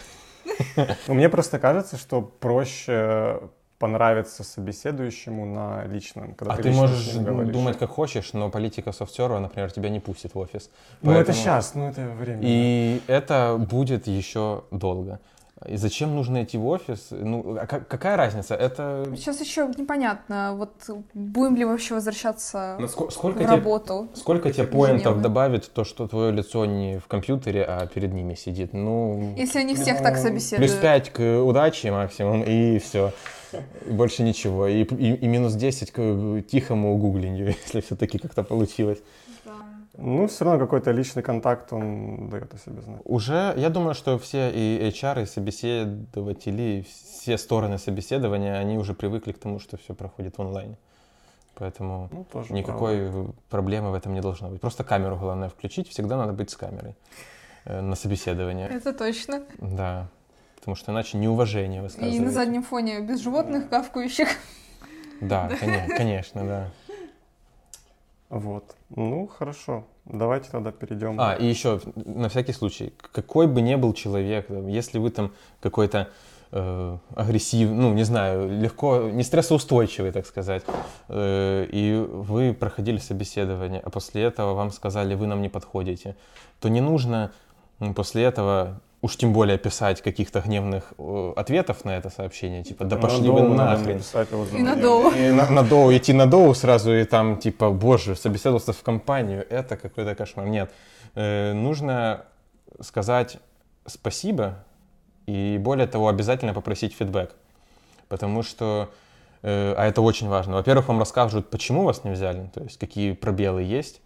Ну, 1.09 1.15
мне 1.15 1.29
просто 1.29 1.59
кажется, 1.59 1.97
что 1.97 2.21
проще 2.21 3.41
понравиться 3.79 4.43
собеседующему 4.45 5.45
на 5.47 5.85
личном, 5.85 6.35
когда 6.35 6.55
А 6.55 6.57
ты 6.57 6.69
лично 6.69 6.83
можешь 6.83 7.17
говоришь. 7.17 7.53
думать 7.53 7.79
как 7.79 7.91
хочешь, 7.91 8.33
но 8.33 8.51
политика 8.51 8.93
софтсерва, 8.93 9.39
например, 9.39 9.71
тебя 9.71 9.89
не 9.91 10.01
пустит 10.01 10.35
в 10.35 10.39
офис. 10.39 10.71
Ну, 11.03 11.13
это 11.13 11.33
сейчас, 11.33 11.75
ну, 11.75 11.89
это 11.89 12.03
время. 12.09 12.41
И 12.43 13.01
это 13.07 13.57
будет 13.59 14.07
еще 14.07 14.65
долго. 14.71 15.21
И 15.67 15.77
зачем 15.79 16.15
нужно 16.15 16.43
идти 16.45 16.59
в 16.59 16.67
офис? 16.67 17.07
Ну, 17.11 17.57
а 17.59 17.67
как- 17.67 17.89
какая 17.89 18.19
разница? 18.19 18.55
Это... 18.55 19.07
Сейчас 19.17 19.41
еще 19.41 19.67
непонятно, 19.79 20.53
вот 20.55 20.75
будем 21.15 21.57
ли 21.57 21.65
вообще 21.65 21.95
возвращаться 21.95 22.77
в 22.79 22.87
Сколько 23.11 23.39
тебе, 23.39 23.49
работу. 23.49 24.09
сколько 24.15 24.53
тебе 24.53 24.67
поинтов 24.67 25.23
добавит 25.23 25.73
то, 25.73 25.85
что 25.85 26.07
твое 26.07 26.31
лицо 26.31 26.67
не 26.67 26.99
в 26.99 27.07
компьютере, 27.07 27.65
а 27.65 27.87
перед 27.87 28.13
ними 28.13 28.35
сидит? 28.35 28.75
Ну, 28.75 29.33
Если 29.39 29.59
они 29.59 29.75
всех 29.75 30.03
так 30.03 30.17
Ну, 30.17 30.23
собеседуют. 30.25 30.71
плюс 30.71 30.81
5 30.83 31.11
к 31.11 31.43
удаче 31.43 31.91
максимум, 31.91 32.43
и 32.43 32.79
все. 32.79 33.13
Больше 33.91 34.23
ничего. 34.23 34.67
И, 34.67 34.83
и- 34.85 35.15
и 35.15 35.27
минус 35.29 35.55
10 35.55 35.91
к 35.93 36.43
тихому 36.51 36.97
гуглинью, 36.99 37.47
если 37.67 37.81
все-таки 37.81 38.19
как-то 38.19 38.43
получилось. 38.43 38.99
Ну, 39.99 40.27
все 40.27 40.45
равно 40.45 40.61
какой-то 40.61 40.91
личный 40.93 41.23
контакт, 41.23 41.73
он 41.73 42.29
дает 42.29 42.53
о 42.55 42.59
себе 42.59 42.83
знать. 42.83 43.01
Уже, 43.05 43.55
я 43.57 43.71
думаю, 43.71 43.95
что 43.95 44.19
все 44.19 44.51
и 44.51 44.91
HR, 44.91 45.23
и 45.23 45.27
собеседователи, 45.27 46.85
все 47.23 47.39
стороны 47.39 47.79
собеседования, 47.79 48.59
они 48.59 48.77
уже 48.79 48.93
привыкли 48.93 49.33
к 49.33 49.39
тому, 49.39 49.59
что 49.59 49.77
все 49.79 49.95
проходит 49.95 50.37
в 50.39 50.43
онлайне. 50.43 50.77
Поэтому 51.55 52.11
Ну, 52.13 52.25
тоже 52.31 52.53
никакой 52.53 53.11
проблемы 53.49 53.91
в 53.91 53.95
этом 53.95 54.13
не 54.13 54.21
должно 54.21 54.51
быть. 54.51 54.61
Просто 54.61 54.85
камеру 54.85 55.17
главное 55.17 55.49
включить, 55.49 55.89
всегда 55.89 56.19
надо 56.19 56.35
быть 56.35 56.51
с 56.51 56.57
камерой 56.57 56.95
э, 57.65 57.81
на 57.81 57.97
собеседование. 57.97 58.69
Это 58.69 58.93
точно. 58.93 59.41
Да, 59.59 60.09
потому 60.67 60.75
что 60.75 60.91
иначе 60.91 61.17
неуважение 61.17 61.79
И 61.79 61.83
высказываете. 61.85 62.23
на 62.23 62.31
заднем 62.33 62.63
фоне 62.65 62.99
без 63.01 63.21
животных 63.21 63.69
гавкающих. 63.69 64.27
Да, 65.21 65.49
коне- 65.61 65.87
конечно, 65.97 66.45
да. 66.45 66.71
Вот. 68.31 68.75
Ну, 68.91 69.29
хорошо. 69.29 69.85
Давайте 70.07 70.51
тогда 70.51 70.73
перейдем. 70.73 71.21
А, 71.21 71.35
и 71.35 71.47
еще, 71.47 71.81
на 71.95 72.29
всякий 72.29 72.53
случай, 72.53 72.93
какой 73.13 73.47
бы 73.47 73.63
ни 73.63 73.77
был 73.77 73.93
человек, 73.93 74.51
если 74.51 74.99
вы 74.99 75.11
там 75.11 75.33
какой-то 75.61 76.09
э, 76.51 76.99
агрессивный, 77.15 77.77
ну, 77.77 77.95
не 77.95 78.03
знаю, 78.03 78.49
легко, 78.61 79.09
не 79.09 79.23
стрессоустойчивый, 79.23 80.11
так 80.11 80.27
сказать, 80.27 80.65
э, 81.09 81.67
и 81.71 81.95
вы 81.97 82.53
проходили 82.53 82.99
собеседование, 82.99 83.81
а 83.85 83.91
после 83.91 84.25
этого 84.25 84.55
вам 84.55 84.73
сказали, 84.73 85.15
вы 85.15 85.29
нам 85.29 85.43
не 85.43 85.49
подходите, 85.49 86.17
то 86.59 86.69
не 86.69 86.81
нужно 86.81 87.31
после 87.95 88.25
этого 88.25 88.81
уж 89.03 89.17
тем 89.17 89.33
более 89.33 89.59
писать 89.59 90.03
каких-то 90.03 90.41
гневных 90.41 90.93
э, 90.99 91.33
ответов 91.37 91.85
на 91.85 91.97
это 91.97 92.11
сообщение, 92.11 92.65
типа, 92.65 92.85
да 92.85 92.97
пошли 92.97 93.29
вы 93.29 93.43
нахрен. 93.43 93.95
написать 93.95 94.29
И 94.57 94.63
на 94.63 94.77
доу. 94.77 95.11
И 95.13 95.31
на, 95.31 95.51
на 95.51 95.63
доу, 95.63 95.93
идти 95.93 96.13
на 96.13 96.27
доу 96.27 96.55
сразу 96.55 96.93
и 96.93 97.05
там 97.05 97.37
типа, 97.37 97.71
боже, 97.71 98.17
собеседовался 98.17 98.73
в 98.73 98.83
компанию, 98.83 99.47
это 99.49 99.77
какой-то 99.77 100.15
кошмар. 100.15 100.47
Нет, 100.47 100.71
Э, 101.17 101.55
нужно 101.55 102.27
сказать 102.81 103.39
спасибо 103.87 104.65
и 105.27 105.57
более 105.59 105.87
того 105.87 106.09
обязательно 106.09 106.53
попросить 106.53 106.95
фидбэк, 106.95 107.35
потому 108.09 108.43
что, 108.43 108.91
э, 109.43 109.75
а 109.77 109.87
это 109.87 110.03
очень 110.03 110.29
важно. 110.29 110.57
Во-первых, 110.57 110.89
вам 110.89 110.99
расскажут, 110.99 111.49
почему 111.49 111.85
вас 111.85 112.05
не 112.05 112.11
взяли, 112.11 112.51
то 112.55 112.63
есть 112.63 112.79
какие 112.79 113.13
пробелы 113.13 113.63
есть, 113.63 114.03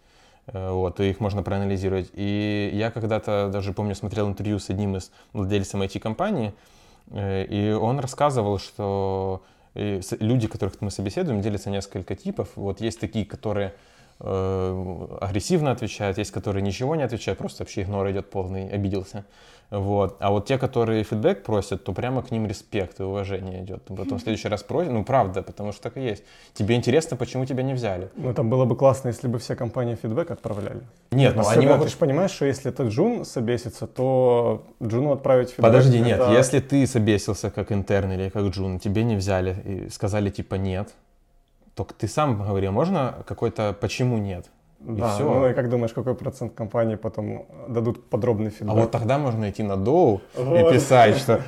вот, 0.47 0.99
и 0.99 1.09
их 1.09 1.19
можно 1.19 1.43
проанализировать. 1.43 2.09
И 2.13 2.71
я 2.73 2.91
когда-то 2.91 3.49
даже 3.51 3.73
помню 3.73 3.95
смотрел 3.95 4.27
интервью 4.27 4.59
с 4.59 4.69
одним 4.69 4.95
из 4.97 5.11
владельцев 5.33 5.79
IT-компании, 5.81 6.53
Э, 7.13 7.43
И 7.45 7.71
он 7.71 7.99
рассказывал, 7.99 8.57
что 8.57 9.41
с- 9.75 10.15
люди, 10.19 10.47
которых 10.47 10.79
мы 10.81 10.91
собеседуем, 10.91 11.41
делятся 11.41 11.69
несколько 11.69 12.15
типов. 12.15 12.49
Вот 12.55 12.79
есть 12.81 12.99
такие, 12.99 13.25
которые 13.25 13.67
э, 13.67 13.71
агрессивно 14.21 15.71
отвечают, 15.71 16.17
есть, 16.17 16.31
которые 16.31 16.61
ничего 16.61 16.95
не 16.95 17.03
отвечают, 17.03 17.39
просто 17.39 17.63
вообще 17.63 17.81
игнор 17.81 18.09
идет 18.11 18.29
полный, 18.29 18.69
обиделся. 18.69 19.25
Вот. 19.71 20.17
А 20.19 20.31
вот 20.31 20.45
те, 20.45 20.57
которые 20.57 21.03
фидбэк 21.05 21.43
просят, 21.43 21.85
то 21.85 21.93
прямо 21.93 22.21
к 22.21 22.29
ним 22.29 22.45
респект 22.45 22.99
и 22.99 23.03
уважение 23.03 23.63
идет. 23.63 23.83
Потом 23.83 24.17
в 24.17 24.21
следующий 24.21 24.49
раз 24.49 24.63
просят, 24.63 24.91
ну 24.91 25.05
правда, 25.05 25.43
потому 25.43 25.71
что 25.71 25.83
так 25.83 25.95
и 25.95 26.01
есть. 26.01 26.23
Тебе 26.53 26.75
интересно, 26.75 27.15
почему 27.15 27.45
тебя 27.45 27.63
не 27.63 27.73
взяли? 27.73 28.09
Ну, 28.17 28.29
это 28.29 28.43
было 28.43 28.65
бы 28.65 28.75
классно, 28.75 29.07
если 29.07 29.29
бы 29.29 29.39
все 29.39 29.55
компании 29.55 29.95
фидбэк 29.95 30.29
отправляли. 30.29 30.81
Нет, 31.11 31.37
ну 31.37 31.47
они 31.47 31.61
ты 31.65 31.71
могут... 31.71 31.89
же 31.89 31.95
понимаешь, 31.95 32.31
что 32.31 32.45
если 32.45 32.69
этот 32.69 32.89
Джун 32.89 33.23
собесится, 33.23 33.87
то 33.87 34.65
Джуну 34.83 35.13
отправить 35.13 35.51
фидбэк. 35.51 35.65
Подожди, 35.65 35.99
нет, 36.01 36.19
это- 36.19 36.33
если 36.33 36.59
ты 36.59 36.85
собесился 36.85 37.49
как 37.49 37.71
интерн 37.71 38.11
или 38.11 38.27
как 38.27 38.43
джун, 38.47 38.77
тебе 38.77 39.05
не 39.05 39.15
взяли 39.15 39.55
и 39.63 39.89
сказали 39.89 40.29
типа 40.29 40.55
нет, 40.55 40.93
то 41.85 41.93
ты 41.93 42.07
сам 42.07 42.41
говорил, 42.43 42.71
можно 42.71 43.23
какой-то 43.25 43.73
почему 43.79 44.17
нет? 44.17 44.49
И 44.79 44.83
Да, 44.99 45.13
всё. 45.15 45.25
ну 45.25 45.47
и 45.47 45.53
как 45.53 45.69
думаешь, 45.69 45.93
какой 45.93 46.15
процент 46.15 46.53
компаний 46.55 46.95
потом 46.95 47.45
дадут 47.67 48.09
подробный 48.09 48.47
А 48.47 48.51
фидбэк? 48.51 48.75
вот 48.75 48.91
тогда 48.91 49.17
можно 49.19 49.49
идти 49.49 49.61
на 49.63 49.77
доу 49.77 50.21
и 50.35 50.41
Вот. 50.41 50.73
писать, 50.73 51.17
что 51.17 51.41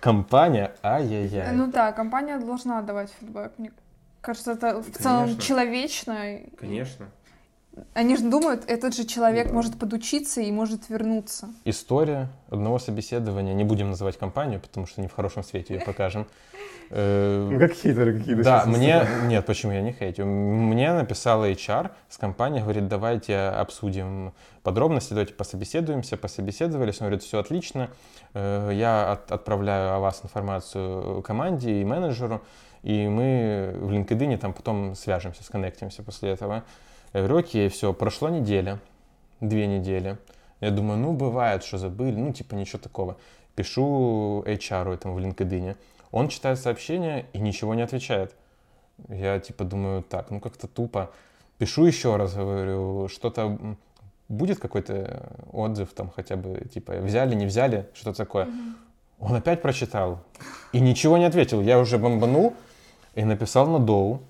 компания 0.00 0.72
ай-яй-яй. 0.82 1.52
Ну 1.52 1.70
да, 1.70 1.92
компания 1.92 2.38
должна 2.38 2.82
давать 2.82 3.10
фидбэк. 3.20 3.52
Мне 3.58 3.70
кажется, 4.20 4.52
это 4.52 4.82
в 4.82 4.90
целом 4.90 5.20
Конечно. 5.24 5.42
человечно. 5.42 6.16
Конечно. 6.58 7.06
Они 7.94 8.16
же 8.16 8.28
думают, 8.28 8.64
этот 8.66 8.94
же 8.96 9.04
человек 9.04 9.52
может 9.52 9.78
подучиться 9.78 10.40
и 10.40 10.50
может 10.50 10.88
вернуться. 10.88 11.48
История 11.64 12.28
одного 12.50 12.78
собеседования, 12.78 13.54
не 13.54 13.64
будем 13.64 13.90
называть 13.90 14.18
компанию, 14.18 14.60
потому 14.60 14.86
что 14.86 15.00
не 15.00 15.06
в 15.08 15.12
хорошем 15.12 15.44
свете 15.44 15.74
ее 15.74 15.80
покажем. 15.80 16.26
Ну 16.90 17.56
как 17.60 17.72
хейтеры 17.72 18.18
какие-то. 18.18 18.42
Да, 18.42 18.64
мне... 18.66 19.06
Нет, 19.26 19.46
почему 19.46 19.70
я 19.70 19.80
не 19.80 19.92
хейтю? 19.92 20.26
Мне 20.26 20.92
написала 20.92 21.48
HR 21.48 21.92
с 22.08 22.18
компании, 22.18 22.60
говорит, 22.60 22.88
давайте 22.88 23.38
обсудим 23.38 24.32
подробности, 24.64 25.10
давайте 25.10 25.34
пособеседуемся, 25.34 26.16
пособеседовались. 26.16 27.00
Он 27.00 27.06
говорит, 27.06 27.22
все 27.22 27.38
отлично, 27.38 27.90
Э, 28.34 28.70
я 28.72 29.12
от- 29.12 29.30
отправляю 29.32 29.94
о 29.94 29.98
вас 29.98 30.20
информацию 30.24 31.20
команде 31.22 31.80
и 31.80 31.84
менеджеру, 31.84 32.42
и 32.82 33.08
мы 33.08 33.72
в 33.76 33.90
LinkedIn 33.90 34.36
там 34.38 34.52
потом 34.52 34.94
свяжемся, 34.94 35.42
сконнектимся 35.44 36.02
после 36.04 36.30
этого. 36.30 36.62
Я 37.12 37.20
говорю, 37.20 37.38
окей, 37.38 37.68
все, 37.68 37.92
прошла 37.92 38.30
неделя, 38.30 38.78
две 39.40 39.66
недели. 39.66 40.18
Я 40.60 40.70
думаю, 40.70 40.98
ну, 40.98 41.12
бывает, 41.12 41.64
что 41.64 41.78
забыли, 41.78 42.16
ну, 42.16 42.32
типа, 42.32 42.54
ничего 42.54 42.78
такого. 42.78 43.16
Пишу 43.56 44.42
HR 44.46 44.94
этому 44.94 45.14
в 45.14 45.18
LinkedIn. 45.18 45.76
Он 46.12 46.28
читает 46.28 46.58
сообщение 46.58 47.26
и 47.32 47.38
ничего 47.38 47.74
не 47.74 47.82
отвечает. 47.82 48.34
Я, 49.08 49.40
типа, 49.40 49.64
думаю, 49.64 50.02
так, 50.02 50.30
ну, 50.30 50.40
как-то 50.40 50.66
тупо. 50.68 51.10
Пишу 51.58 51.84
еще 51.84 52.16
раз, 52.16 52.34
говорю, 52.34 53.08
что-то 53.08 53.76
будет 54.28 54.60
какой-то 54.60 55.32
отзыв 55.52 55.92
там 55.92 56.10
хотя 56.14 56.36
бы, 56.36 56.68
типа, 56.72 56.92
взяли, 56.98 57.34
не 57.34 57.46
взяли, 57.46 57.88
что 57.94 58.12
такое. 58.12 58.48
Он 59.18 59.34
опять 59.34 59.60
прочитал 59.60 60.20
и 60.72 60.80
ничего 60.80 61.18
не 61.18 61.24
ответил. 61.24 61.60
Я 61.60 61.78
уже 61.78 61.98
бомбанул 61.98 62.54
и 63.14 63.24
написал 63.24 63.66
на 63.66 63.78
Доу 63.78 64.22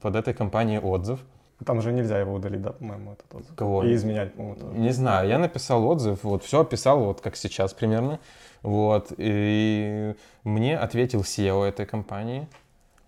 под 0.00 0.14
этой 0.14 0.34
компанией 0.34 0.78
отзыв. 0.78 1.20
Там 1.64 1.82
же 1.82 1.92
нельзя 1.92 2.18
его 2.18 2.34
удалить, 2.34 2.62
да, 2.62 2.72
по-моему, 2.72 3.12
этот 3.12 3.34
отзыв. 3.34 3.54
Кого? 3.54 3.84
И 3.84 3.94
изменять, 3.94 4.34
по-моему, 4.34 4.56
тоже. 4.56 4.78
Не 4.78 4.92
знаю, 4.92 5.28
я 5.28 5.38
написал 5.38 5.86
отзыв, 5.86 6.24
вот 6.24 6.42
все 6.42 6.60
описал, 6.60 7.04
вот 7.04 7.20
как 7.20 7.36
сейчас 7.36 7.74
примерно. 7.74 8.18
Вот, 8.62 9.12
и 9.16 10.14
мне 10.44 10.78
ответил 10.78 11.20
SEO 11.20 11.64
этой 11.64 11.86
компании, 11.86 12.48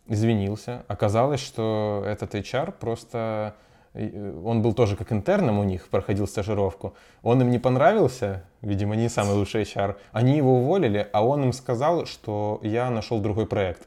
извинился. 0.07 0.84
Оказалось, 0.88 1.40
что 1.40 2.03
этот 2.07 2.34
HR 2.34 2.72
просто, 2.72 3.55
э, 3.94 4.40
он 4.44 4.62
был 4.62 4.74
тоже 4.74 4.96
как 4.96 5.12
интерном 5.12 5.59
у 5.59 5.64
них, 5.64 5.88
проходил 5.88 6.26
стажировку. 6.26 6.94
Он 7.22 7.40
им 7.40 7.50
не 7.50 7.59
понравился, 7.59 8.44
видимо, 8.61 8.96
не 8.96 9.09
самый 9.09 9.34
лучший 9.34 9.62
HR. 9.62 9.96
Они 10.12 10.36
его 10.36 10.59
уволили, 10.59 11.09
а 11.12 11.24
он 11.24 11.44
им 11.44 11.53
сказал, 11.53 12.07
что 12.07 12.61
я 12.62 12.90
нашел 12.90 13.20
другой 13.20 13.46
проект 13.46 13.86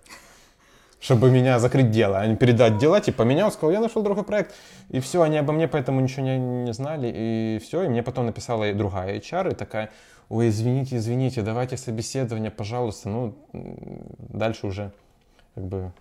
чтобы 1.06 1.30
меня 1.30 1.60
закрыть 1.60 1.91
дело, 1.91 2.18
а 2.18 2.26
не 2.26 2.36
передать 2.36 2.80
дела, 2.80 2.99
типа 2.99 3.22
меня, 3.22 3.45
он 3.45 3.51
сказал, 3.51 3.70
я 3.70 3.80
нашел 3.80 4.01
другой 4.01 4.24
проект, 4.24 4.56
и 4.89 4.99
все, 4.99 5.22
они 5.22 5.38
обо 5.38 5.53
мне 5.53 5.68
поэтому 5.68 6.01
ничего 6.01 6.24
не, 6.24 6.39
не 6.39 6.74
знали, 6.74 7.12
и 7.16 7.60
все, 7.64 7.84
и 7.84 7.88
мне 7.88 8.01
потом 8.01 8.26
написала 8.26 8.64
и 8.72 8.74
другая 8.74 9.20
HR, 9.20 9.51
и 9.51 9.56
такая, 9.56 9.91
ой, 10.30 10.49
извините, 10.49 10.97
извините, 10.97 11.43
давайте 11.43 11.78
собеседование, 11.78 12.49
пожалуйста, 12.49 13.10
ну, 13.10 13.36
дальше 13.53 14.66
уже, 14.66 14.91
как 15.53 15.66
бы, 15.66 15.91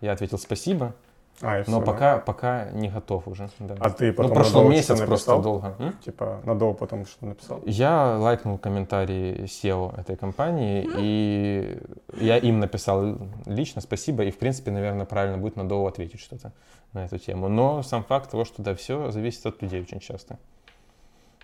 я 0.00 0.12
ответил 0.12 0.38
спасибо, 0.38 0.94
А, 1.40 1.58
и 1.58 1.58
но 1.58 1.64
всё, 1.64 1.78
да? 1.78 1.86
пока, 1.86 2.18
пока 2.18 2.70
не 2.72 2.88
готов 2.88 3.28
уже, 3.28 3.48
да. 3.60 3.76
А 3.78 3.90
ты 3.90 4.08
ну, 4.08 4.14
потом 4.14 4.32
прошло 4.32 4.60
на 4.60 4.64
Доу 4.64 4.72
месяц 4.72 4.86
просто 4.86 5.06
написал? 5.06 5.42
долго. 5.42 5.74
М? 5.78 5.92
Типа 6.04 6.40
на 6.44 6.58
Доу 6.58 6.74
потом 6.74 7.06
что 7.06 7.26
написал? 7.26 7.62
Я 7.64 8.16
лайкнул 8.18 8.58
комментарий 8.58 9.44
SEO 9.44 9.98
этой 10.00 10.16
компании, 10.16 10.88
и 10.96 11.80
я 12.18 12.38
им 12.38 12.58
написал 12.58 13.18
лично 13.46 13.80
спасибо, 13.80 14.24
и, 14.24 14.32
в 14.32 14.38
принципе, 14.38 14.72
наверное, 14.72 15.06
правильно 15.06 15.38
будет 15.38 15.54
на 15.54 15.68
Доу 15.68 15.86
ответить 15.86 16.20
что-то 16.20 16.52
на 16.92 17.04
эту 17.04 17.18
тему. 17.18 17.48
Но 17.48 17.82
сам 17.82 18.02
факт 18.02 18.30
того, 18.30 18.44
что 18.44 18.62
да, 18.62 18.74
все 18.74 19.12
зависит 19.12 19.46
от 19.46 19.62
людей 19.62 19.80
очень 19.80 20.00
часто, 20.00 20.38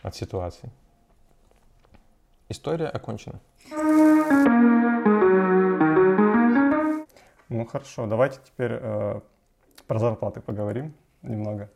от 0.03 0.17
ситуации. 0.17 0.71
История 2.49 2.89
окончена. 2.89 3.41
Ну 7.49 7.65
хорошо, 7.67 8.07
давайте 8.07 8.41
теперь 8.45 8.73
э, 8.73 9.21
про 9.87 9.99
зарплаты 9.99 10.41
поговорим 10.41 10.95
немного. 11.22 11.70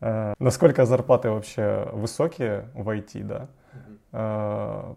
Э, 0.00 0.34
насколько 0.38 0.84
зарплаты 0.84 1.30
вообще 1.30 1.88
высокие 1.92 2.68
в 2.74 2.88
IT, 2.88 3.22
да? 3.24 3.48
Э, 4.12 4.94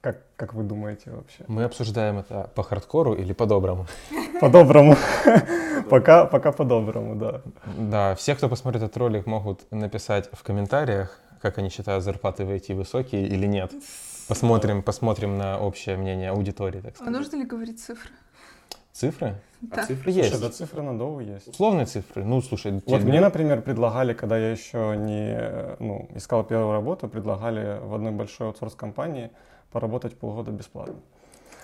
как, 0.00 0.18
как 0.36 0.52
вы 0.54 0.64
думаете 0.64 1.10
вообще? 1.10 1.44
Мы 1.48 1.64
обсуждаем 1.64 2.18
это 2.18 2.50
по 2.54 2.62
хардкору 2.62 3.14
или 3.14 3.32
по-доброму? 3.40 3.86
По-доброму. 4.40 4.96
Пока, 5.88 6.26
пока 6.26 6.52
по-доброму, 6.52 7.14
да. 7.16 7.40
Да, 7.78 8.14
все, 8.14 8.34
кто 8.34 8.48
посмотрит 8.48 8.82
этот 8.82 8.96
ролик, 8.96 9.26
могут 9.26 9.70
написать 9.70 10.28
в 10.32 10.42
комментариях, 10.42 11.20
как 11.40 11.58
они 11.58 11.68
считают 11.70 12.04
зарплаты 12.04 12.44
в 12.44 12.50
IT 12.50 12.74
высокие 12.74 13.26
или 13.26 13.46
нет. 13.46 13.72
Посмотрим, 14.28 14.82
посмотрим 14.82 15.36
на 15.36 15.58
общее 15.58 15.96
мнение 15.96 16.30
аудитории, 16.30 16.80
так 16.80 16.92
А 16.94 16.96
сказать. 16.96 17.12
нужно 17.12 17.36
ли 17.36 17.44
говорить 17.44 17.80
цифры? 17.82 18.10
Цифры? 18.94 19.34
Да. 19.60 19.84
Цифры 19.86 20.12
Слушай, 20.12 20.28
есть. 20.30 20.40
да 20.40 20.50
цифры 20.50 20.82
на 20.82 20.96
Доу 20.96 21.18
есть. 21.18 21.48
Условные 21.48 21.84
цифры. 21.86 22.22
Ну, 22.22 22.40
слушай, 22.40 22.70
Вот 22.72 22.84
тебе- 23.00 23.10
мне, 23.10 23.20
например, 23.20 23.60
предлагали, 23.60 24.12
когда 24.14 24.38
я 24.38 24.52
еще 24.52 24.94
не 24.96 25.76
ну, 25.80 26.08
искал 26.14 26.44
первую 26.44 26.72
работу, 26.72 27.08
предлагали 27.08 27.80
в 27.82 27.92
одной 27.92 28.12
большой 28.12 28.46
аутсорс-компании 28.46 29.30
поработать 29.72 30.16
полгода 30.16 30.52
бесплатно. 30.52 30.94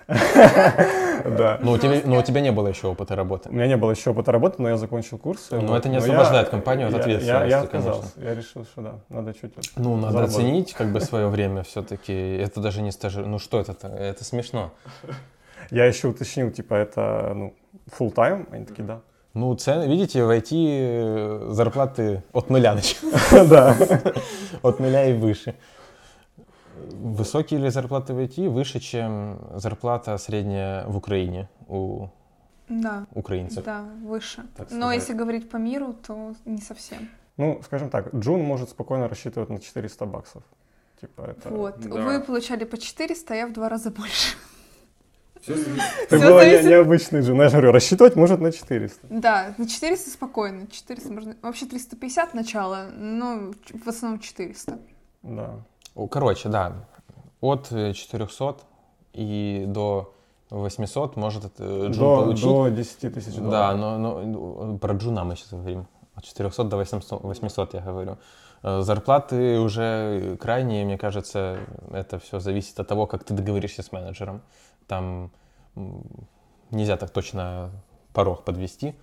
Да. 0.08 1.58
Но 1.62 1.72
у, 1.72 1.78
тебя, 1.78 2.00
но 2.04 2.18
у 2.18 2.22
тебя 2.22 2.40
не 2.40 2.50
было 2.50 2.66
еще 2.66 2.88
опыта 2.88 3.14
работы. 3.14 3.48
У 3.50 3.52
меня 3.52 3.68
не 3.68 3.76
было 3.76 3.92
еще 3.92 4.10
опыта 4.10 4.32
работы, 4.32 4.60
но 4.60 4.68
я 4.70 4.76
закончил 4.76 5.18
курсы. 5.18 5.54
Но 5.54 5.68
вот. 5.68 5.76
это 5.78 5.88
не 5.88 5.98
освобождает 5.98 6.46
я- 6.46 6.50
компанию 6.50 6.88
от 6.88 6.94
ответственности, 6.94 7.28
Я, 7.28 7.60
я 7.60 7.60
конечно. 7.66 7.78
отказался. 7.78 8.12
Я 8.16 8.34
решил, 8.34 8.64
что 8.64 8.80
да, 8.82 8.94
надо 9.08 9.34
чуть 9.34 9.54
вот 9.54 9.64
Ну, 9.76 9.96
надо 9.96 10.12
заработать. 10.14 10.36
оценить 10.36 10.72
как 10.72 10.88
бы 10.92 11.00
свое 11.00 11.28
время 11.28 11.62
все-таки. 11.62 12.12
Это 12.12 12.60
даже 12.60 12.82
не 12.82 12.90
стажир. 12.90 13.26
Ну, 13.26 13.38
что 13.38 13.60
это-то? 13.60 13.86
Это 13.88 14.24
смешно. 14.24 14.72
Я 15.70 15.86
еще 15.86 16.08
уточнил, 16.08 16.50
типа, 16.50 16.74
это, 16.74 17.32
ну, 17.34 17.54
full 17.98 18.12
time 18.14 18.46
Они 18.52 18.64
такие, 18.64 18.84
да. 18.84 19.00
Ну, 19.34 19.54
цены, 19.54 19.86
видите, 19.88 20.24
в 20.24 20.30
IT 20.30 20.50
э, 20.52 21.48
зарплаты 21.52 22.22
от 22.32 22.50
нуля 22.50 22.74
начинаются. 22.74 23.44
Да. 23.50 23.76
От 24.62 24.80
нуля 24.80 25.06
и 25.06 25.12
выше. 25.12 25.54
Высокие 26.92 27.60
ли 27.60 27.70
зарплаты 27.70 28.12
в 28.12 28.18
IT? 28.18 28.48
Выше, 28.48 28.80
чем 28.80 29.38
зарплата 29.54 30.18
средняя 30.18 30.84
в 30.86 30.96
Украине 30.96 31.48
у 31.68 32.08
Да, 32.68 33.06
украинцев. 33.14 33.64
да, 33.64 33.84
выше. 34.04 34.42
Но 34.70 34.92
если 34.92 35.14
говорить 35.14 35.48
по 35.48 35.58
миру, 35.58 35.94
то 36.06 36.34
не 36.44 36.60
совсем. 36.60 37.08
Ну, 37.36 37.60
скажем 37.64 37.88
так, 37.88 38.14
Джун 38.14 38.42
может 38.42 38.70
спокойно 38.70 39.08
рассчитывать 39.08 39.48
на 39.50 39.58
400 39.60 40.06
баксов. 40.06 40.42
Типа, 41.00 41.22
это... 41.22 41.48
Вот. 41.48 41.80
да. 41.80 41.88
Вы 41.88 42.20
получали 42.20 42.64
по 42.64 42.76
400, 42.76 43.32
а 43.32 43.36
я 43.36 43.46
в 43.46 43.52
два 43.52 43.68
раза 43.68 43.90
больше. 43.96 44.36
Ты 45.46 45.54
Всё 45.54 46.28
была 46.28 46.40
зависит- 46.40 46.64
необычный 46.70 47.20
Джун. 47.22 47.40
Я 47.40 47.48
говорю, 47.50 47.72
рассчитывать 47.72 48.16
может 48.16 48.40
на 48.40 48.52
400. 48.52 49.06
Да, 49.08 49.54
на 49.58 49.68
400 49.68 50.10
спокойно. 50.10 50.66
400 50.66 51.12
можно... 51.12 51.36
Вообще 51.42 51.66
350 51.66 52.34
начало, 52.34 52.86
но 52.96 53.52
в 53.84 53.88
основном 53.88 54.20
400. 54.20 54.78
Да. 55.22 55.50
Короче, 56.10 56.48
да, 56.48 56.86
от 57.40 57.68
э, 57.72 57.92
400 57.94 58.56
и 59.14 59.64
до 59.66 60.14
800 60.50 61.16
может 61.16 61.44
э, 61.58 61.86
Джун 61.88 61.92
До, 61.92 62.22
получить. 62.24 62.44
до 62.44 62.68
10 62.70 63.14
тысяч 63.14 63.34
Да, 63.36 63.40
долларов. 63.74 63.78
но, 63.80 63.98
но 63.98 64.20
ну, 64.22 64.78
про 64.78 64.94
Джуна 64.94 65.24
мы 65.24 65.36
сейчас 65.36 65.50
говорим. 65.52 65.86
От 66.14 66.24
400 66.24 66.64
до 66.64 66.76
800, 66.76 67.22
800 67.22 67.74
я 67.74 67.80
говорю. 67.80 68.18
Э, 68.62 68.82
Зарплаты 68.82 69.58
уже 69.58 70.36
крайние, 70.40 70.84
мне 70.84 70.98
кажется, 70.98 71.58
это 71.92 72.18
все 72.18 72.40
зависит 72.40 72.78
от 72.78 72.88
того, 72.88 73.06
как 73.06 73.24
ты 73.24 73.32
договоришься 73.34 73.82
с 73.82 73.90
менеджером. 73.92 74.42
Там 74.90 75.30
нельзя 76.72 76.96
так 76.96 77.10
точно 77.10 77.70
порог 78.12 78.42
подвести. 78.42 78.96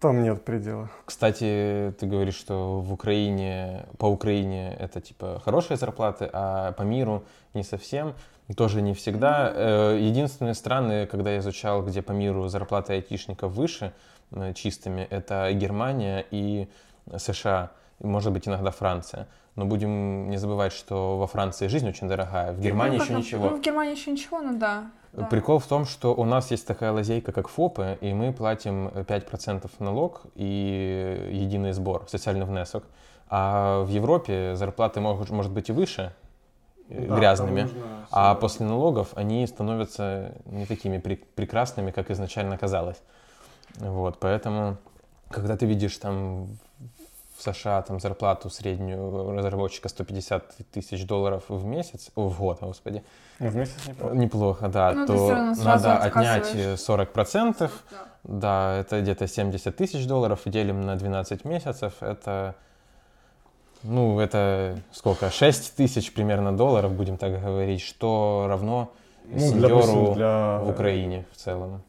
Там 0.00 0.22
нет 0.22 0.42
предела. 0.42 0.88
Кстати, 1.04 1.94
ты 1.98 2.06
говоришь, 2.06 2.36
что 2.36 2.80
в 2.80 2.94
Украине, 2.94 3.84
по 3.98 4.06
Украине 4.06 4.74
это 4.80 5.02
типа 5.02 5.42
хорошие 5.44 5.76
зарплаты, 5.76 6.30
а 6.32 6.72
по 6.72 6.82
миру 6.82 7.24
не 7.52 7.62
совсем. 7.62 8.14
Тоже 8.56 8.80
не 8.80 8.94
всегда. 8.94 9.52
Э, 9.54 9.98
единственные 10.00 10.54
страны, 10.54 11.06
когда 11.06 11.32
я 11.32 11.40
изучал, 11.40 11.82
где 11.84 12.00
по 12.00 12.12
миру 12.12 12.48
зарплаты 12.48 12.94
айтишников 12.94 13.52
выше 13.52 13.92
э, 14.30 14.54
чистыми, 14.54 15.06
это 15.10 15.52
Германия 15.52 16.24
и 16.30 16.68
США, 17.14 17.70
может 17.98 18.32
быть 18.32 18.48
иногда 18.48 18.70
Франция. 18.70 19.28
Но 19.56 19.66
будем 19.66 20.30
не 20.30 20.38
забывать, 20.38 20.72
что 20.72 21.18
во 21.18 21.26
Франции 21.26 21.66
жизнь 21.66 21.86
очень 21.86 22.08
дорогая, 22.08 22.52
в 22.52 22.60
Германии 22.60 22.96
Ну, 22.96 23.04
еще 23.04 23.14
ничего. 23.14 23.50
Ну, 23.50 23.56
в 23.56 23.60
Германии 23.60 23.92
еще 23.92 24.10
ничего, 24.12 24.40
ну 24.40 24.56
да. 24.56 24.90
Да. 25.12 25.24
Прикол 25.26 25.58
в 25.58 25.66
том, 25.66 25.84
что 25.84 26.14
у 26.14 26.24
нас 26.24 26.50
есть 26.50 26.66
такая 26.66 26.92
лазейка, 26.92 27.32
как 27.32 27.48
ФОПы, 27.48 27.98
и 28.00 28.12
мы 28.12 28.32
платим 28.32 28.88
5% 28.88 29.70
налог 29.78 30.22
и 30.34 31.28
единый 31.32 31.72
сбор, 31.72 32.04
социальный 32.08 32.44
внесок. 32.44 32.84
А 33.30 33.82
в 33.84 33.88
Европе 33.88 34.54
зарплаты 34.54 35.00
могут, 35.00 35.30
может 35.30 35.52
быть 35.52 35.68
и 35.68 35.72
выше, 35.72 36.12
э, 36.88 37.06
грязными, 37.06 37.68
а 38.10 38.34
после 38.34 38.66
налогов 38.66 39.08
они 39.14 39.46
становятся 39.46 40.32
не 40.46 40.66
такими 40.66 40.96
пре- 40.98 41.24
прекрасными, 41.34 41.90
как 41.90 42.10
изначально 42.10 42.56
казалось. 42.56 43.00
Вот, 43.76 44.18
поэтому, 44.18 44.76
когда 45.30 45.56
ты 45.56 45.66
видишь 45.66 45.96
там 45.98 46.48
в 47.38 47.42
США 47.42 47.82
там 47.82 48.00
зарплату 48.00 48.50
среднюю 48.50 49.32
разработчика 49.36 49.88
150 49.88 50.56
тысяч 50.72 51.06
долларов 51.06 51.44
в 51.48 51.64
месяц, 51.64 52.10
о, 52.16 52.28
в 52.28 52.38
год, 52.40 52.58
господи, 52.60 53.04
в 53.38 53.54
месяц 53.54 53.74
неплохо. 53.86 54.14
неплохо, 54.16 54.68
да, 54.68 54.92
Ну, 54.92 55.06
то 55.06 55.54
надо 55.64 55.98
отнять 55.98 56.48
отказываешь. 56.48 56.74
э, 56.74 56.76
40%, 56.76 57.70
Да. 57.90 57.96
да, 58.24 58.76
это 58.80 59.00
где-то 59.00 59.28
70 59.28 59.76
тысяч 59.76 60.06
долларов, 60.06 60.40
и 60.46 60.50
делим 60.50 60.80
на 60.84 60.96
12 60.96 61.44
месяцев, 61.44 61.94
это, 62.00 62.56
ну, 63.84 64.18
это 64.18 64.78
сколько, 64.92 65.30
6 65.30 65.76
тысяч 65.76 66.12
примерно 66.12 66.56
долларов, 66.56 66.92
будем 66.92 67.16
так 67.16 67.40
говорить, 67.40 67.80
что 67.82 68.46
равно 68.48 68.90
Ну, 69.24 69.36
для, 69.38 69.48
сеньору 69.48 69.68
допустим, 69.76 70.14
для... 70.14 70.58
в 70.58 70.70
Украине 70.70 71.24
в 71.32 71.36
целом. 71.36 71.82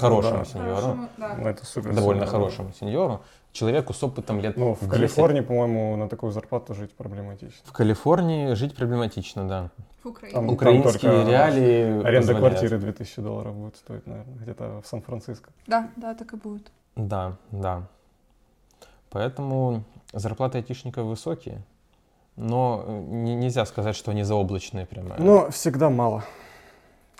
Хорошему 0.00 0.38
да. 0.38 0.44
сеньору, 0.44 0.74
Хорошему, 0.76 1.08
да. 1.16 1.34
Ну, 1.38 1.48
это 1.48 1.66
супер. 1.66 1.94
довольно 1.94 2.26
супер. 2.26 2.38
хорошему 2.38 2.72
сеньору, 2.78 3.22
человеку 3.52 3.92
с 3.92 4.02
опытом 4.02 4.40
лет 4.40 4.56
Ну, 4.56 4.74
в 4.74 4.80
10. 4.80 4.90
Калифорнии, 4.90 5.40
по-моему, 5.40 5.96
на 5.96 6.08
такую 6.08 6.32
зарплату 6.32 6.74
жить 6.74 6.92
проблематично. 6.94 7.60
В 7.64 7.72
Калифорнии 7.72 8.54
жить 8.54 8.74
проблематично, 8.76 9.48
да. 9.48 9.70
В 10.04 10.08
Украине. 10.08 10.34
Там- 10.34 10.48
Украинские 10.50 10.92
только 10.92 11.30
реалии 11.30 12.04
Аренда 12.04 12.32
позволяют. 12.34 12.38
квартиры 12.58 12.78
2000 12.78 13.22
долларов 13.22 13.54
будет 13.56 13.76
стоить, 13.76 14.06
наверное, 14.06 14.34
где-то 14.36 14.80
в 14.82 14.86
Сан-Франциско. 14.86 15.50
Да, 15.66 15.88
да, 15.96 16.14
так 16.14 16.32
и 16.32 16.36
будет. 16.36 16.70
Да, 16.96 17.36
да. 17.50 17.82
Поэтому 19.10 19.82
зарплаты 20.12 20.58
айтишников 20.58 21.06
высокие, 21.06 21.62
но 22.36 22.84
э, 22.86 22.92
не- 23.00 23.34
нельзя 23.34 23.64
сказать, 23.64 23.96
что 23.96 24.10
они 24.10 24.22
заоблачные 24.24 24.86
прямо. 24.86 25.16
Но 25.18 25.50
всегда 25.50 25.90
мало. 25.90 26.24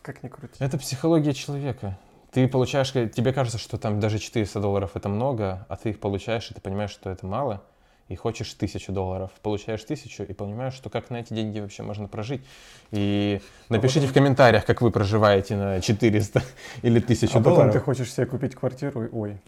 Как 0.03 0.23
ни 0.23 0.29
крути. 0.29 0.55
Это 0.63 0.79
психология 0.79 1.33
человека. 1.33 1.99
Ты 2.37 2.47
получаешь, 2.49 2.95
э, 2.95 3.09
тебе 3.09 3.33
кажется, 3.33 3.57
что 3.57 3.79
там 3.79 3.99
даже 3.99 4.19
400 4.19 4.61
долларов 4.61 4.91
это 4.93 5.09
много, 5.09 5.65
а 5.71 5.77
ты 5.77 5.89
их 5.89 5.99
получаешь, 5.99 6.51
и 6.51 6.55
ты 6.55 6.61
понимаешь, 6.61 6.91
что 6.91 7.09
это 7.09 7.25
мало, 7.25 7.63
и 8.09 8.15
хочешь 8.15 8.53
тысячу 8.53 8.93
долларов. 8.93 9.31
Получаешь 9.41 9.83
тысячу 9.83 10.23
и 10.23 10.35
понимаешь, 10.35 10.75
что 10.75 10.91
как 10.91 11.09
на 11.09 11.17
эти 11.17 11.33
деньги 11.33 11.61
вообще 11.61 11.83
можно 11.83 12.09
прожить. 12.09 12.43
И 12.91 13.41
напишите 13.71 14.07
в 14.07 14.13
комментариях, 14.13 14.67
как 14.67 14.83
вы 14.83 14.91
проживаете 14.91 15.57
на 15.57 15.81
400 15.81 16.43
или 16.83 16.99
1000 16.99 17.25
А 17.25 17.39
потом 17.39 17.43
долларов. 17.55 17.73
ты 17.73 17.81
хочешь 17.81 18.13
себе 18.13 18.27
купить 18.27 18.55
квартиру, 18.55 19.07
и 19.07 19.09
ой, 19.11 19.39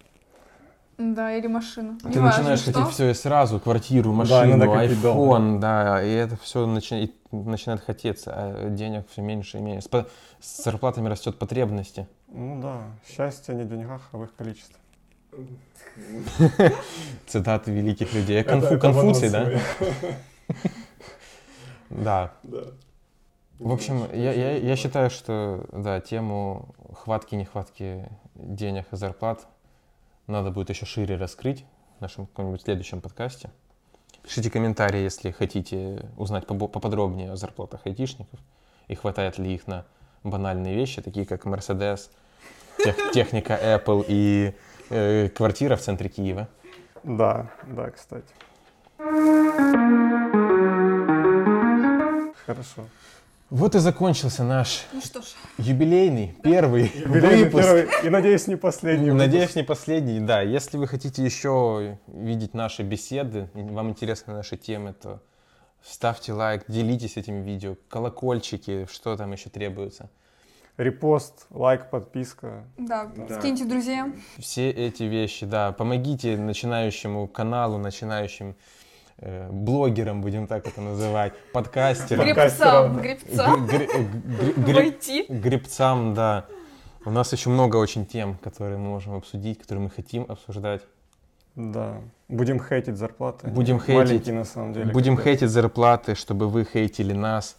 Да, 0.99 1.33
или 1.33 1.47
машину. 1.47 1.97
Ты 2.01 2.09
Неважно, 2.09 2.39
начинаешь 2.39 2.61
что. 2.61 2.73
хотеть 2.73 2.93
все 2.93 3.11
и 3.11 3.15
сразу, 3.15 3.61
квартиру, 3.61 4.11
Да, 4.11 4.17
машину, 4.17 4.57
надо 4.57 4.67
копить 4.73 4.91
айфон, 5.05 5.61
да, 5.61 6.03
и 6.05 6.11
это 6.11 6.37
все 6.37 6.67
начинает 6.67 7.81
хотеться, 7.85 8.33
а 8.35 8.69
денег 8.71 9.07
все 9.11 9.23
меньше 9.23 9.59
и 9.59 9.61
меньше. 9.61 9.83
С, 9.87 9.89
по- 9.89 10.07
с 10.41 10.65
зарплатами 10.65 11.09
растет 11.09 11.39
потребности. 11.39 12.09
ну 12.27 12.61
да, 12.61 12.79
счастье 13.09 13.55
не 13.55 13.63
в 13.63 13.69
деньгах, 13.69 14.03
а 14.13 14.17
в 14.19 14.25
их 14.25 14.35
количестве. 14.35 14.75
Цитаты 17.27 17.71
великих 17.71 18.13
людей. 18.15 18.43
Конфу- 18.43 18.65
Это- 18.75 18.79
Конфуций, 18.79 19.31
да? 19.31 19.43
анонсе. 19.43 19.61
Да. 21.91 22.33
В 23.59 23.73
общем, 23.73 24.05
я, 24.13 24.33
я, 24.33 24.57
я 24.59 24.77
считаю, 24.77 25.11
что 25.11 25.65
да, 25.73 26.01
тему 26.01 26.75
хватки-нехватки 26.95 28.09
денег 28.35 28.85
и 28.93 28.97
зарплат 28.97 29.47
надо 30.29 30.51
будет 30.51 30.70
еще 30.70 30.87
шире 30.87 31.16
раскрыть 31.16 31.64
в 31.99 32.01
нашем 32.03 32.26
каком-нибудь 32.26 32.62
следующем 32.62 33.01
подкасте. 33.01 33.51
Пишите 34.22 34.51
комментарии, 34.51 35.01
если 35.01 35.31
хотите 35.31 36.07
узнать 36.16 36.47
поподробнее 36.47 37.33
о 37.33 37.37
зарплатах 37.37 37.87
айтишников 37.87 38.39
и 38.89 38.95
хватает 38.95 39.39
ли 39.39 39.55
их 39.55 39.66
на 39.66 39.87
банальные 40.22 40.74
вещи, 40.74 41.01
такие 41.01 41.24
как 41.24 41.47
Mercedes, 41.47 42.11
тех- 42.85 43.11
техника 43.12 43.59
Apple 43.61 44.05
и 44.07 44.55
э, 44.91 45.29
квартира 45.31 45.76
в 45.76 45.81
центре 45.81 46.09
Киева. 46.11 46.49
Да, 47.05 47.51
да, 47.66 47.91
кстати. 47.91 48.29
Хорошо. 52.45 52.87
Вот 53.51 53.75
и 53.75 53.79
закончился 53.79 54.45
наш 54.45 54.85
Ну 54.93 55.01
что 55.01 55.23
ж, 55.23 55.25
юбилейный 55.57 56.35
первый 56.43 56.93
Юбилейный 56.95 57.45
выпуск. 57.45 57.65
первый 57.65 57.89
и, 58.05 58.11
надеюсь, 58.11 58.47
не 58.47 58.57
последний. 58.57 59.11
Надеюсь, 59.11 59.55
не 59.57 59.63
последний. 59.63 60.21
Да, 60.21 60.43
если 60.43 60.77
вы 60.77 60.87
хотите 60.87 61.25
еще 61.25 61.99
видеть 62.09 62.53
наши 62.53 62.83
беседы, 62.83 63.49
и 63.55 63.63
вам 63.63 63.89
интересны 63.91 64.35
наши 64.35 64.59
темы, 64.59 64.93
то 64.93 65.23
ставьте 65.83 66.35
лайк, 66.35 66.65
делитесь 66.69 67.17
этим 67.17 67.43
видео, 67.43 67.77
колокольчики, 67.89 68.87
что 68.93 69.17
там 69.17 69.33
еще 69.33 69.49
требуется. 69.49 70.11
Репост, 70.77 71.47
лайк, 71.51 71.89
подписка. 71.91 72.65
да, 72.77 73.11
Да. 73.17 73.41
скиньте 73.41 73.65
друзьям. 73.65 74.15
Все 74.39 74.71
эти 74.71 75.05
вещи, 75.05 75.47
да, 75.47 75.73
помогите 75.73 76.37
начинающему 76.37 77.27
каналу, 77.27 77.79
начинающим 77.79 78.55
э, 79.19 79.49
блогерам, 79.51 80.21
будем 80.21 80.47
так 80.47 80.66
это 80.66 80.81
называть, 80.81 81.33
подкастерам, 81.53 82.25
Гребцам, 82.25 83.01
гребцам. 83.01 83.66
гр- 83.66 83.87
гр- 83.87 84.55
гр- 84.57 84.75
Войти. 84.75 85.27
гребцам, 85.29 86.14
да. 86.14 86.45
У 87.05 87.11
нас 87.11 87.33
еще 87.33 87.49
много 87.51 87.77
очень 87.77 88.05
тем, 88.07 88.37
которые 88.37 88.79
мы 88.79 88.89
можем 88.89 89.14
обсудить, 89.14 89.59
которые 89.61 89.85
мы 89.85 89.91
хотим 89.91 90.27
обсуждать. 90.29 90.83
Да. 91.55 91.97
Будем 92.29 92.61
хейтить 92.62 92.97
зарплаты. 92.97 93.49
Будем 93.49 93.77
Маленькие, 93.79 94.07
хейтить. 94.19 94.35
на 94.35 94.45
самом 94.45 94.73
деле. 94.75 94.93
Будем 94.93 95.19
хейтить 95.19 95.51
зарплаты, 95.51 96.14
чтобы 96.14 96.49
вы 96.49 96.64
хейтили 96.64 97.12
нас. 97.12 97.57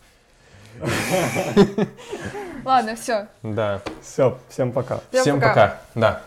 Ладно, 2.64 2.96
все. 2.96 3.28
Да. 3.44 3.82
Все, 4.02 4.38
всем 4.50 4.72
пока. 4.72 5.00
Всем 5.10 5.22
Всем 5.22 5.36
пока. 5.42 5.80
пока. 5.96 6.22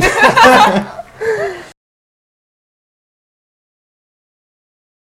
Да. 0.00 0.94